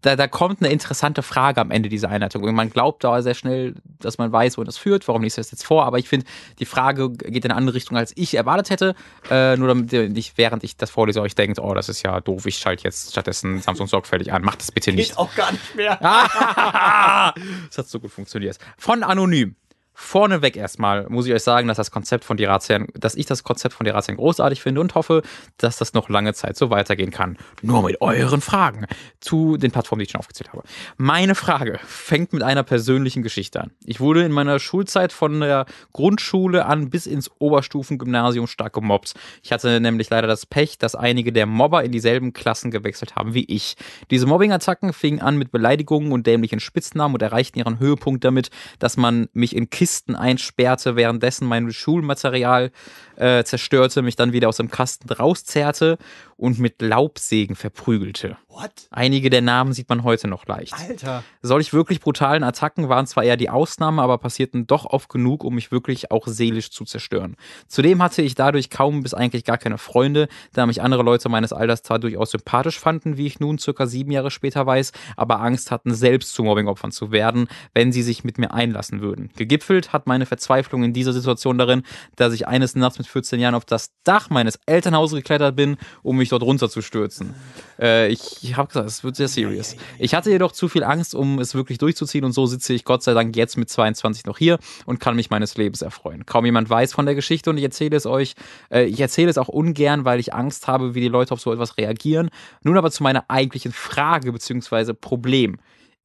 [0.01, 2.43] da, da kommt eine interessante Frage am Ende dieser Einleitung.
[2.43, 5.07] Und man glaubt da sehr schnell, dass man weiß, wo das führt.
[5.07, 5.85] Warum liest du das jetzt vor?
[5.85, 6.25] Aber ich finde,
[6.59, 8.95] die Frage geht in eine andere Richtung, als ich erwartet hätte.
[9.29, 12.45] Äh, nur damit ich, während ich das vorlese, euch denkt, oh, das ist ja doof,
[12.45, 14.43] ich schalte jetzt stattdessen Samsung sorgfältig an.
[14.43, 15.09] Macht das bitte nicht.
[15.09, 15.97] Geht auch gar nicht mehr.
[17.67, 18.57] das hat so gut funktioniert.
[18.77, 19.55] Von Anonym.
[20.01, 23.75] Vorneweg erstmal muss ich euch sagen, dass das Konzept von Dirazien, dass ich das Konzept
[23.75, 25.21] von Dirazien großartig finde und hoffe,
[25.57, 27.37] dass das noch lange Zeit so weitergehen kann.
[27.61, 28.87] Nur mit euren Fragen
[29.21, 30.63] zu den Plattformen, die ich schon aufgezählt habe.
[30.97, 33.71] Meine Frage fängt mit einer persönlichen Geschichte an.
[33.85, 39.13] Ich wurde in meiner Schulzeit von der Grundschule an bis ins Oberstufengymnasium stark gemobbt.
[39.43, 43.35] Ich hatte nämlich leider das Pech, dass einige der Mobber in dieselben Klassen gewechselt haben
[43.35, 43.77] wie ich.
[44.09, 48.49] Diese Mobbing-Attacken fingen an mit Beleidigungen und dämlichen Spitznamen und erreichten ihren Höhepunkt damit,
[48.79, 52.71] dass man mich in Kisten Kisten einsperrte, währenddessen mein Schulmaterial
[53.17, 55.97] äh, zerstörte, mich dann wieder aus dem Kasten rauszerrte
[56.37, 58.37] und mit Laubsägen verprügelte.
[58.53, 58.71] What?
[58.91, 60.73] Einige der Namen sieht man heute noch leicht.
[60.73, 61.23] Alter.
[61.41, 65.55] Solch wirklich brutalen Attacken waren zwar eher die Ausnahme, aber passierten doch oft genug, um
[65.55, 67.37] mich wirklich auch seelisch zu zerstören.
[67.67, 71.53] Zudem hatte ich dadurch kaum bis eigentlich gar keine Freunde, da mich andere Leute meines
[71.53, 75.71] Alters zwar durchaus sympathisch fanden, wie ich nun circa sieben Jahre später weiß, aber Angst
[75.71, 79.29] hatten, selbst zu Mobbingopfern zu werden, wenn sie sich mit mir einlassen würden.
[79.37, 81.83] Gegipfelt hat meine Verzweiflung in dieser Situation darin,
[82.17, 86.17] dass ich eines Nachts mit 14 Jahren auf das Dach meines Elternhauses geklettert bin, um
[86.17, 87.33] mich dort runterzustürzen.
[87.79, 89.75] Äh, ich ich habe gesagt, es wird sehr serious.
[89.99, 93.03] Ich hatte jedoch zu viel Angst, um es wirklich durchzuziehen und so sitze ich Gott
[93.03, 96.25] sei Dank jetzt mit 22 noch hier und kann mich meines Lebens erfreuen.
[96.25, 98.33] Kaum jemand weiß von der Geschichte und ich erzähle es euch.
[98.69, 101.51] Äh, ich erzähle es auch ungern, weil ich Angst habe, wie die Leute auf so
[101.53, 102.29] etwas reagieren.
[102.63, 104.93] Nun aber zu meiner eigentlichen Frage bzw.
[104.93, 105.57] Problem.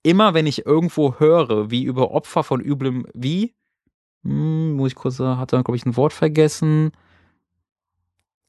[0.03, 3.55] Immer wenn ich irgendwo höre, wie über Opfer von üblem, wie?
[4.25, 6.93] Hm, muss ich kurz, hat er, glaube ich, ein Wort vergessen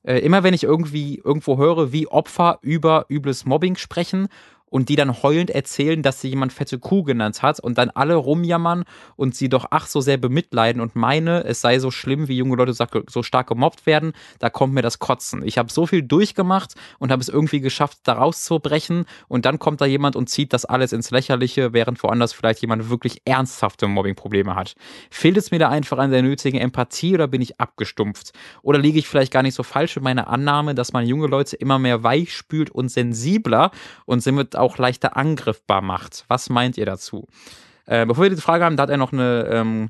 [0.07, 4.29] äh, immer wenn ich irgendwie irgendwo höre, wie Opfer über übles Mobbing sprechen
[4.69, 8.15] und die dann heulend erzählen, dass sie jemand fette Kuh genannt hat und dann alle
[8.15, 8.83] rumjammern
[9.15, 12.55] und sie doch ach so sehr bemitleiden und meine, es sei so schlimm, wie junge
[12.55, 15.43] Leute so stark gemobbt werden, da kommt mir das Kotzen.
[15.45, 19.81] Ich habe so viel durchgemacht und habe es irgendwie geschafft, da rauszubrechen und dann kommt
[19.81, 24.55] da jemand und zieht das alles ins Lächerliche, während woanders vielleicht jemand wirklich ernsthafte Mobbingprobleme
[24.55, 24.75] hat.
[25.09, 28.33] Fehlt es mir da einfach an der nötigen Empathie oder bin ich abgestumpft?
[28.61, 31.55] Oder liege ich vielleicht gar nicht so falsch in meiner Annahme, dass man junge Leute
[31.55, 33.71] immer mehr weich spült und sensibler
[34.05, 36.25] und somit auch leichter angriffbar macht.
[36.27, 37.27] Was meint ihr dazu?
[37.85, 39.89] Äh, bevor wir die Frage haben, da hat er noch eine ähm,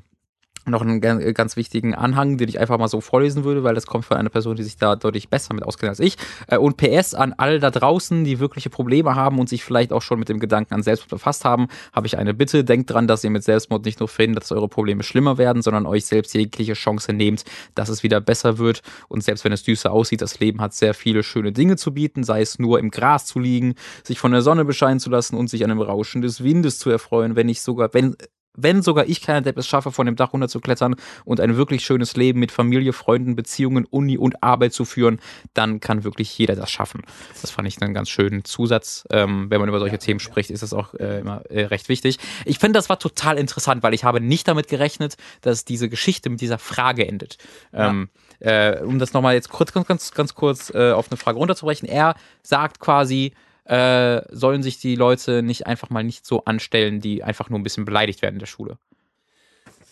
[0.70, 4.04] noch einen ganz wichtigen Anhang, den ich einfach mal so vorlesen würde, weil das kommt
[4.04, 6.16] von einer Person, die sich da deutlich besser mit auskennt als ich.
[6.46, 10.02] Äh, und PS an alle da draußen, die wirkliche Probleme haben und sich vielleicht auch
[10.02, 12.64] schon mit dem Gedanken an Selbstmord befasst haben, habe ich eine Bitte.
[12.64, 15.86] Denkt dran, dass ihr mit Selbstmord nicht nur verhindert, dass eure Probleme schlimmer werden, sondern
[15.86, 17.44] euch selbst jegliche Chance nehmt,
[17.74, 18.82] dass es wieder besser wird.
[19.08, 22.24] Und selbst wenn es düster aussieht, das Leben hat sehr viele schöne Dinge zu bieten,
[22.24, 23.74] sei es nur im Gras zu liegen,
[24.04, 26.90] sich von der Sonne bescheinen zu lassen und sich an dem Rauschen des Windes zu
[26.90, 28.16] erfreuen, wenn nicht sogar, wenn
[28.60, 31.56] wenn sogar ich keiner Depp es schaffe, von dem Dach runter zu klettern und ein
[31.56, 35.20] wirklich schönes Leben mit Familie, Freunden, Beziehungen, Uni und Arbeit zu führen,
[35.54, 37.02] dann kann wirklich jeder das schaffen.
[37.40, 39.06] Das fand ich einen ganz schönen Zusatz.
[39.10, 42.18] Ähm, wenn man über solche Themen spricht, ist das auch äh, immer äh, recht wichtig.
[42.44, 46.30] Ich finde, das war total interessant, weil ich habe nicht damit gerechnet, dass diese Geschichte
[46.30, 47.38] mit dieser Frage endet.
[47.72, 48.08] Ähm,
[48.40, 51.88] äh, um das nochmal jetzt kurz, ganz, ganz, ganz kurz äh, auf eine Frage runterzubrechen.
[51.88, 53.32] Er sagt quasi,
[53.68, 57.62] äh, sollen sich die Leute nicht einfach mal nicht so anstellen, die einfach nur ein
[57.62, 58.78] bisschen beleidigt werden in der Schule.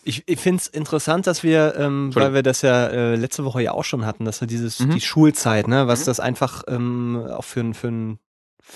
[0.03, 3.63] Ich, ich finde es interessant, dass wir, ähm, weil wir das ja äh, letzte Woche
[3.63, 4.91] ja auch schon hatten, dass wir dieses, mhm.
[4.93, 6.05] die Schulzeit, ne, was mhm.
[6.07, 8.19] das einfach ähm, auch für ein, für ein,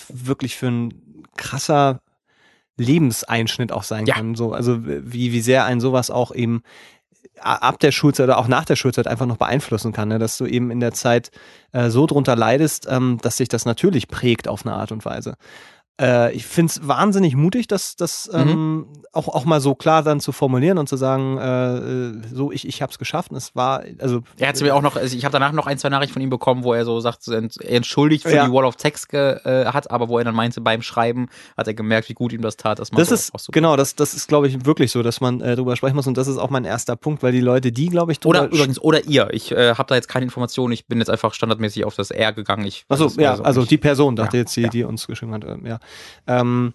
[0.08, 2.00] wirklich für ein krasser
[2.76, 4.14] Lebenseinschnitt auch sein ja.
[4.14, 4.34] kann.
[4.34, 6.62] So, also wie, wie sehr ein sowas auch eben
[7.40, 10.18] ab der Schulzeit oder auch nach der Schulzeit einfach noch beeinflussen kann, ne?
[10.18, 11.30] dass du eben in der Zeit
[11.72, 15.36] äh, so drunter leidest, ähm, dass sich das natürlich prägt auf eine Art und Weise.
[16.00, 18.38] Äh, ich finde es wahnsinnig mutig, das, das mhm.
[18.38, 22.52] ähm, auch, auch mal so klar dann zu formulieren und zu sagen, äh, äh so,
[22.52, 23.30] ich, ich habe es geschafft.
[23.30, 24.22] Und es war, also.
[24.38, 26.30] Er hat mir auch noch, also ich habe danach noch ein, zwei Nachrichten von ihm
[26.30, 28.46] bekommen, wo er so sagt, er entschuldigt für ja.
[28.46, 31.74] die Wall of Text äh, hat, aber wo er dann meinte, beim Schreiben hat er
[31.74, 32.78] gemerkt, wie gut ihm das tat.
[32.78, 35.20] Dass man das so ist, so genau, das, das ist, glaube ich, wirklich so, dass
[35.20, 37.72] man äh, drüber sprechen muss und das ist auch mein erster Punkt, weil die Leute,
[37.72, 39.28] die, glaube ich, Oder übrigens, oder ihr.
[39.32, 42.32] Ich äh, habe da jetzt keine Informationen, ich bin jetzt einfach standardmäßig auf das R
[42.32, 42.64] gegangen.
[42.64, 44.68] Ich Achso, ja, also die Person, dachte ja, jetzt, die, ja.
[44.68, 45.78] die uns geschrieben hat, ähm, ja.
[46.26, 46.74] Ähm,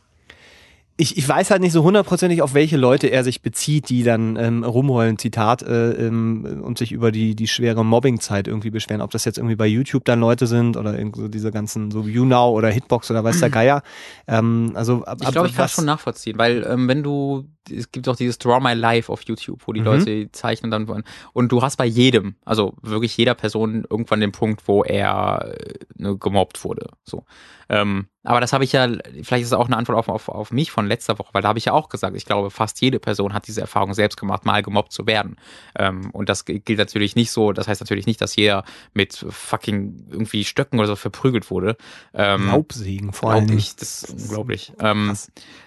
[0.98, 4.38] ich, ich weiß halt nicht so hundertprozentig, auf welche Leute er sich bezieht, die dann
[4.38, 9.02] ähm, rumheulen, Zitat, äh, ähm, und sich über die, die schwere Mobbingzeit irgendwie beschweren.
[9.02, 12.04] Ob das jetzt irgendwie bei YouTube dann Leute sind oder irgendwie so diese ganzen, so
[12.04, 13.84] YouNow oder Hitbox oder weiß der Geier.
[14.28, 17.92] Ähm, also, ab, ich glaube, ich kann es schon nachvollziehen, weil ähm, wenn du es
[17.92, 19.86] gibt auch dieses Draw My Life auf YouTube, wo die mhm.
[19.88, 21.04] Leute zeichnen dann wollen.
[21.34, 25.74] Und du hast bei jedem, also wirklich jeder Person irgendwann den Punkt, wo er äh,
[25.96, 26.90] ne, gemobbt wurde.
[27.04, 27.26] So.
[27.68, 28.88] Ähm, aber das habe ich ja,
[29.24, 31.50] vielleicht ist es auch eine Antwort auf, auf, auf mich von letzter Woche, weil da
[31.50, 34.46] habe ich ja auch gesagt, ich glaube, fast jede Person hat diese Erfahrung selbst gemacht,
[34.46, 35.38] mal gemobbt zu werden.
[35.78, 38.64] Ähm, und das gilt natürlich nicht so, das heißt natürlich nicht, dass jeder
[38.94, 41.78] mit fucking irgendwie Stöcken oder so verprügelt wurde.
[42.14, 43.48] Ähm, Laubsägen vor allem.
[43.48, 44.74] Das ist unglaublich.
[44.80, 45.16] Ähm,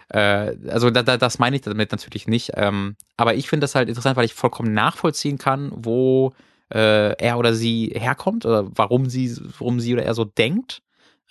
[0.08, 2.52] äh, also da, da, das meine ich damit natürlich nicht.
[2.54, 6.32] Ähm, aber ich finde das halt interessant, weil ich vollkommen nachvollziehen kann, wo
[6.70, 10.82] äh, er oder sie herkommt oder warum sie, warum sie oder er so denkt.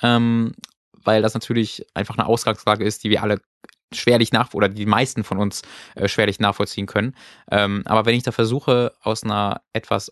[0.01, 0.53] Ähm,
[1.07, 3.39] weil das natürlich einfach eine Ausgangslage ist, die wir alle
[3.93, 5.61] schwerlich nach oder die meisten von uns
[5.95, 7.15] äh, schwerlich nachvollziehen können.
[7.49, 10.11] Ähm, aber wenn ich da versuche, aus einer etwas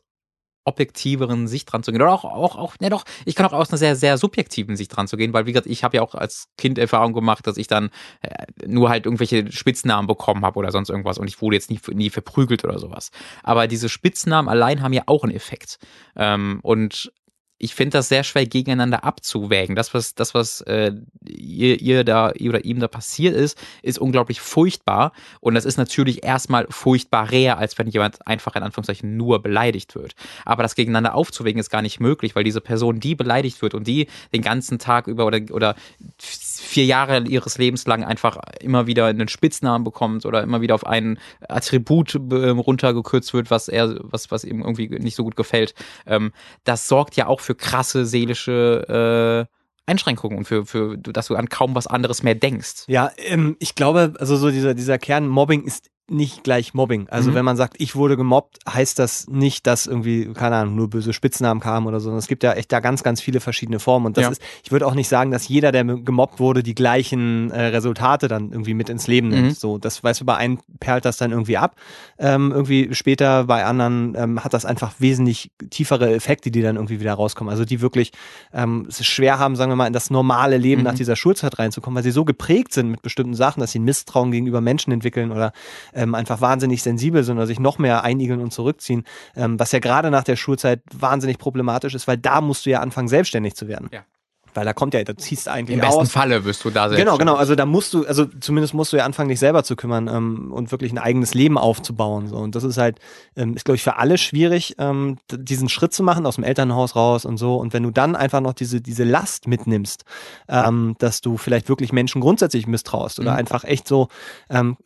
[0.65, 2.01] objektiveren Sicht dran zu gehen.
[2.01, 4.95] Oder auch, auch, auch, ne doch, ich kann auch aus einer sehr, sehr subjektiven Sicht
[4.95, 7.57] dran zu gehen, weil wie gesagt, ich habe ja auch als Kind Erfahrung gemacht, dass
[7.57, 7.91] ich dann
[8.21, 11.79] äh, nur halt irgendwelche Spitznamen bekommen habe oder sonst irgendwas und ich wurde jetzt nie,
[11.93, 13.11] nie verprügelt oder sowas.
[13.43, 15.77] Aber diese Spitznamen allein haben ja auch einen Effekt.
[16.15, 17.11] Ähm, und
[17.57, 19.75] ich finde das sehr schwer gegeneinander abzuwägen.
[19.75, 20.91] Das, was, das, was äh,
[21.25, 25.13] ihr, ihr da ihr oder ihm da passiert ist, ist unglaublich furchtbar.
[25.39, 30.15] Und das ist natürlich erstmal furchtbarer, als wenn jemand einfach in Anführungszeichen nur beleidigt wird.
[30.43, 33.87] Aber das gegeneinander aufzuwägen ist gar nicht möglich, weil diese Person, die beleidigt wird und
[33.87, 35.75] die den ganzen Tag über oder, oder
[36.59, 40.85] vier Jahre ihres Lebens lang einfach immer wieder einen Spitznamen bekommt oder immer wieder auf
[40.85, 45.73] ein Attribut äh, runtergekürzt wird, was er, was, was ihm irgendwie nicht so gut gefällt.
[46.05, 46.31] Ähm,
[46.63, 49.55] das sorgt ja auch für krasse seelische äh,
[49.87, 52.85] Einschränkungen und für, für, dass du an kaum was anderes mehr denkst.
[52.87, 57.07] Ja, ähm, ich glaube, also so dieser, dieser Kern Mobbing ist nicht gleich Mobbing.
[57.09, 57.35] Also mhm.
[57.35, 61.13] wenn man sagt, ich wurde gemobbt, heißt das nicht, dass irgendwie, keine Ahnung, nur böse
[61.13, 62.15] Spitznamen kamen oder so.
[62.15, 64.07] Es gibt ja echt da ganz, ganz viele verschiedene Formen.
[64.07, 64.29] Und das ja.
[64.29, 68.27] ist, ich würde auch nicht sagen, dass jeder, der gemobbt wurde, die gleichen äh, Resultate
[68.27, 69.47] dann irgendwie mit ins Leben nimmt.
[69.47, 69.53] Mhm.
[69.53, 71.75] So, das weißt du, bei einem perlt das dann irgendwie ab.
[72.19, 76.99] Ähm, irgendwie später bei anderen ähm, hat das einfach wesentlich tiefere Effekte, die dann irgendwie
[76.99, 77.49] wieder rauskommen.
[77.51, 78.11] Also die wirklich
[78.53, 80.85] ähm, es schwer haben, sagen wir mal, in das normale Leben mhm.
[80.85, 83.85] nach dieser Schulzeit reinzukommen, weil sie so geprägt sind mit bestimmten Sachen, dass sie ein
[83.85, 85.51] Misstrauen gegenüber Menschen entwickeln oder
[85.95, 89.03] ähm, einfach wahnsinnig sensibel sind oder sich noch mehr einigeln und zurückziehen,
[89.35, 92.81] ähm, was ja gerade nach der Schulzeit wahnsinnig problematisch ist, weil da musst du ja
[92.81, 93.89] anfangen, selbstständig zu werden.
[93.91, 94.03] Ja
[94.55, 96.11] weil da kommt ja, da ziehst du eigentlich Im besten aus.
[96.11, 97.03] Falle wirst du da selbst.
[97.03, 97.35] Genau, genau.
[97.35, 100.51] Also da musst du, also zumindest musst du ja anfangen, dich selber zu kümmern ähm,
[100.51, 102.27] und wirklich ein eigenes Leben aufzubauen.
[102.27, 102.37] So.
[102.37, 102.99] Und das ist halt,
[103.35, 106.95] ähm, ist glaube ich für alle schwierig, ähm, diesen Schritt zu machen aus dem Elternhaus
[106.95, 107.57] raus und so.
[107.57, 110.05] Und wenn du dann einfach noch diese diese Last mitnimmst,
[110.47, 113.39] ähm, dass du vielleicht wirklich Menschen grundsätzlich misstraust oder mhm.
[113.39, 114.07] einfach echt so,
[114.49, 114.77] ähm,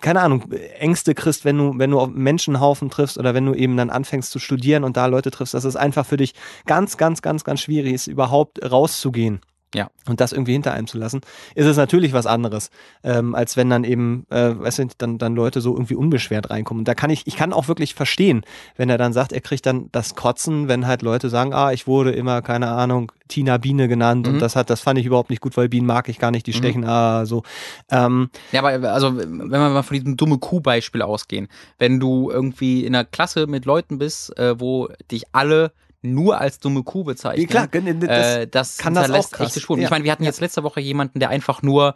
[0.00, 3.76] keine Ahnung, Ängste kriegst, wenn du wenn du auf Menschenhaufen triffst oder wenn du eben
[3.76, 6.34] dann anfängst zu studieren und da Leute triffst, dass es einfach für dich
[6.66, 9.40] ganz, ganz, ganz, ganz schwierig ist, überhaupt raus rauszugehen.
[9.74, 9.88] Ja.
[10.06, 11.22] Und das irgendwie hinter einem zu lassen,
[11.54, 12.70] ist es natürlich was anderes,
[13.04, 16.82] ähm, als wenn dann eben, äh, weißt du, dann, dann Leute so irgendwie unbeschwert reinkommen.
[16.82, 18.42] Und da kann ich, ich kann auch wirklich verstehen,
[18.76, 21.86] wenn er dann sagt, er kriegt dann das Kotzen, wenn halt Leute sagen, ah, ich
[21.86, 24.34] wurde immer, keine Ahnung, Tina Biene genannt mhm.
[24.34, 26.46] und das hat, das fand ich überhaupt nicht gut, weil Bienen mag ich gar nicht,
[26.46, 26.56] die mhm.
[26.56, 26.88] stechen, mhm.
[26.88, 27.42] ah, so.
[27.90, 32.84] Ähm, ja, aber also, wenn wir mal von diesem dumme Kuh-Beispiel ausgehen, wenn du irgendwie
[32.84, 35.72] in einer Klasse mit Leuten bist, äh, wo dich alle
[36.02, 37.48] nur als dumme Kuh bezeichnen.
[37.48, 39.48] Ja, klar, das, äh, das kann das auch krass.
[39.48, 39.80] echte Spuren.
[39.80, 39.86] Ja.
[39.86, 41.94] Ich meine, wir hatten jetzt letzte Woche jemanden, der einfach nur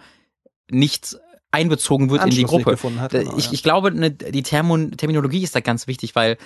[0.70, 1.18] nichts
[1.50, 3.00] einbezogen wird Anschluss in die Gruppe.
[3.00, 6.36] Hat, genau, ich, ich glaube, ne, die Termin Terminologie ist da ganz wichtig, weil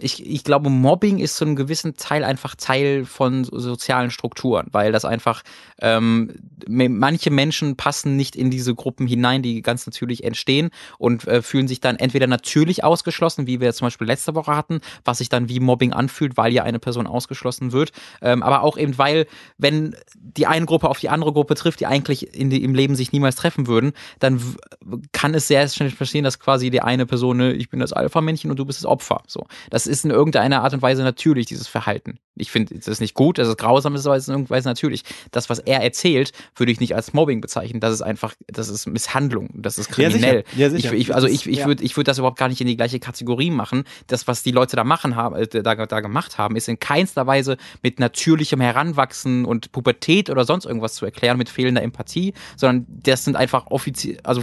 [0.00, 4.92] ich, ich glaube, Mobbing ist zu einem gewissen Teil einfach Teil von sozialen Strukturen, weil
[4.92, 5.42] das einfach
[5.80, 6.34] ähm,
[6.68, 11.68] manche Menschen passen nicht in diese Gruppen hinein, die ganz natürlich entstehen und äh, fühlen
[11.68, 15.48] sich dann entweder natürlich ausgeschlossen, wie wir zum Beispiel letzte Woche hatten, was sich dann
[15.48, 17.92] wie Mobbing anfühlt, weil ja eine Person ausgeschlossen wird,
[18.22, 19.26] ähm, aber auch eben weil,
[19.58, 22.94] wenn die eine Gruppe auf die andere Gruppe trifft, die eigentlich in die, im Leben
[22.94, 24.40] sich niemals treffen würden, dann
[25.12, 28.50] kann es sehr schnell passieren, dass quasi die eine Person, ne, ich bin das Alpha-Männchen
[28.50, 29.22] und du bist das Opfer.
[29.26, 32.18] So, das ist in irgendeiner Art und Weise natürlich dieses Verhalten.
[32.36, 34.68] Ich finde, das ist nicht gut, das ist grausam, das ist aber in irgendeiner Weise
[34.68, 35.02] natürlich.
[35.30, 37.80] Das, was er erzählt, würde ich nicht als Mobbing bezeichnen.
[37.80, 40.44] Das ist einfach, das ist Misshandlung, das ist kriminell.
[40.54, 40.94] Ja, ja, sicher.
[40.94, 42.98] Ich, ich, also ich, ich würde, ich würde das überhaupt gar nicht in die gleiche
[42.98, 43.84] Kategorie machen.
[44.06, 47.26] Das, was die Leute da machen haben, äh, da, da gemacht haben, ist in keinster
[47.26, 52.86] Weise mit natürlichem Heranwachsen und Pubertät oder sonst irgendwas zu erklären mit fehlender Empathie, sondern
[52.88, 54.42] das sind einfach offiziell, also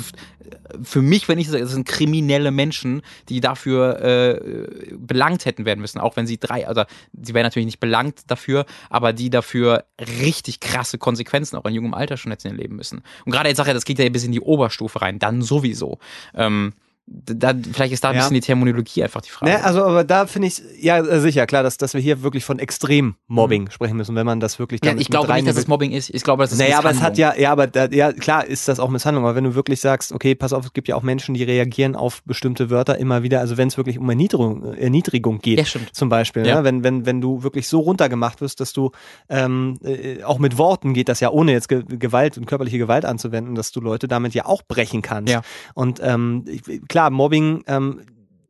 [0.83, 5.79] für mich, wenn ich sage, das sind kriminelle Menschen, die dafür äh, belangt hätten werden
[5.81, 9.85] müssen, auch wenn sie drei, also sie wären natürlich nicht belangt dafür, aber die dafür
[9.99, 13.01] richtig krasse Konsequenzen auch in jungem Alter schon hätten erleben müssen.
[13.25, 15.99] Und gerade jetzt sage ich, das geht ja bis in die Oberstufe rein, dann sowieso.
[16.35, 16.73] Ähm,
[17.09, 18.21] da, vielleicht ist da ein ja.
[18.21, 19.53] bisschen die Terminologie einfach die Frage.
[19.53, 22.43] Ne, also, aber da finde ich, ja, äh, sicher, klar, dass, dass wir hier wirklich
[22.43, 23.71] von Extrem-Mobbing mhm.
[23.71, 26.09] sprechen müssen, wenn man das wirklich ja, Ich glaube nicht, dass es Mobbing ist.
[26.09, 28.67] Ich glaube, das ist Naja, aber es hat ja, ja, aber da, ja, klar ist
[28.67, 29.23] das auch Misshandlung.
[29.23, 31.95] Aber wenn du wirklich sagst, okay, pass auf, es gibt ja auch Menschen, die reagieren
[31.95, 33.39] auf bestimmte Wörter immer wieder.
[33.39, 35.95] Also, wenn es wirklich um Erniedrigung, Erniedrigung geht, ja, stimmt.
[35.95, 36.57] zum Beispiel, ja.
[36.57, 36.63] Ne?
[36.65, 38.91] wenn, wenn, wenn du wirklich so runtergemacht wirst, dass du
[39.29, 43.05] ähm, äh, auch mit Worten geht das ja, ohne jetzt Ge Gewalt und körperliche Gewalt
[43.05, 45.31] anzuwenden, dass du Leute damit ja auch brechen kannst.
[45.31, 45.41] Ja.
[45.73, 46.43] Und ähm,
[46.89, 48.01] klar, Mobbing, äh, ähm,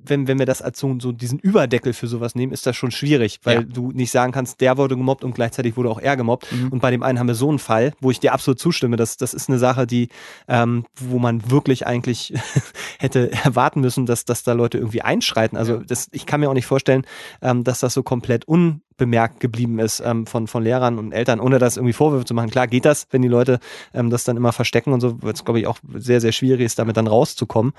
[0.10, 2.92] wenn, wenn wir das als so, so diesen Überdeckel für sowas nehmen, ist das schon
[2.92, 3.64] schwierig, weil ja.
[3.64, 6.52] du nicht sagen kannst, der wurde gemobbt und gleichzeitig wurde auch er gemobbt.
[6.52, 6.70] Mhm.
[6.70, 8.98] Und bei dem einen haben wir so einen Fall, wo ich dir absolut zustimme.
[8.98, 10.10] Das, das ist eine Sache, die,
[10.48, 12.34] ähm, wo man wirklich eigentlich
[13.00, 15.58] hätte erwarten müssen, dass, dass da Leute irgendwie einschreiten.
[15.58, 17.06] Also das, ich kann mir auch nicht vorstellen,
[17.42, 21.40] ähm, dass das so komplett un bemerkt geblieben ist ähm, von, von Lehrern und Eltern,
[21.40, 22.50] ohne das irgendwie Vorwürfe zu machen.
[22.50, 23.60] Klar geht das, wenn die Leute
[23.94, 26.66] ähm, das dann immer verstecken und so, wird es, glaube ich, auch sehr, sehr schwierig
[26.66, 27.74] ist, damit dann rauszukommen.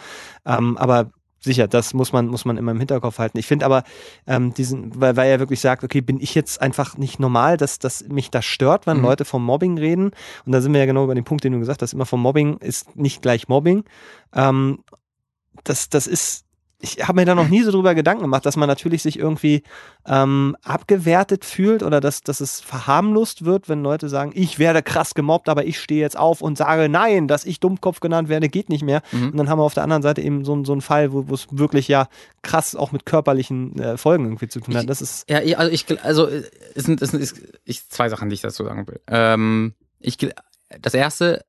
[0.47, 3.39] Ähm, aber sicher, das muss man, muss man immer im Hinterkopf halten.
[3.39, 3.85] Ich finde aber
[4.27, 7.79] ähm, diesen, weil, weil er wirklich sagt, okay, bin ich jetzt einfach nicht normal, dass,
[7.79, 9.05] dass mich das stört, wenn mhm.
[9.05, 10.11] Leute vom Mobbing reden.
[10.45, 12.23] Und da sind wir ja genau über den Punkt, den du gesagt hast, immer vom
[12.23, 13.85] Mobbing ist nicht gleich Mobbing.
[14.35, 14.81] Ähm,
[15.65, 16.45] das, das ist
[16.81, 19.63] ich habe mir da noch nie so drüber Gedanken gemacht, dass man natürlich sich irgendwie
[20.07, 25.15] ähm, abgewertet fühlt oder dass, dass es verharmlost wird, wenn Leute sagen, ich werde krass
[25.15, 28.69] gemobbt, aber ich stehe jetzt auf und sage, nein, dass ich Dummkopf genannt werde, geht
[28.69, 29.03] nicht mehr.
[29.11, 29.31] Mhm.
[29.31, 31.49] Und dann haben wir auf der anderen Seite eben so, so einen Fall, wo es
[31.51, 32.09] wirklich ja
[32.43, 34.89] krass auch mit körperlichen äh, Folgen irgendwie zu tun hat.
[34.89, 37.33] Das ist ja, also ich, also es sind, es sind
[37.65, 39.01] ich, zwei Sachen, die ich dazu sagen will.
[39.09, 40.17] Ähm, ich,
[40.81, 41.45] das erste,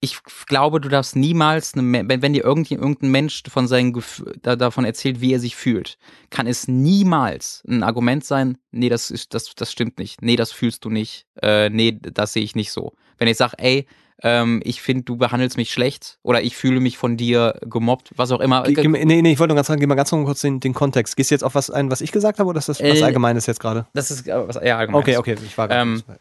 [0.00, 4.00] ich glaube, du darfst niemals, eine, wenn, dir irgendein Mensch von seinen
[4.42, 5.98] da, davon erzählt, wie er sich fühlt,
[6.30, 10.52] kann es niemals ein Argument sein, nee, das ist, das, das stimmt nicht, nee, das
[10.52, 12.92] fühlst du nicht, äh, nee, das sehe ich nicht so.
[13.18, 13.86] Wenn ich sage, ey,
[14.22, 18.30] ähm, ich finde, du behandelst mich schlecht oder ich fühle mich von dir gemobbt, was
[18.32, 18.64] auch immer.
[18.64, 21.16] Ge nee, nee, ich wollte nur ganz sagen, geh mal ganz kurz den, den Kontext.
[21.16, 23.02] Gehst du jetzt auf was ein, was ich gesagt habe oder ist das was äh,
[23.02, 23.86] Allgemeines jetzt gerade?
[23.94, 25.08] Das ist äh, was eher Allgemeines.
[25.08, 26.14] Okay, okay, ich war ähm, ja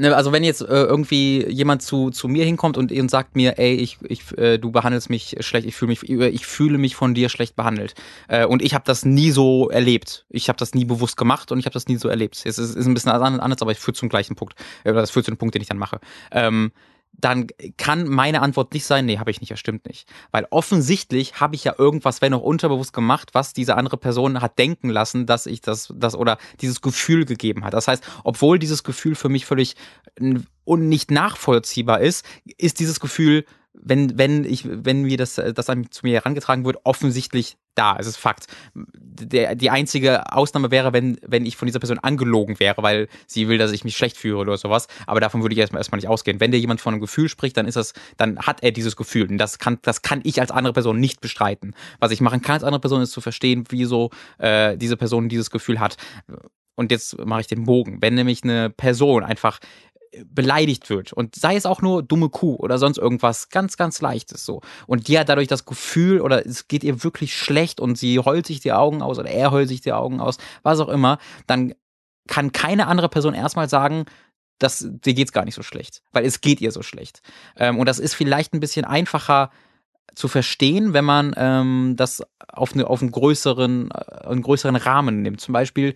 [0.00, 3.74] also wenn jetzt äh, irgendwie jemand zu, zu mir hinkommt und, und sagt mir, ey,
[3.74, 7.28] ich, ich, äh, du behandelst mich schlecht, ich fühle mich, ich fühle mich von dir
[7.28, 7.94] schlecht behandelt.
[8.28, 10.24] Äh, und ich habe das nie so erlebt.
[10.30, 12.36] Ich habe das nie bewusst gemacht und ich habe das nie so erlebt.
[12.44, 14.54] Es ist, ist ein bisschen anders, aber ich führe zum gleichen Punkt.
[14.84, 15.98] Oder das führt zu dem Punkt, den ich dann mache.
[16.30, 16.70] Ähm,
[17.12, 20.08] dann kann meine Antwort nicht sein, nee, habe ich nicht, das stimmt nicht.
[20.30, 24.58] Weil offensichtlich habe ich ja irgendwas, wenn auch unterbewusst gemacht, was diese andere Person hat
[24.58, 27.74] denken lassen, dass ich das, das oder dieses Gefühl gegeben hat.
[27.74, 29.74] Das heißt, obwohl dieses Gefühl für mich völlig
[30.64, 32.24] und nicht nachvollziehbar ist,
[32.56, 33.44] ist dieses Gefühl
[33.80, 37.96] wenn, wenn ich, wenn mir das, das zu mir herangetragen wird, offensichtlich da.
[37.98, 38.46] Es ist Fakt.
[38.74, 43.48] Der, die einzige Ausnahme wäre, wenn, wenn ich von dieser Person angelogen wäre, weil sie
[43.48, 44.88] will, dass ich mich schlecht fühle oder sowas.
[45.06, 46.40] Aber davon würde ich erstmal, erstmal nicht ausgehen.
[46.40, 49.28] Wenn dir jemand von einem Gefühl spricht, dann ist das, dann hat er dieses Gefühl.
[49.30, 51.74] Und das kann, das kann ich als andere Person nicht bestreiten.
[52.00, 55.50] Was ich machen kann als andere Person, ist zu verstehen, wieso äh, diese Person dieses
[55.50, 55.96] Gefühl hat.
[56.78, 57.98] Und jetzt mache ich den Bogen.
[58.00, 59.58] Wenn nämlich eine Person einfach
[60.26, 64.44] beleidigt wird und sei es auch nur dumme Kuh oder sonst irgendwas ganz, ganz leichtes
[64.44, 64.60] so.
[64.86, 68.46] Und die hat dadurch das Gefühl oder es geht ihr wirklich schlecht und sie heult
[68.46, 71.74] sich die Augen aus oder er heult sich die Augen aus, was auch immer, dann
[72.26, 74.04] kann keine andere Person erstmal sagen,
[74.58, 77.22] dass dir geht's gar nicht so schlecht, weil es geht ihr so schlecht.
[77.56, 79.50] Ähm, und das ist vielleicht ein bisschen einfacher
[80.14, 85.22] zu verstehen, wenn man ähm, das auf, eine, auf einen größeren, äh, einen größeren Rahmen
[85.22, 85.40] nimmt.
[85.40, 85.94] Zum Beispiel,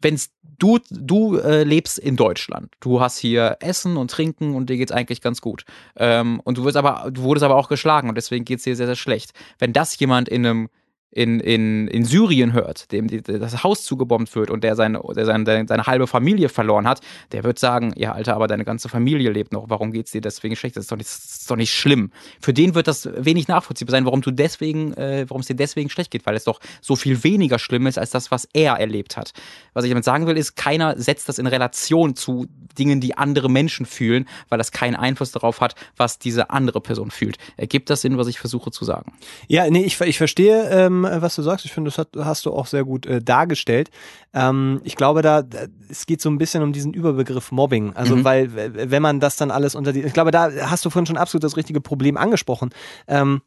[0.00, 2.72] wenn's du, du äh, lebst in Deutschland.
[2.80, 5.64] Du hast hier Essen und Trinken und dir geht's eigentlich ganz gut.
[5.96, 8.86] Ähm, und du wirst aber, du wurdest aber auch geschlagen und deswegen geht's dir sehr,
[8.86, 9.32] sehr schlecht.
[9.58, 10.68] Wenn das jemand in einem
[11.10, 15.66] in, in, in Syrien hört, dem das Haus zugebombt wird und der, seine, der seine,
[15.66, 17.00] seine halbe Familie verloren hat,
[17.32, 20.54] der wird sagen, ja Alter, aber deine ganze Familie lebt noch, warum geht's dir deswegen
[20.54, 20.76] schlecht?
[20.76, 22.10] Das ist doch nicht, das ist doch nicht schlimm.
[22.40, 25.88] Für den wird das wenig nachvollziehbar sein, warum du deswegen, äh, warum es dir deswegen
[25.88, 29.16] schlecht geht, weil es doch so viel weniger schlimm ist als das, was er erlebt
[29.16, 29.32] hat.
[29.72, 32.46] Was ich damit sagen will, ist, keiner setzt das in Relation zu
[32.78, 37.10] Dingen, die andere Menschen fühlen, weil das keinen Einfluss darauf hat, was diese andere Person
[37.10, 37.38] fühlt.
[37.56, 39.12] Ergibt das Sinn, was ich versuche zu sagen?
[39.48, 41.64] Ja, nee, ich, ich verstehe, ähm ähm, was du sagst.
[41.64, 43.90] Ich finde, das hat, hast du auch sehr gut äh, dargestellt.
[44.32, 47.94] Ähm, ich glaube, da, da, es geht so ein bisschen um diesen Überbegriff Mobbing.
[47.94, 48.24] Also, mhm.
[48.24, 51.16] weil, wenn man das dann alles unter die, ich glaube, da hast du vorhin schon
[51.16, 52.70] absolut das richtige Problem angesprochen,
[53.06, 53.42] ähm,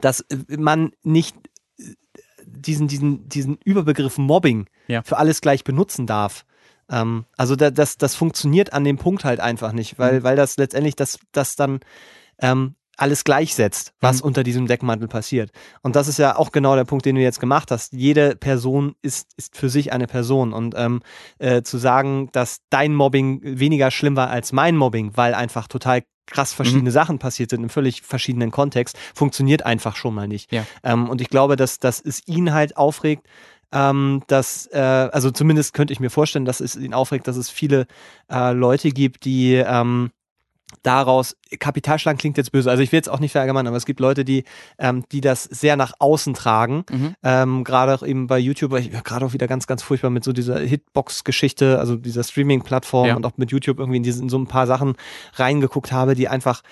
[0.00, 1.36] dass man nicht
[1.78, 1.94] äh,
[2.46, 5.02] diesen, diesen, diesen Überbegriff Mobbing ja.
[5.02, 6.44] für alles gleich benutzen darf.
[6.90, 10.24] Ähm, also da, das, das funktioniert an dem Punkt halt einfach nicht, weil, mhm.
[10.24, 11.80] weil das letztendlich das, das dann
[12.38, 14.28] ähm, alles gleichsetzt, was mhm.
[14.28, 15.50] unter diesem Deckmantel passiert.
[15.82, 17.92] Und das ist ja auch genau der Punkt, den du jetzt gemacht hast.
[17.92, 20.52] Jede Person ist, ist für sich eine Person.
[20.52, 21.00] Und ähm,
[21.38, 26.02] äh, zu sagen, dass dein Mobbing weniger schlimm war als mein Mobbing, weil einfach total
[26.26, 26.94] krass verschiedene mhm.
[26.94, 30.52] Sachen passiert sind, im völlig verschiedenen Kontext, funktioniert einfach schon mal nicht.
[30.52, 30.66] Ja.
[30.82, 33.26] Ähm, und ich glaube, dass, dass es ihn halt aufregt,
[33.72, 37.50] ähm, dass, äh, also zumindest könnte ich mir vorstellen, dass es ihn aufregt, dass es
[37.50, 37.86] viele
[38.30, 40.10] äh, Leute gibt, die ähm,
[40.84, 43.98] daraus, Kapitalschlagen klingt jetzt böse, also ich will jetzt auch nicht verallgemeinern, aber es gibt
[43.98, 44.44] Leute, die,
[44.78, 47.14] ähm, die das sehr nach außen tragen, mhm.
[47.24, 50.32] ähm, gerade auch eben bei YouTube, ich gerade auch wieder ganz, ganz furchtbar mit so
[50.32, 53.16] dieser Hitbox-Geschichte, also dieser Streaming-Plattform ja.
[53.16, 54.94] und auch mit YouTube irgendwie in, diesen, in so ein paar Sachen
[55.34, 56.62] reingeguckt habe, die einfach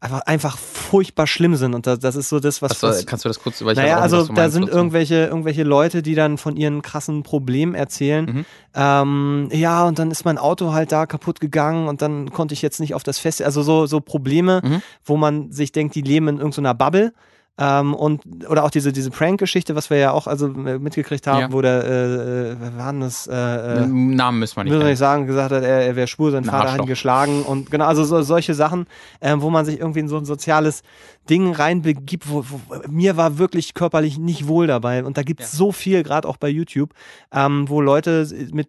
[0.00, 1.74] einfach, einfach furchtbar schlimm sind.
[1.74, 2.82] Und das, das ist so das, was.
[2.82, 6.38] was kannst du das kurz über Naja, also da sind irgendwelche, irgendwelche Leute, die dann
[6.38, 8.24] von ihren krassen Problemen erzählen.
[8.24, 8.44] Mhm.
[8.74, 12.62] Ähm, ja, und dann ist mein Auto halt da kaputt gegangen und dann konnte ich
[12.62, 13.42] jetzt nicht auf das Fest.
[13.42, 14.82] Also so, so Probleme, mhm.
[15.04, 17.12] wo man sich denkt, die leben in irgendeiner Bubble.
[17.60, 21.40] Ähm, und, oder auch diese, diese Prank-Geschichte, was wir ja auch also äh, mitgekriegt haben,
[21.40, 21.52] ja.
[21.52, 23.26] wo der, äh, wer war denn das?
[23.26, 26.06] Äh, äh Namen müssen wir nicht, müssen wir nicht sagen, gesagt hat, er, er wäre
[26.06, 28.86] schwul, sein Vater hat ihn geschlagen und genau, also so, solche Sachen,
[29.20, 30.82] äh, wo man sich irgendwie in so ein soziales
[31.28, 35.52] Ding reinbegibt, wo, wo mir war wirklich körperlich nicht wohl dabei und da gibt es
[35.52, 35.58] ja.
[35.58, 36.94] so viel, gerade auch bei YouTube,
[37.30, 38.68] ähm, wo Leute mit,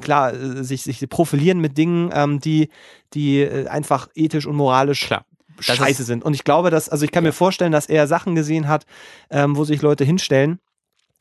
[0.00, 0.32] klar,
[0.62, 2.68] sich, sich profilieren mit Dingen, ähm, die,
[3.14, 5.24] die einfach ethisch und moralisch klar
[5.62, 6.24] scheiße sind.
[6.24, 8.84] Und ich glaube, dass, also ich kann mir vorstellen, dass er Sachen gesehen hat,
[9.30, 10.58] ähm, wo sich Leute hinstellen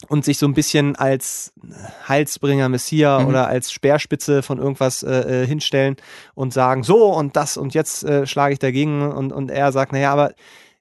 [0.08, 1.54] und sich so ein bisschen als
[2.08, 3.30] Heilsbringer, Messias mhm.
[3.30, 5.96] oder als Speerspitze von irgendwas äh, äh, hinstellen
[6.34, 9.94] und sagen, so und das und jetzt äh, schlage ich dagegen und, und er sagt,
[9.94, 10.34] naja, aber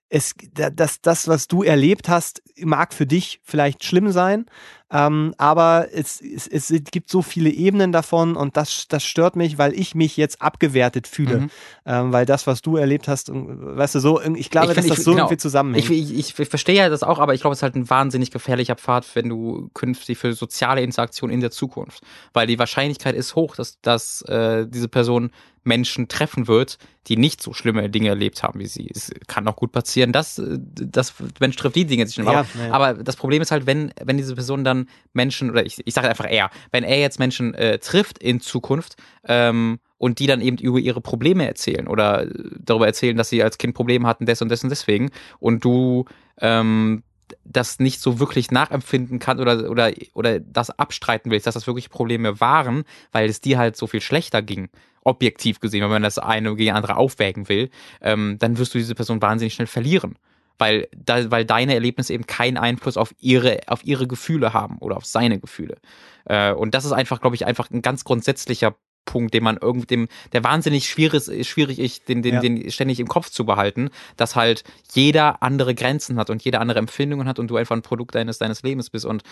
[0.08, 4.46] es, das, das, was du erlebt hast, mag für dich vielleicht schlimm sein,
[4.92, 9.56] ähm, aber es, es, es gibt so viele Ebenen davon und das, das stört mich,
[9.56, 11.42] weil ich mich jetzt abgewertet fühle.
[11.42, 11.50] Mhm.
[11.86, 14.86] Ähm, weil das, was du erlebt hast, weißt du, so, ich glaube, ich find, dass
[14.88, 15.88] das ich, so genau, irgendwie zusammenhängt.
[15.90, 18.32] Ich, ich, ich, verstehe ja das auch, aber ich glaube, es ist halt ein wahnsinnig
[18.32, 22.02] gefährlicher Pfad, wenn du künftig für soziale Interaktion in der Zukunft.
[22.32, 25.30] Weil die Wahrscheinlichkeit ist hoch, dass, dass äh, diese Person
[25.62, 28.90] Menschen treffen wird, die nicht so schlimme Dinge erlebt haben wie sie.
[28.94, 32.26] Es kann auch gut passieren, dass, dass Mensch trifft die Dinge sich nicht.
[32.26, 32.72] Ja, aber, ja.
[32.72, 36.08] aber das Problem ist halt, wenn, wenn diese Person dann Menschen, oder ich, ich sage
[36.08, 40.56] einfach er, wenn er jetzt Menschen äh, trifft in Zukunft ähm, und die dann eben
[40.58, 42.26] über ihre Probleme erzählen oder
[42.58, 46.06] darüber erzählen, dass sie als Kind Probleme hatten, des und des und deswegen und du
[46.40, 47.02] ähm,
[47.44, 51.90] das nicht so wirklich nachempfinden kann oder, oder, oder das abstreiten willst, dass das wirklich
[51.90, 54.68] Probleme waren, weil es dir halt so viel schlechter ging,
[55.02, 57.70] objektiv gesehen, wenn man das eine gegen andere aufwägen will,
[58.00, 60.16] ähm, dann wirst du diese Person wahnsinnig schnell verlieren.
[60.58, 64.98] Weil, da, weil deine Erlebnisse eben keinen Einfluss auf ihre, auf ihre Gefühle haben oder
[64.98, 65.78] auf seine Gefühle.
[66.26, 68.76] Äh, und das ist einfach, glaube ich, einfach ein ganz grundsätzlicher
[69.10, 72.40] Punkt, den man irgendwie, dem, der wahnsinnig schwierig, schwierig ist, den, den, ja.
[72.40, 74.62] den ständig im Kopf zu behalten, dass halt
[74.92, 78.38] jeder andere Grenzen hat und jeder andere Empfindungen hat und du einfach ein Produkt deines,
[78.38, 79.22] deines Lebens bist und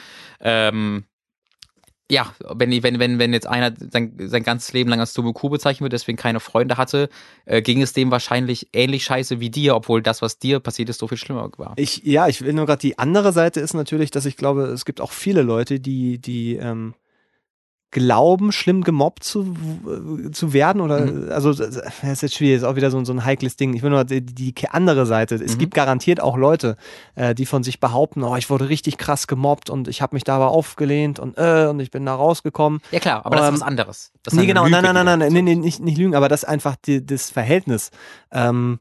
[0.41, 1.05] ähm,
[2.11, 5.51] ja, wenn, wenn, wenn, wenn jetzt einer sein, sein ganzes Leben lang als dumme Kuh
[5.51, 7.11] bezeichnet wird, deswegen keine Freunde hatte,
[7.45, 10.99] äh, ging es dem wahrscheinlich ähnlich scheiße wie dir, obwohl das, was dir passiert ist,
[10.99, 11.75] so viel schlimmer war.
[11.77, 14.87] Ich, ja, ich will nur gerade die andere Seite ist natürlich, dass ich glaube, es
[14.87, 16.95] gibt auch viele Leute, die, die ähm,
[17.91, 19.55] glauben, schlimm gemobbt zu,
[20.33, 21.31] zu werden oder mhm.
[21.31, 23.73] also das ist jetzt schwierig, ist auch wieder so, so ein heikles Ding.
[23.75, 25.37] Ich will nur die, die andere Seite.
[25.37, 25.59] Es mhm.
[25.59, 26.77] gibt garantiert auch Leute,
[27.15, 30.25] äh, die von sich behaupten, oh, ich wurde richtig krass gemobbt und ich habe mich
[30.25, 32.81] dabei aufgelehnt und äh, und ich bin da rausgekommen.
[32.91, 34.13] Ja klar, aber ähm, das ist was ähm, anderes.
[34.23, 36.49] Das nee, genau, nein, nein, nein, nein, nee, nee, nicht, nicht lügen, aber das ist
[36.49, 37.91] einfach die, das Verhältnis.
[38.31, 38.81] Ähm,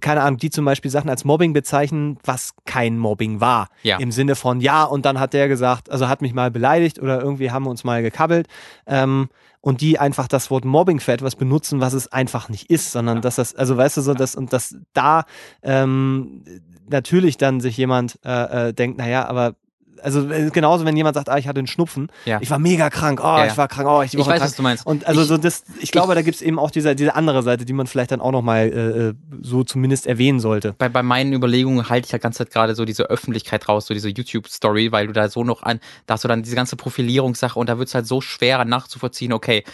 [0.00, 3.68] keine Ahnung, die zum Beispiel Sachen als Mobbing bezeichnen, was kein Mobbing war.
[3.82, 3.98] Ja.
[3.98, 7.20] Im Sinne von, ja, und dann hat der gesagt, also hat mich mal beleidigt oder
[7.20, 8.46] irgendwie haben wir uns mal gekabbelt.
[8.86, 9.28] Ähm,
[9.62, 13.18] und die einfach das Wort Mobbing für etwas benutzen, was es einfach nicht ist, sondern
[13.18, 13.20] ja.
[13.20, 15.24] dass das, also weißt du so, dass und dass da
[15.62, 16.44] ähm,
[16.88, 19.56] natürlich dann sich jemand äh, äh, denkt, naja, aber
[20.02, 22.38] also äh, genauso, wenn jemand sagt, ah, ich hatte einen Schnupfen, ja.
[22.40, 24.40] ich war mega krank, oh, ja, ich war krank, oh, ich, ich weiß, krank.
[24.42, 24.86] was du meinst.
[24.86, 27.42] Und also ich, so das, ich glaube, da gibt es eben auch diese, diese andere
[27.42, 30.74] Seite, die man vielleicht dann auch nochmal äh, äh, so zumindest erwähnen sollte.
[30.78, 33.94] Bei, bei meinen Überlegungen halte ich ja ganz Zeit gerade so diese Öffentlichkeit raus, so
[33.94, 37.58] diese YouTube-Story, weil du da so noch an, da hast du dann diese ganze Profilierungssache
[37.58, 39.64] und da wird es halt so schwer nachzuvollziehen, okay,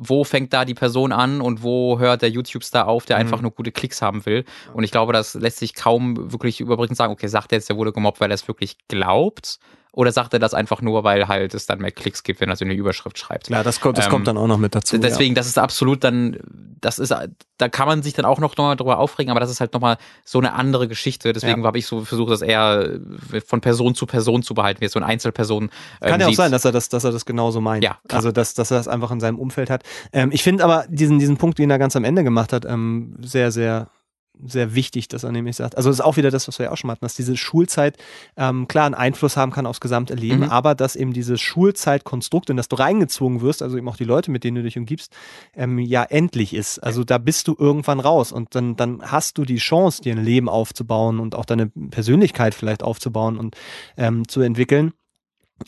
[0.00, 3.20] wo fängt da die Person an und wo hört der YouTube-Star auf, der mhm.
[3.20, 4.44] einfach nur gute Klicks haben will.
[4.72, 7.76] Und ich glaube, das lässt sich kaum wirklich überbrückend sagen, okay, sagt er jetzt, der
[7.76, 9.60] wurde gemobbt, weil er es wirklich glaubt
[9.92, 12.56] oder sagt er das einfach nur, weil halt es dann mehr Klicks gibt, wenn er
[12.56, 13.48] so eine Überschrift schreibt?
[13.48, 14.98] Ja, das kommt, das ähm, kommt dann auch noch mit dazu.
[14.98, 15.40] Deswegen, ja.
[15.40, 16.38] das ist absolut dann,
[16.80, 17.14] das ist,
[17.58, 19.96] da kann man sich dann auch noch mal drüber aufregen, aber das ist halt nochmal
[20.24, 21.32] so eine andere Geschichte.
[21.32, 21.66] Deswegen ja.
[21.66, 23.00] habe ich so versucht, das eher
[23.46, 25.64] von Person zu Person zu behalten, wie so eine Einzelperson.
[25.64, 25.70] Ähm,
[26.08, 27.82] kann ja auch sein, dass er das, dass er das genauso meint.
[27.82, 28.18] Ja, klar.
[28.18, 29.82] Also, dass, dass er das einfach in seinem Umfeld hat.
[30.12, 33.16] Ähm, ich finde aber diesen, diesen Punkt, den er ganz am Ende gemacht hat, ähm,
[33.20, 33.88] sehr, sehr
[34.46, 36.72] sehr wichtig, dass er nämlich sagt, also das ist auch wieder das, was wir ja
[36.72, 37.96] auch schon hatten, dass diese Schulzeit
[38.36, 40.50] ähm, klar einen Einfluss haben kann aufs gesamte Leben, mhm.
[40.50, 44.30] aber dass eben dieses Schulzeitkonstrukt, in das du reingezwungen wirst, also eben auch die Leute,
[44.30, 45.12] mit denen du dich umgibst,
[45.54, 46.78] ähm, ja endlich ist.
[46.78, 50.24] Also da bist du irgendwann raus und dann, dann hast du die Chance, dir ein
[50.24, 53.56] Leben aufzubauen und auch deine Persönlichkeit vielleicht aufzubauen und
[53.96, 54.92] ähm, zu entwickeln.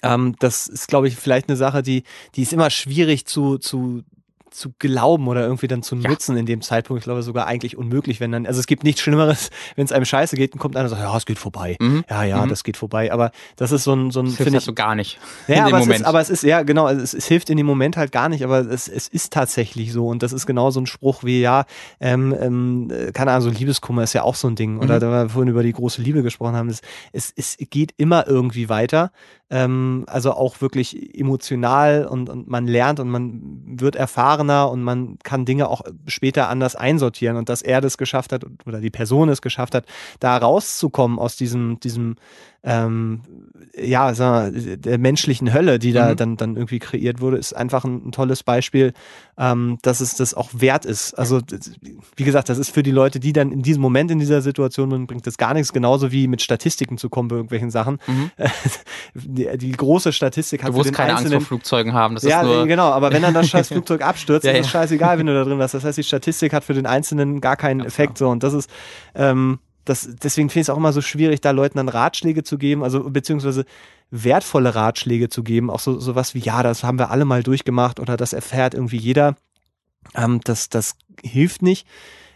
[0.02, 2.04] Ähm, das ist, glaube ich, vielleicht eine Sache, die,
[2.34, 4.02] die ist immer schwierig zu, zu
[4.52, 6.40] zu glauben oder irgendwie dann zu nutzen ja.
[6.40, 7.00] in dem Zeitpunkt.
[7.00, 10.04] Ich glaube sogar eigentlich unmöglich, wenn dann, also es gibt nichts Schlimmeres, wenn es einem
[10.04, 11.76] scheiße geht und kommt einer und sagt, ja, es geht vorbei.
[11.80, 12.04] Mhm.
[12.08, 12.48] Ja, ja, mhm.
[12.48, 13.12] das geht vorbei.
[13.12, 14.64] Aber das ist so ein, so ein, finde ich.
[14.64, 15.18] so gar nicht.
[15.48, 17.96] Ja, aber es, ist, aber es ist, ja, genau, es, es, hilft in dem Moment
[17.96, 20.06] halt gar nicht, aber es, es ist tatsächlich so.
[20.06, 21.64] Und das ist genau so ein Spruch wie, ja,
[22.00, 24.78] ähm, ähm, keine Ahnung, so Liebeskummer ist ja auch so ein Ding.
[24.78, 25.00] Oder mhm.
[25.00, 26.80] da wir vorhin über die große Liebe gesprochen haben, es,
[27.12, 29.10] es, es geht immer irgendwie weiter
[29.52, 33.96] ähm, also auch wirklich emotional und, und man lernt und man wird
[34.42, 37.36] erfahrener und man kann Dinge auch später anders einsortieren.
[37.36, 39.86] Und dass er das geschafft hat oder die Person es geschafft hat,
[40.20, 42.16] da rauszukommen aus diesem, diesem
[42.64, 43.22] ähm,
[43.76, 46.16] ja, sagen wir, der menschlichen Hölle, die da mhm.
[46.16, 48.92] dann, dann irgendwie kreiert wurde, ist einfach ein, ein tolles Beispiel,
[49.38, 51.14] ähm, dass es das auch wert ist.
[51.14, 51.40] Also,
[52.16, 54.90] wie gesagt, das ist für die Leute, die dann in diesem Moment in dieser Situation
[54.90, 57.98] sind, bringt das gar nichts, genauso wie mit Statistiken zu kommen bei irgendwelchen Sachen.
[58.06, 58.30] Mhm.
[59.14, 62.14] Die, die, große Statistik hat du musst keine Angst vor Flugzeugen haben.
[62.14, 65.18] Das ja, nur genau, aber wenn dann das scheiß Flugzeug abstürzt, ja, ist es scheißegal,
[65.18, 65.74] wenn du da drin warst.
[65.74, 68.18] Das heißt, die Statistik hat für den Einzelnen gar keinen ja, Effekt.
[68.18, 68.70] So, und das ist,
[69.14, 72.58] ähm, das, deswegen finde ich es auch immer so schwierig, da Leuten dann Ratschläge zu
[72.58, 73.64] geben, also beziehungsweise
[74.10, 77.98] wertvolle Ratschläge zu geben, auch so sowas wie, ja, das haben wir alle mal durchgemacht
[77.98, 79.36] oder das erfährt irgendwie jeder.
[80.14, 81.86] Ähm, das, das hilft nicht.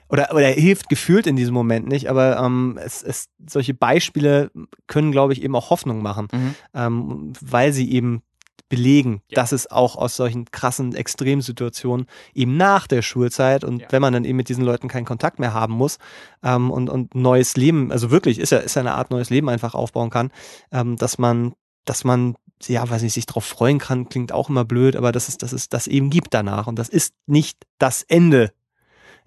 [0.08, 4.52] Oder, oder hilft gefühlt in diesem Moment nicht, aber ähm, es, es, solche Beispiele
[4.86, 6.54] können, glaube ich, eben auch Hoffnung machen, mhm.
[6.74, 8.22] ähm, weil sie eben
[8.68, 9.36] belegen, ja.
[9.36, 13.86] dass es auch aus solchen krassen Extremsituationen eben nach der Schulzeit und ja.
[13.90, 15.98] wenn man dann eben mit diesen Leuten keinen Kontakt mehr haben muss
[16.42, 19.48] ähm, und, und neues Leben, also wirklich ist ja, ist ja eine Art neues Leben
[19.48, 20.30] einfach aufbauen kann,
[20.72, 22.34] ähm, dass man, dass man
[22.64, 25.52] ja, weiß nicht, sich darauf freuen kann, klingt auch immer blöd, aber dass es, dass
[25.52, 26.66] es das eben gibt danach.
[26.66, 28.52] Und das ist nicht das Ende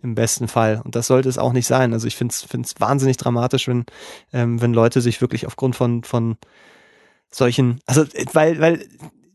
[0.01, 0.81] im besten Fall.
[0.83, 1.93] Und das sollte es auch nicht sein.
[1.93, 3.85] Also ich finde es wahnsinnig dramatisch, wenn,
[4.33, 6.37] ähm, wenn Leute sich wirklich aufgrund von, von
[7.29, 8.87] solchen, also weil, weil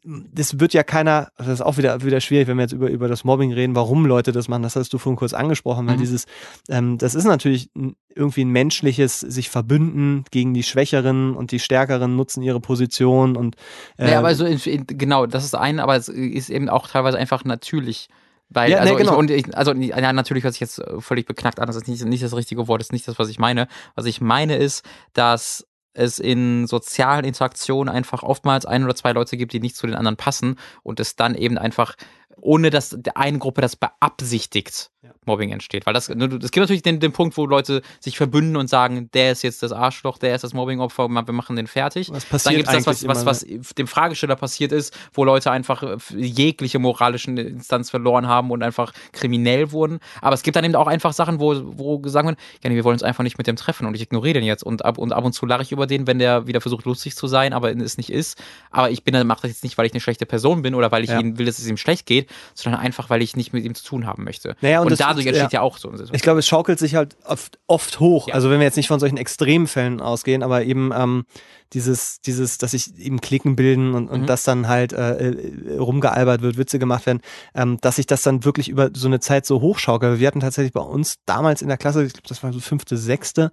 [0.05, 3.09] das wird ja keiner, das ist auch wieder, wieder schwierig, wenn wir jetzt über, über
[3.09, 6.01] das Mobbing reden, warum Leute das machen, das hast du vorhin kurz angesprochen, weil mhm.
[6.01, 6.27] dieses,
[6.69, 7.71] ähm, das ist natürlich
[8.15, 13.57] irgendwie ein menschliches sich verbünden gegen die Schwächeren und die Stärkeren nutzen ihre Position und
[13.97, 16.87] äh, Ja, aber also in, in, genau, das ist ein, aber es ist eben auch
[16.87, 18.09] teilweise einfach natürlich.
[18.51, 19.13] Weil, ja, also, nee, genau.
[19.13, 22.05] ich, und ich, also ja, natürlich hört sich jetzt völlig beknackt an, das ist nicht,
[22.05, 23.69] nicht das richtige Wort, das ist nicht das, was ich meine.
[23.95, 29.37] Was ich meine ist, dass es in sozialen Interaktionen einfach oftmals ein oder zwei Leute
[29.37, 31.95] gibt, die nicht zu den anderen passen und es dann eben einfach,
[32.37, 34.91] ohne dass eine Gruppe das beabsichtigt,
[35.27, 35.87] Mobbing entsteht.
[35.87, 39.11] Weil das, ne, es gibt natürlich den, den Punkt, wo Leute sich verbünden und sagen,
[39.15, 42.11] der ist jetzt das Arschloch, der ist das Mobbingopfer, wir machen den fertig.
[42.13, 45.51] Was passiert Dann gibt es das, was, was, was dem Fragesteller passiert ist, wo Leute
[45.51, 50.01] einfach äh, jegliche moralischen Instanz verloren haben und einfach kriminell wurden.
[50.21, 52.85] Aber es gibt dann eben auch einfach Sachen, wo, wo gesagt wird, ja, nee, wir
[52.85, 54.63] wollen uns einfach nicht mit dem treffen und ich ignoriere den jetzt.
[54.63, 57.17] Und ab und, ab und zu lache ich über den, wenn der wieder versucht, lustig
[57.17, 58.43] zu sein, aber es nicht ist.
[58.71, 61.05] Aber ich bin, mache das jetzt nicht, weil ich eine schlechte Person bin oder weil
[61.05, 61.21] ich ja.
[61.21, 63.85] ihn will, dass es ihm schlecht geht, sondern einfach, weil ich nicht mit ihm zu
[63.85, 64.57] tun haben möchte.
[64.61, 67.17] Naja, und, und dadurch entsteht ja, ja auch so ich glaube, es schaukelt sich halt
[67.25, 68.29] oft, oft hoch.
[68.29, 68.35] Ja.
[68.35, 71.25] Also wenn wir jetzt nicht von solchen Extremfällen ausgehen, aber eben ähm,
[71.73, 74.27] dieses, dieses, dass sich eben Klicken bilden und, und mhm.
[74.27, 77.21] dass dann halt äh, äh, rumgealbert wird, Witze gemacht werden,
[77.55, 80.21] ähm, dass sich das dann wirklich über so eine Zeit so hochschaukelt.
[80.21, 82.97] Wir hatten tatsächlich bei uns damals in der Klasse, ich glaube, das war so fünfte,
[82.97, 83.51] sechste,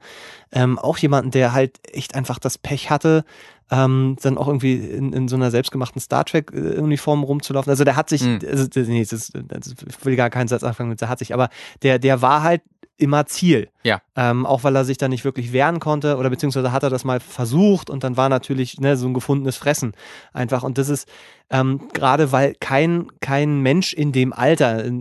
[0.51, 3.23] ähm, auch jemanden, der halt echt einfach das Pech hatte,
[3.71, 7.69] ähm, dann auch irgendwie in, in so einer selbstgemachten Star Trek-Uniform rumzulaufen.
[7.69, 8.39] Also der hat sich, mhm.
[8.47, 11.49] also, nee, das, das, ich will gar keinen Satz anfangen mit, der hat sich, aber
[11.81, 12.61] der, der war halt
[12.97, 13.69] immer Ziel.
[13.83, 14.01] Ja.
[14.15, 17.03] Ähm, auch weil er sich da nicht wirklich wehren konnte oder beziehungsweise hat er das
[17.03, 19.93] mal versucht und dann war natürlich ne, so ein gefundenes Fressen
[20.33, 20.63] einfach.
[20.63, 21.07] Und das ist
[21.49, 24.91] ähm, gerade, weil kein, kein Mensch in dem Alter äh,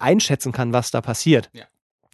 [0.00, 1.50] einschätzen kann, was da passiert.
[1.52, 1.64] Ja.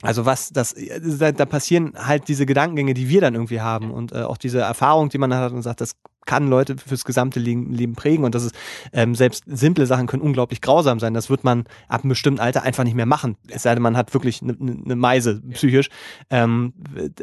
[0.05, 0.75] Also was das
[1.19, 4.61] da, da, passieren halt diese Gedankengänge, die wir dann irgendwie haben und äh, auch diese
[4.61, 8.45] Erfahrung, die man hat und sagt, das kann Leute fürs gesamte Leben prägen und das
[8.45, 8.55] ist
[8.93, 11.15] ähm, selbst simple Sachen können unglaublich grausam sein.
[11.15, 13.37] Das wird man ab einem bestimmten Alter einfach nicht mehr machen.
[13.49, 15.89] Es sei denn, man hat wirklich eine ne, ne Meise psychisch.
[16.31, 16.73] Ähm,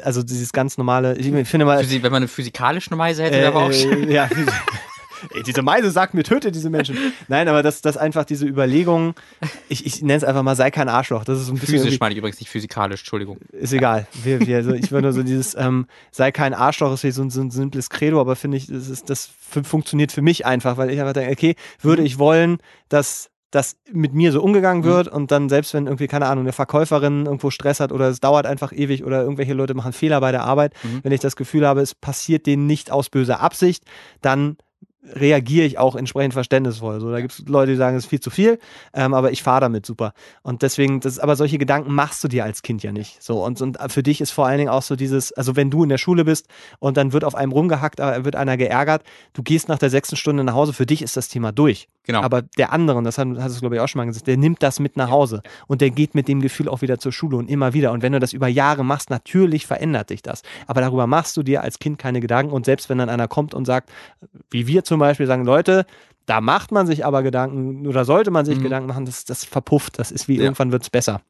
[0.04, 1.16] also dieses ganz normale.
[1.18, 4.10] Ich finde mal, wenn man eine physikalische Meise hätte, äh, wäre aber auch schön.
[4.12, 4.30] Ja,
[5.34, 6.98] ey, diese Meise sagt mir, töte diese Menschen.
[7.28, 9.14] Nein, aber das, das einfach diese Überlegung,
[9.70, 11.24] ich, ich nenne es einfach mal, sei kein Arschloch.
[11.24, 11.80] Das ist so ein bisschen.
[11.80, 13.38] Physisch meine ich übrigens nicht physikalisch, Entschuldigung.
[13.52, 14.08] Ist egal.
[14.24, 17.30] Wir, wir, so, ich würde nur so dieses, ähm, sei kein Arschloch, ist so ein,
[17.30, 20.90] so ein simples Credo, aber finde ich, das, ist, das funktioniert für mich einfach, weil
[20.90, 22.58] ich einfach denke, okay, würde ich wollen,
[22.90, 25.14] dass dass mit mir so umgegangen wird mhm.
[25.14, 28.46] und dann selbst wenn irgendwie, keine Ahnung, eine Verkäuferin irgendwo Stress hat oder es dauert
[28.46, 31.02] einfach ewig oder irgendwelche Leute machen Fehler bei der Arbeit, mhm.
[31.04, 33.84] wenn ich das Gefühl habe, es passiert denen nicht aus böser Absicht,
[34.22, 34.58] dann
[35.04, 37.00] reagiere ich auch entsprechend verständnisvoll.
[37.00, 38.60] So, da gibt es Leute, die sagen, es ist viel zu viel,
[38.94, 40.14] ähm, aber ich fahre damit super.
[40.44, 43.22] Und deswegen, das, aber solche Gedanken machst du dir als Kind ja nicht.
[43.22, 45.84] So, und, und für dich ist vor allen Dingen auch so dieses, also wenn du
[45.84, 46.48] in der Schule bist
[46.80, 49.04] und dann wird auf einem rumgehackt, wird einer geärgert,
[49.34, 51.88] du gehst nach der sechsten Stunde nach Hause, für dich ist das Thema durch.
[52.04, 52.22] Genau.
[52.22, 54.64] Aber der andere, und das hast du, glaube ich, auch schon mal gesagt, der nimmt
[54.64, 57.50] das mit nach Hause und der geht mit dem Gefühl auch wieder zur Schule und
[57.50, 57.92] immer wieder.
[57.92, 60.42] Und wenn du das über Jahre machst, natürlich verändert dich das.
[60.66, 62.54] Aber darüber machst du dir als Kind keine Gedanken.
[62.54, 63.92] Und selbst wenn dann einer kommt und sagt,
[64.50, 65.86] wie wir zum Beispiel sagen, Leute,
[66.26, 68.64] da macht man sich aber Gedanken oder sollte man sich mhm.
[68.64, 70.00] Gedanken machen, das, das verpufft.
[70.00, 70.44] Das ist wie ja.
[70.44, 71.22] irgendwann wird es besser.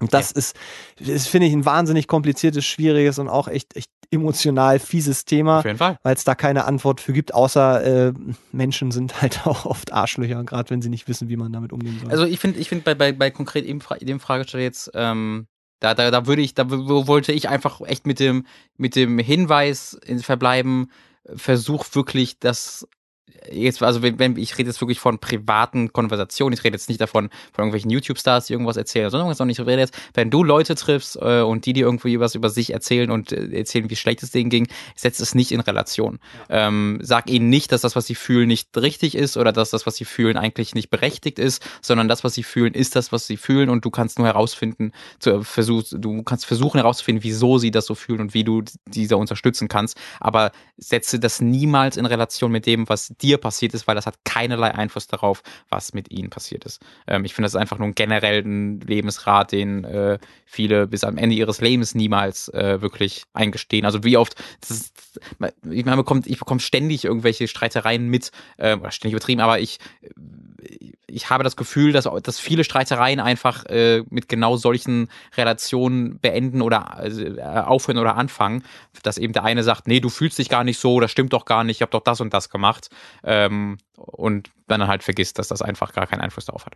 [0.00, 0.38] Und das ja.
[0.38, 0.56] ist,
[0.98, 5.64] ist finde ich, ein wahnsinnig kompliziertes, schwieriges und auch echt, echt emotional fieses Thema.
[6.02, 8.12] Weil es da keine Antwort für gibt, außer äh,
[8.52, 11.98] Menschen sind halt auch oft Arschlöcher, gerade wenn sie nicht wissen, wie man damit umgehen
[12.00, 12.10] soll.
[12.10, 15.46] Also ich finde, ich finde bei, bei, bei konkret eben dem Fragesteller jetzt, ähm,
[15.80, 19.98] da, da, da würde ich, da wollte ich einfach echt mit dem, mit dem Hinweis
[20.20, 20.90] verbleiben,
[21.34, 22.86] versuch wirklich das
[23.50, 27.00] jetzt, also wenn, wenn ich rede jetzt wirklich von privaten Konversationen, ich rede jetzt nicht
[27.00, 31.16] davon von irgendwelchen YouTube-Stars, die irgendwas erzählen, sondern ich rede jetzt, wenn du Leute triffst
[31.20, 34.30] äh, und die dir irgendwie was über sich erzählen und äh, erzählen, wie schlecht es
[34.30, 36.18] denen ging, setz es nicht in Relation.
[36.48, 36.68] Ja.
[36.68, 39.86] Ähm, sag ihnen nicht, dass das, was sie fühlen, nicht richtig ist oder dass das,
[39.86, 43.26] was sie fühlen, eigentlich nicht berechtigt ist, sondern das, was sie fühlen, ist das, was
[43.26, 47.58] sie fühlen und du kannst nur herausfinden, zu, äh, versuch, du kannst versuchen herauszufinden, wieso
[47.58, 52.06] sie das so fühlen und wie du diese unterstützen kannst, aber setze das niemals in
[52.06, 56.10] Relation mit dem, was dir passiert ist, weil das hat keinerlei Einfluss darauf, was mit
[56.10, 56.80] ihnen passiert ist.
[57.06, 61.16] Ähm, ich finde, das ist einfach nur ein generellen Lebensrat, den äh, viele bis am
[61.16, 63.84] Ende ihres Lebens niemals äh, wirklich eingestehen.
[63.84, 64.92] Also wie oft, ist,
[65.70, 69.78] ich, man bekommt, ich bekomme ständig irgendwelche Streitereien mit, äh, oder ständig übertrieben, aber ich
[71.06, 76.62] ich habe das Gefühl, dass, dass viele Streitereien einfach äh, mit genau solchen Relationen beenden
[76.62, 78.64] oder äh, aufhören oder anfangen.
[79.02, 81.44] Dass eben der eine sagt, nee, du fühlst dich gar nicht so, das stimmt doch
[81.44, 82.88] gar nicht, ich habe doch das und das gemacht.
[83.24, 86.74] Ähm, und dann halt vergisst, dass das einfach gar keinen Einfluss darauf hat.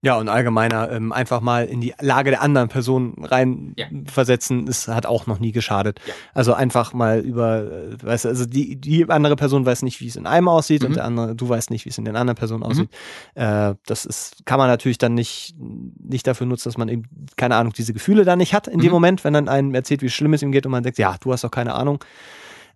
[0.00, 4.70] Ja, und allgemeiner ähm, einfach mal in die Lage der anderen Person reinversetzen, ja.
[4.70, 5.98] ist, hat auch noch nie geschadet.
[6.06, 6.14] Ja.
[6.34, 10.06] Also einfach mal über, äh, weißt du, also die, die andere Person weiß nicht, wie
[10.06, 10.88] es in einem aussieht mhm.
[10.88, 12.66] und der andere, du weißt nicht, wie es in den anderen Personen mhm.
[12.66, 12.90] aussieht.
[13.34, 17.02] Äh, das ist, kann man natürlich dann nicht, nicht dafür nutzen, dass man eben,
[17.36, 18.82] keine Ahnung, diese Gefühle da nicht hat in mhm.
[18.82, 21.16] dem Moment, wenn dann einem erzählt, wie schlimm es ihm geht und man denkt, ja,
[21.20, 22.04] du hast doch keine Ahnung.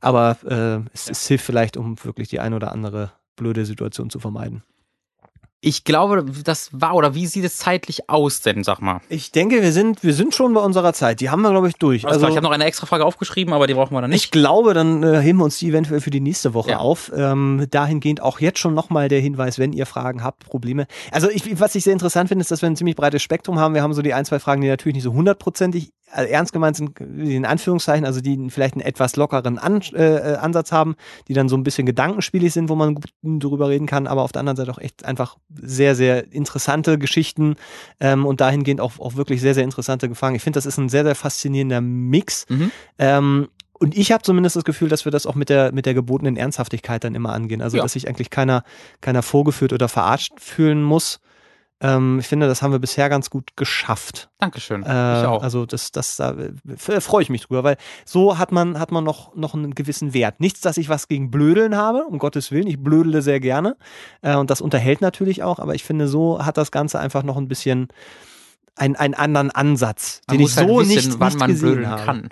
[0.03, 4.19] Aber äh, es, es hilft vielleicht, um wirklich die ein oder andere blöde Situation zu
[4.19, 4.63] vermeiden.
[5.65, 9.01] Ich glaube, das war, oder wie sieht es zeitlich aus denn, sag mal?
[9.09, 11.21] Ich denke, wir sind, wir sind schon bei unserer Zeit.
[11.21, 12.05] Die haben wir, glaube ich, durch.
[12.05, 14.25] Also, ich habe noch eine extra Frage aufgeschrieben, aber die brauchen wir dann nicht.
[14.25, 16.79] Ich glaube, dann äh, heben wir uns die eventuell für die nächste Woche ja.
[16.79, 17.13] auf.
[17.15, 20.89] Ähm, dahingehend auch jetzt schon nochmal der Hinweis, wenn ihr Fragen habt, Probleme.
[21.13, 23.75] Also, ich, was ich sehr interessant finde, ist, dass wir ein ziemlich breites Spektrum haben.
[23.75, 26.77] Wir haben so die ein, zwei Fragen, die natürlich nicht so hundertprozentig äh, ernst gemeint
[26.77, 30.97] sind, in Anführungszeichen, also die vielleicht einen etwas lockeren An äh, Ansatz haben,
[31.29, 34.33] die dann so ein bisschen gedankenspielig sind, wo man gut drüber reden kann, aber auf
[34.33, 37.57] der anderen Seite auch echt einfach sehr, sehr interessante Geschichten
[38.01, 40.37] ähm, und dahingehend auch, auch wirklich sehr, sehr interessante Gefangen.
[40.37, 42.47] Ich finde, das ist ein sehr, sehr faszinierender Mix.
[42.49, 42.71] Mhm.
[42.99, 43.49] Ähm,
[43.83, 46.37] und ich habe zumindest das Gefühl, dass wir das auch mit der, mit der gebotenen
[46.37, 47.61] Ernsthaftigkeit dann immer angehen.
[47.61, 47.83] Also, ja.
[47.83, 48.63] dass sich eigentlich keiner,
[49.01, 51.21] keiner vorgeführt oder verarscht fühlen muss,
[51.83, 54.31] ähm, ich finde, das haben wir bisher ganz gut geschafft.
[54.39, 54.85] Dankeschön.
[54.85, 55.43] Äh, ich auch.
[55.43, 59.03] Also das, das, da äh, freue ich mich drüber, weil so hat man, hat man
[59.03, 60.39] noch, noch einen gewissen Wert.
[60.39, 62.69] Nichts, dass ich was gegen Blödeln habe, um Gottes Willen.
[62.69, 63.77] Ich blödele sehr gerne.
[64.21, 67.37] Äh, und das unterhält natürlich auch, aber ich finde, so hat das Ganze einfach noch
[67.37, 67.89] ein bisschen
[68.77, 71.91] einen, einen anderen Ansatz, man den ich halt so wissen, nicht, wann nicht man blödeln
[71.91, 72.05] habe.
[72.05, 72.29] kann.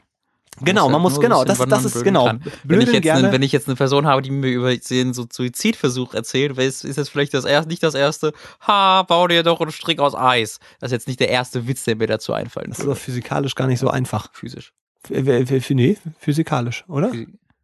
[0.61, 2.33] Genau, man muss, genau, das, das ist, genau.
[2.65, 5.27] Wenn ich, jetzt eine, wenn ich jetzt eine Person habe, die mir über den so
[5.31, 8.33] Suizidversuch erzählt, ist, ist das vielleicht das erste, nicht das erste,
[8.67, 10.59] ha, bau dir doch einen Strick aus Eis.
[10.81, 13.55] Das ist jetzt nicht der erste Witz, der mir dazu einfallen Das ist doch physikalisch
[13.55, 14.29] gar nicht so einfach.
[14.33, 14.73] Physisch.
[15.09, 17.11] Nee, physikalisch, oder?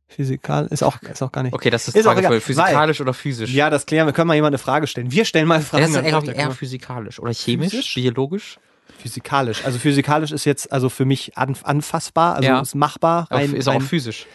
[0.09, 1.53] Physikal ist auch, ist auch gar nicht.
[1.53, 3.53] Okay, das ist, ist Frage für physikalisch Weil, oder physisch.
[3.53, 4.13] Ja, das klären wir.
[4.13, 5.11] Können wir jemand eine Frage stellen?
[5.11, 5.93] Wir stellen mal Fragen.
[5.93, 7.95] Das ist eher, eher physikalisch oder chemisch, physisch?
[7.95, 8.59] biologisch.
[9.01, 9.65] Physikalisch.
[9.65, 12.61] Also physikalisch ist jetzt also für mich anfassbar, also ja.
[12.61, 13.27] ist machbar.
[13.31, 14.27] Rein, ist auch rein, physisch.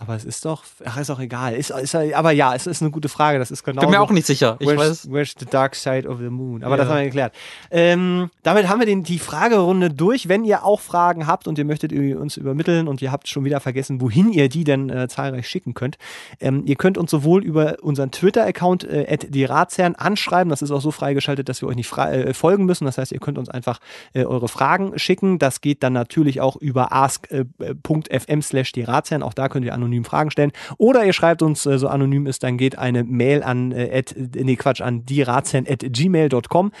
[0.00, 1.52] Aber es ist doch, ach, ist auch egal.
[1.52, 3.38] Ist, ist, aber ja, es ist eine gute Frage.
[3.38, 3.82] Das ist genau.
[3.82, 4.56] Bin mir auch nicht sicher.
[4.58, 5.12] Ich where's, weiß.
[5.12, 6.64] where's the dark side of the moon?
[6.64, 6.76] Aber ja.
[6.78, 7.34] das haben wir geklärt.
[7.70, 10.26] Ähm, damit haben wir den, die Fragerunde durch.
[10.26, 13.60] Wenn ihr auch Fragen habt und ihr möchtet uns übermitteln und ihr habt schon wieder
[13.60, 15.98] vergessen, wohin ihr die denn äh, zahlreich schicken könnt,
[16.40, 20.48] ähm, ihr könnt uns sowohl über unseren Twitter-Account äh, die Ratsherren anschreiben.
[20.48, 22.86] Das ist auch so freigeschaltet, dass wir euch nicht äh, folgen müssen.
[22.86, 23.80] Das heißt, ihr könnt uns einfach
[24.14, 25.38] äh, eure Fragen schicken.
[25.38, 29.22] Das geht dann natürlich auch über ask.fm slash die Ratsherren.
[29.22, 30.52] Auch da könnt ihr anonym anonym Fragen stellen.
[30.78, 34.14] Oder ihr schreibt uns, äh, so anonym ist, dann geht eine Mail an, äh, at,
[34.16, 36.72] nee, Quatsch, an dierazien.gmail.com.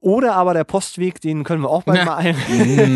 [0.00, 2.36] Oder aber der Postweg, den können wir auch bald mal ein.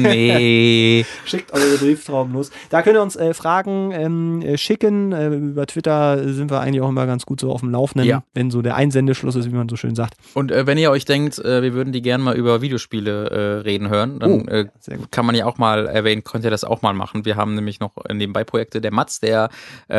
[0.03, 1.05] nee.
[1.25, 2.51] Schickt eure Brieftrauben los.
[2.69, 5.13] Da könnt ihr uns äh, Fragen ähm, äh, schicken.
[5.13, 8.23] Äh, über Twitter sind wir eigentlich auch immer ganz gut so auf dem Laufenden, Ja.
[8.35, 10.15] wenn so der Einsendeschluss ist, wie man so schön sagt.
[10.35, 13.61] Und äh, wenn ihr euch denkt, äh, wir würden die gerne mal über Videospiele äh,
[13.63, 14.65] reden hören, dann Oh,
[15.11, 17.25] kann man ja auch mal erwähnen, könnt ihr das auch mal machen.
[17.25, 18.81] Wir haben nämlich noch nebenbei Projekte.
[18.81, 19.49] Der Mats, der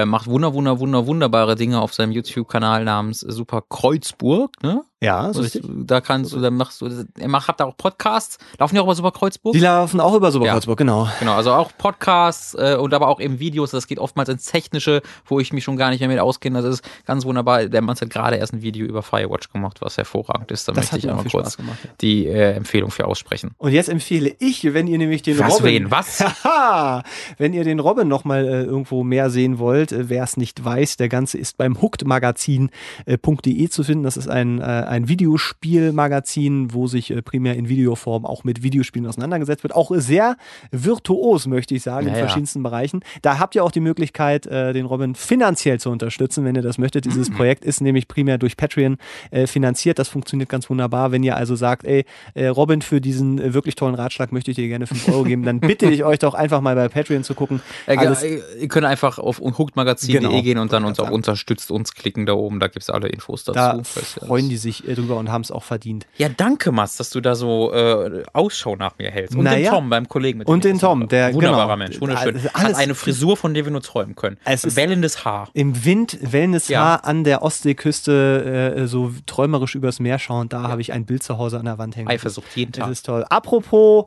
[0.05, 4.83] macht wunder, wunder, wunder, wunderbare Dinge auf seinem YouTube-Kanal namens Super Kreuzburg, ne?
[5.03, 5.63] Ja, so richtig.
[5.67, 6.87] da kannst du, dann machst du,
[7.25, 8.37] macht, habt da auch Podcasts.
[8.59, 9.53] Laufen die auch über Super Kreuzburg?
[9.53, 10.31] Die laufen auch über Ja.
[10.31, 11.07] Superkreuzburg, genau.
[11.19, 13.71] Genau, also auch Podcasts äh, und aber auch eben Videos.
[13.71, 16.61] Das geht oftmals ins Technische, wo ich mich schon gar nicht mehr mit auskenne.
[16.61, 17.65] Das ist ganz wunderbar.
[17.65, 20.67] Der Mann hat gerade erst ein Video über Firewatch gemacht, was hervorragend ist.
[20.67, 21.79] Da Das möchte ich einmal kurz gemacht.
[21.83, 21.89] Ja.
[22.01, 23.51] die äh, Empfehlung für aussprechen.
[23.57, 25.65] Und jetzt empfehle ich, wenn ihr nämlich den Was, Robin...
[25.85, 26.23] wen, was?
[27.37, 30.97] Wenn ihr den Robin nochmal äh, irgendwo mehr sehen wollt, äh, wer es nicht weiß,
[30.97, 34.03] der Ganze ist beim hookedmagazin.de zu finden.
[34.03, 39.07] Das ist ein, äh, ein Videospielmagazin, wo sich äh, primär in Videoform auch mit Videospielen
[39.07, 39.73] auseinandergesetzt wird.
[39.73, 40.35] Auch sehr
[40.71, 42.25] virtuos, möchte ich sagen, Ja, in ja.
[42.25, 42.99] verschiedensten Bereichen.
[43.21, 46.77] Da habt ihr auch die Möglichkeit, äh, den Robin finanziell zu unterstützen, wenn ihr das
[46.77, 47.05] möchtet.
[47.05, 47.35] Dieses Mhm.
[47.35, 48.97] Projekt ist nämlich primär durch Patreon
[49.31, 49.97] äh, finanziert.
[49.97, 51.11] Das funktioniert ganz wunderbar.
[51.11, 54.55] Wenn ihr also sagt, ey, äh, Robin, für diesen äh, wirklich tollen Ratschlag möchte ich
[54.55, 57.33] dir gerne 5 Euro geben, dann bitte ich euch doch einfach mal bei Patreon zu
[57.33, 57.61] gucken.
[57.87, 61.13] Äh, Alles, ihr könnt einfach auf hookedmagazin.de Genau, gehen und dann uns sagen.
[61.13, 62.59] unterstützt uns klicken da oben.
[62.59, 63.55] Da gibt's alle Infos dazu.
[63.55, 63.83] da ja
[64.27, 66.05] freuen die sich äh, drüber und haben es auch verdient.
[66.17, 69.35] Ja, danke, Mats, dass du da so äh, Ausschau nach mir hältst.
[69.35, 69.71] Und den Naja.
[69.71, 71.77] Tom beim Kollegen mit dem Und den das Tom, der- Wunderbarer genau.
[71.77, 72.35] Mensch, wunderschön.
[72.35, 74.37] Also Hat alles- eine Frisur, von der wir nur träumen können.
[74.45, 75.49] Es Wellendes Haar.
[75.53, 77.03] Im Wind, Wellnesshaar Ja.
[77.03, 81.37] an der Ostseeküste, äh, so träumerisch übers Meer schauen, da habe ich ein Bild zu
[81.37, 82.07] Hause an der Wand hängen.
[82.07, 82.91] Eifersucht jeden Das Tag.
[82.91, 83.25] ist toll.
[83.29, 84.05] Apropos,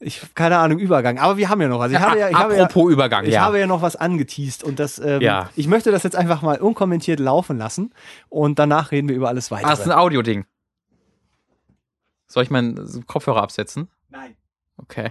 [0.00, 1.90] ich keine Ahnung, Übergang, aber wir haben ja noch was.
[1.90, 3.42] Ich habe ja, ich habe ja, Apropos Übergang, ich ja.
[3.42, 5.50] habe ja noch was angeteased und das, ähm, Ja.
[5.56, 7.92] ich möchte das jetzt einfach mal unkommentiert laufen lassen
[8.28, 10.44] und danach reden wir über alles Ah, das ist ein Audio-Ding.
[12.28, 13.88] Soll ich meinen Kopfhörer absetzen?
[14.10, 14.36] Nein.
[14.76, 15.10] Okay.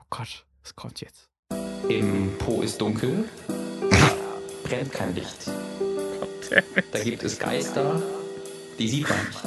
[0.00, 1.28] Oh Gott, was kommt jetzt?
[1.88, 3.24] Im Po ist dunkel.
[4.64, 5.50] Brennt kein Licht.
[6.92, 8.00] Da gibt es Geister,
[8.78, 9.44] die sieht man nicht.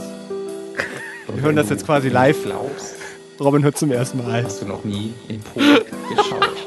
[1.35, 2.43] Wir hören das jetzt quasi live.
[2.43, 2.95] Glaubst,
[3.41, 4.43] Robin hört zum ersten Mal.
[4.43, 6.57] hast du noch nie in Po geschaut.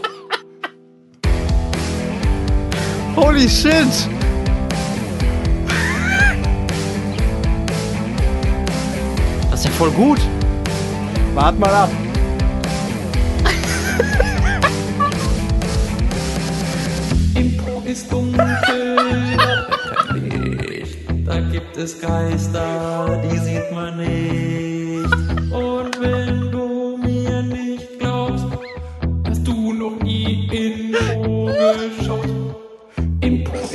[3.15, 3.87] Holy shit!
[9.51, 10.19] Das ist ja voll gut.
[11.35, 11.91] Wart mal ab.
[17.37, 18.97] Im Po ist dunkel.
[21.25, 24.54] Da gibt es Geister, die sieht man nicht.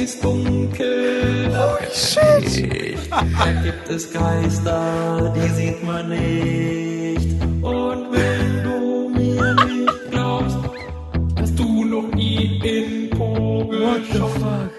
[0.10, 1.52] Ist dunkel,
[2.16, 3.12] kein Licht.
[3.12, 7.42] Da gibt es Geister, die sieht man nicht.
[7.62, 10.58] Und wenn du mir nicht glaubst,
[11.40, 14.32] Hast du noch nie in Po geschaut?
[14.36, 14.79] Im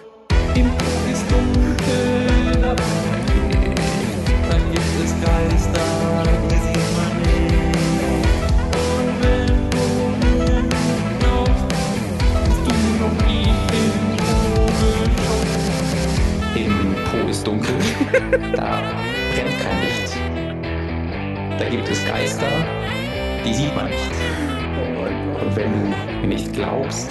[18.30, 18.82] da
[19.34, 20.16] brennt kein Licht.
[21.58, 22.46] Da gibt es Geister,
[23.44, 24.10] die sieht man nicht.
[25.40, 27.10] Und wenn du mir nicht glaubst,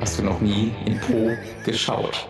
[0.00, 1.30] hast du noch nie in Po
[1.64, 2.28] geschaut.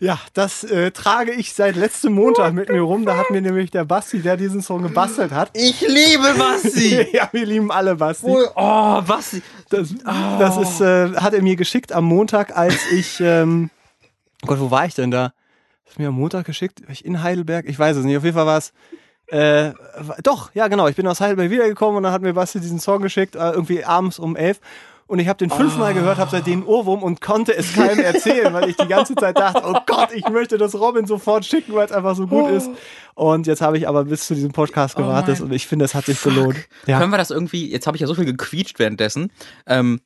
[0.00, 3.04] Ja, das äh, trage ich seit letztem Montag mit mir rum.
[3.04, 5.50] Da hat mir nämlich der Basti, der diesen Song gebastelt hat.
[5.54, 7.08] Ich liebe Basti!
[7.12, 8.26] ja, wir lieben alle Basti.
[8.26, 9.42] Oh, Basti!
[9.70, 13.70] Das, das ist, äh, hat er mir geschickt am Montag, als ich, ähm,
[14.42, 15.32] oh Gott, wo war ich denn da?
[15.86, 16.82] Hast du mir am Montag geschickt?
[16.88, 17.66] Ich in Heidelberg?
[17.68, 18.16] Ich weiß es nicht.
[18.16, 18.72] Auf jeden Fall war es,
[19.28, 19.72] äh,
[20.22, 20.88] doch, ja genau.
[20.88, 23.84] Ich bin aus Heidelberg wiedergekommen und dann hat mir Basti diesen Song geschickt, äh, irgendwie
[23.84, 24.60] abends um elf.
[25.06, 28.70] Und ich habe den fünfmal gehört, habe seitdem Ohrwurm und konnte es keinem erzählen, weil
[28.70, 31.92] ich die ganze Zeit dachte, oh Gott, ich möchte das Robin sofort schicken, weil es
[31.92, 32.70] einfach so gut ist.
[33.14, 35.94] Und jetzt habe ich aber bis zu diesem Podcast gewartet mein und ich finde, es
[35.94, 36.56] hat sich gelohnt.
[36.86, 36.98] Ja.
[36.98, 39.30] Können wir das irgendwie, jetzt habe ich ja so viel gequietscht währenddessen,
[39.66, 40.00] ähm,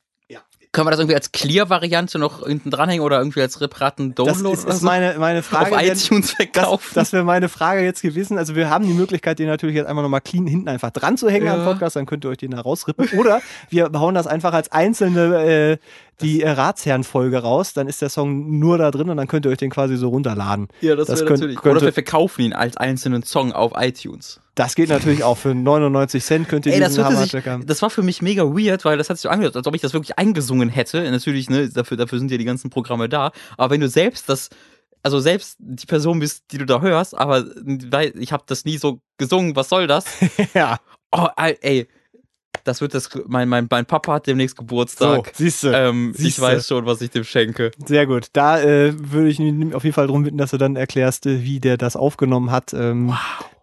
[0.73, 4.55] können wir das irgendwie als Clear-Variante noch hinten dranhängen oder irgendwie als separaten Das Download
[4.55, 4.87] ist, oder ist so?
[4.87, 5.75] meine, meine Frage.
[5.77, 6.91] auf iTunes Das, verkaufen?
[6.95, 8.39] das wäre meine Frage jetzt gewesen.
[8.39, 11.29] Also wir haben die Möglichkeit, den natürlich jetzt einfach nochmal clean hinten einfach dran zu
[11.31, 11.65] hängen am Ja.
[11.65, 13.09] Podcast, dann könnt ihr euch den da rausrippen.
[13.19, 13.41] Oder
[13.71, 15.77] wir hauen das einfach als einzelne äh,
[16.21, 19.51] die äh, Ratsherren-Folge raus, dann ist der Song nur da drin und dann könnt ihr
[19.53, 20.69] euch den quasi so runterladen.
[20.81, 21.57] Ja, das, Das wäre könnt- natürlich.
[21.61, 24.41] könnte- Oder wir verkaufen ihn als einzelnen Song auf iTunes.
[24.55, 25.37] Das geht natürlich auch.
[25.39, 28.43] Für 99 Cent könnt ihr Ey, das, diesen hörte sich, das war für mich mega
[28.45, 31.09] weird, weil das hat sich so angehört, als ob ich das wirklich eingesungen hätte.
[31.11, 33.31] Natürlich, ne, dafür, dafür sind ja die ganzen Programme da.
[33.57, 34.49] Aber wenn du selbst das,
[35.05, 37.45] also selbst die Person bist, die du da hörst, aber
[38.19, 40.07] ich habe das nie so gesungen, was soll das?
[40.55, 40.79] ja,
[41.11, 41.87] Oh, ey,
[42.65, 45.33] das wird das, mein, mein, mein Papa hat demnächst so, Geburtstag.
[45.35, 45.69] siehst du.
[45.69, 47.71] ähm, ich weiß schon, was ich dem schenke.
[47.85, 48.27] Sehr gut.
[48.33, 49.41] Da äh, würde ich
[49.75, 52.73] auf jeden Fall darum bitten, dass du dann erklärst, äh, wie der das aufgenommen hat.
[52.75, 53.15] Ähm,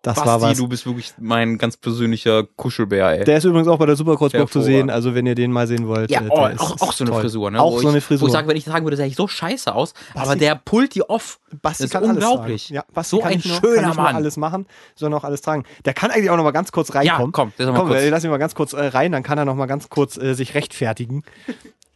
[0.05, 0.57] Das Basti, war was.
[0.57, 3.23] du bist wirklich mein ganz persönlicher Kuschelbär, ey.
[3.25, 5.87] Der ist übrigens auch bei der Superkreuzburg zu sehen, also wenn ihr den mal sehen
[5.87, 6.11] wollt.
[6.11, 7.21] ja, äh, oh, auch, auch so eine toll.
[7.21, 7.59] Frisur, ne?
[7.61, 8.27] Auch Wo so eine ich, Wo Frisur.
[8.27, 10.95] ich sage, wenn ich sagen würde, sähe ich so scheiße aus, aber Basti- der pullt
[10.95, 11.39] die off.
[11.61, 12.69] Basti Das ist unglaublich.
[12.69, 14.15] Ja, Basti So kann ein nicht nur, schöner kann nicht nur Mann.
[14.15, 14.65] alles machen,
[14.95, 15.63] sondern auch alles tragen.
[15.85, 17.27] Der kann eigentlich auch noch mal ganz kurz reinkommen.
[17.27, 18.01] Ja, komm, Komm, mal kurz.
[18.03, 20.17] wir lassen ihn mal ganz kurz äh, rein, dann kann er noch mal ganz kurz
[20.17, 21.23] äh, sich rechtfertigen.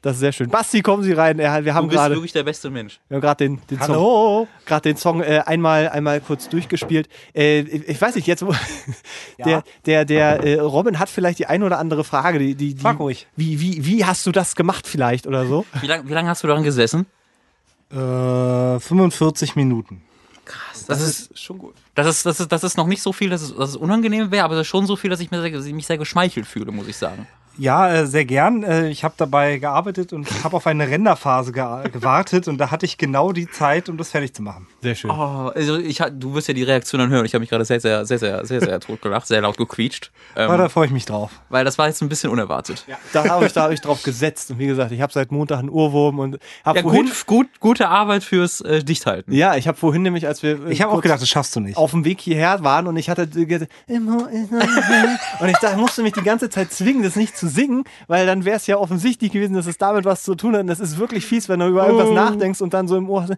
[0.01, 0.49] Das ist sehr schön.
[0.49, 1.39] Basti, kommen Sie rein.
[1.39, 2.99] Er, wir Du haben bist gerade wirklich der beste Mensch.
[3.09, 4.47] wir haben gerade den, den Song, Hallo.
[4.65, 7.09] gerade den Song äh, einmal, einmal kurz durchgespielt.
[7.35, 8.55] Äh, ich ich weiß nicht, jetzt, wo-
[9.45, 12.39] der, der, der äh, Robin hat vielleicht die eine oder andere Frage.
[12.39, 13.27] Die, die, die, Frag ruhig.
[13.35, 15.65] Wie, wie, wie hast du das gemacht vielleicht oder so?
[15.81, 17.05] Wie lange wie lang hast du daran gesessen?
[17.91, 20.01] Äh, 45 Minuten.
[20.45, 20.85] Krass.
[20.87, 21.75] Das, ist, schon gut.
[21.93, 24.31] Das ist, das ist, das ist noch nicht so viel, dass es, dass es unangenehm
[24.31, 26.71] wäre, aber das ist schon so viel, dass ich mir sehr, mich sehr geschmeichelt fühle,
[26.71, 27.27] muss ich sagen.
[27.59, 28.63] Ja, äh, sehr gern.
[28.63, 32.85] Äh, ich habe dabei gearbeitet und habe auf eine Renderphase ge gewartet und da hatte
[32.85, 34.67] ich genau die Zeit, um das fertig zu machen.
[34.81, 35.11] Sehr schön.
[35.11, 37.25] Oh, also ich, du wirst ja die Reaktion dann hören.
[37.25, 40.11] Ich habe mich gerade sehr, sehr, sehr, sehr, sehr, sehr tot gelacht, sehr laut gequietscht.
[40.35, 41.31] Aber da Ähm, freue ich mich drauf.
[41.49, 42.85] weil das war jetzt ein bisschen unerwartet.
[43.13, 44.51] Da habe ich, da hab ich drauf gesetzt.
[44.51, 47.05] Und wie gesagt, ich habe seit Montag einen Urwurm und habe Ja, vorhin.
[47.07, 49.33] gut, gut, gute Arbeit fürs äh, Dichthalten.
[49.33, 51.59] Ja, ich habe vorhin nämlich, als wir äh, Ich habe auch gedacht, das schaffst du
[51.59, 51.75] nicht.
[51.77, 55.19] auf dem Weg hierher waren und ich hatte gedacht, immer, immer, immer.
[55.41, 58.45] und ich dachte, musste mich die ganze Zeit zwingen, das nicht zu singen, weil dann
[58.45, 60.61] wäre es ja offensichtlich gewesen, dass es damit was zu tun hat.
[60.61, 63.23] Und das ist wirklich fies, wenn du über irgendwas nachdenkst und dann so im Ohr.
[63.23, 63.33] hast,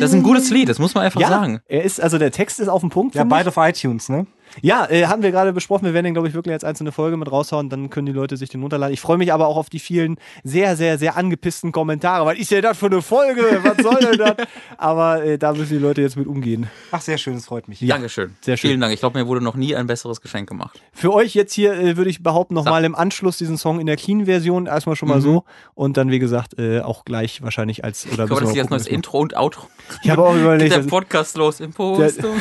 [0.00, 1.60] Das ist ein gutes Lied, das muss man einfach ja, sagen.
[1.66, 3.14] er ist, also der Text ist auf dem Punkt.
[3.14, 3.28] Ja, ich.
[3.28, 4.26] beide auf iTunes, ne?
[4.62, 5.84] Ja, äh, haben wir gerade besprochen.
[5.84, 7.68] Wir werden den, glaube ich, wirklich als einzelne Folge mit raushauen.
[7.68, 8.92] Dann können die Leute sich den runterladen.
[8.92, 12.26] Ich freue mich aber auch auf die vielen sehr, sehr, sehr angepissten Kommentare.
[12.26, 13.60] Was ist denn das für eine Folge?
[13.62, 14.34] Was soll denn das?
[14.78, 16.68] Aber äh, da müssen die Leute jetzt mit umgehen.
[16.90, 17.80] Ach, sehr schön, das freut mich.
[17.80, 18.34] Dankeschön.
[18.40, 18.70] sehr schön.
[18.70, 18.92] Vielen Dank.
[18.94, 20.80] Ich glaube, mir wurde noch nie ein besseres Geschenk gemacht.
[20.92, 23.96] Für euch jetzt hier äh, würde ich behaupten, nochmal im Anschluss diesen Song in der
[23.96, 24.66] Clean-Version.
[24.66, 25.44] Erstmal schon mal so.
[25.74, 28.06] Und dann, wie gesagt, äh, auch gleich wahrscheinlich als.
[28.06, 29.66] Oder Kann man das als mal neues Intro und Outro?
[30.02, 32.32] Ich habe auch Geht überlegt, der das- Podcast los im Postum?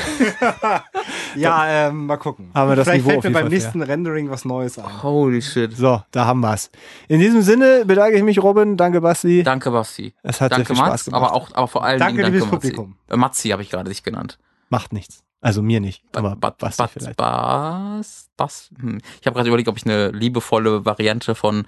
[1.35, 2.51] Ja, ähm, mal gucken.
[2.53, 5.03] Haben wir das Vielleicht Niveau fällt mir beim Fall nächsten Rendering was Neues ein.
[5.03, 5.75] Holy shit.
[5.75, 6.69] so, da haben wir's.
[7.07, 8.77] In diesem Sinne bedanke ich mich, Robin.
[8.77, 9.43] Danke, Basti.
[9.43, 10.13] Danke, Basti.
[10.23, 11.21] Es hat danke, sehr viel Spaß Mats, gemacht.
[11.23, 12.71] aber auch, aber vor allem Danke, Dingen liebes danke, Matzi.
[12.71, 12.95] Publikum.
[13.09, 14.39] Äh, Matzi habe ich gerade dich genannt.
[14.69, 15.23] Macht nichts.
[15.41, 16.03] Also mir nicht.
[16.11, 17.15] Ba- Aber ba- Basti ba- vielleicht.
[17.17, 18.97] Bas, Bas, hm.
[19.21, 21.65] Ich habe gerade überlegt, ob ich eine liebevolle Variante von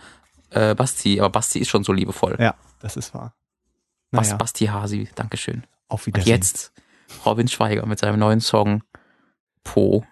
[0.50, 2.36] äh, Basti, aber Basti ist schon so liebevoll.
[2.40, 3.34] Ja, das ist wahr.
[4.12, 5.64] Bas, Naja, Basti Hasi, Dankeschön.
[5.88, 6.34] auf Und Wiedersehen.
[6.36, 6.74] jetzt
[7.26, 8.84] Robin Schweiger mit seinem neuen Song
[9.64, 10.04] Po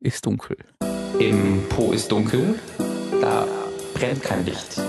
[0.00, 0.56] ist dunkel.
[1.18, 2.58] Im Po ist dunkel,
[3.20, 3.46] da
[3.94, 4.80] brennt kein Licht.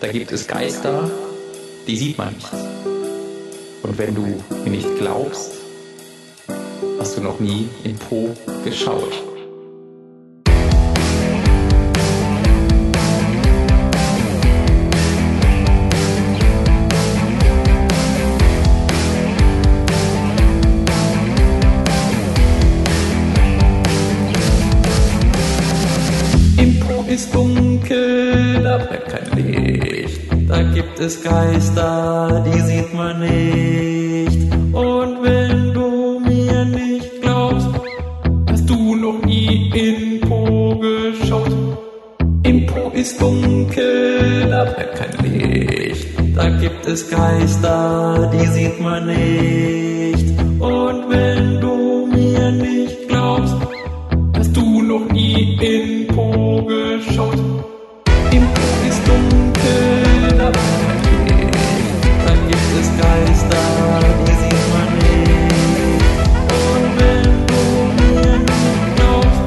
[0.00, 1.10] Da gibt es Geister,
[1.86, 2.52] die sieht man nicht.
[3.82, 5.52] Und wenn du mir nicht glaubst,
[6.98, 8.34] hast du noch nie in Po
[8.64, 9.31] geschaut.
[27.12, 30.20] Ist dunkel, da brennt kein Licht.
[30.48, 34.38] Da gibt es Geister, die sieht man nicht.
[34.72, 37.68] Und wenn du mir nicht glaubst,
[38.48, 41.54] hast du noch nie in Po geschaut.
[42.44, 46.08] Im Po ist dunkel, da brennt kein Licht.
[46.34, 50.28] Da gibt es Geister, die sieht man nicht.
[50.58, 52.81] Und wenn du mir nicht
[54.92, 57.38] noch nie in Po geschaut?
[58.30, 63.64] Im Po ist dunkel, da gibt es Geister,
[64.26, 65.30] die sieht man nicht.
[66.74, 67.62] Und wenn du
[67.96, 68.44] mir
[68.96, 69.44] glaubst,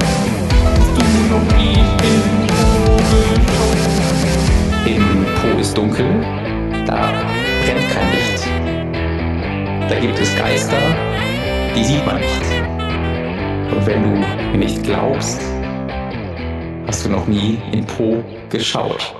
[0.78, 1.78] hast du noch nie
[2.10, 2.64] in Po
[3.12, 3.82] geschaut.
[4.86, 5.06] Im
[5.36, 6.10] Po ist dunkel,
[6.86, 7.00] da
[7.62, 8.40] brennt kein Licht.
[9.88, 10.82] Da gibt es Geister,
[11.76, 12.65] die sieht man nicht.
[13.70, 15.40] Und wenn du mir nicht glaubst,
[16.86, 19.14] hast du noch nie in Po geschaut.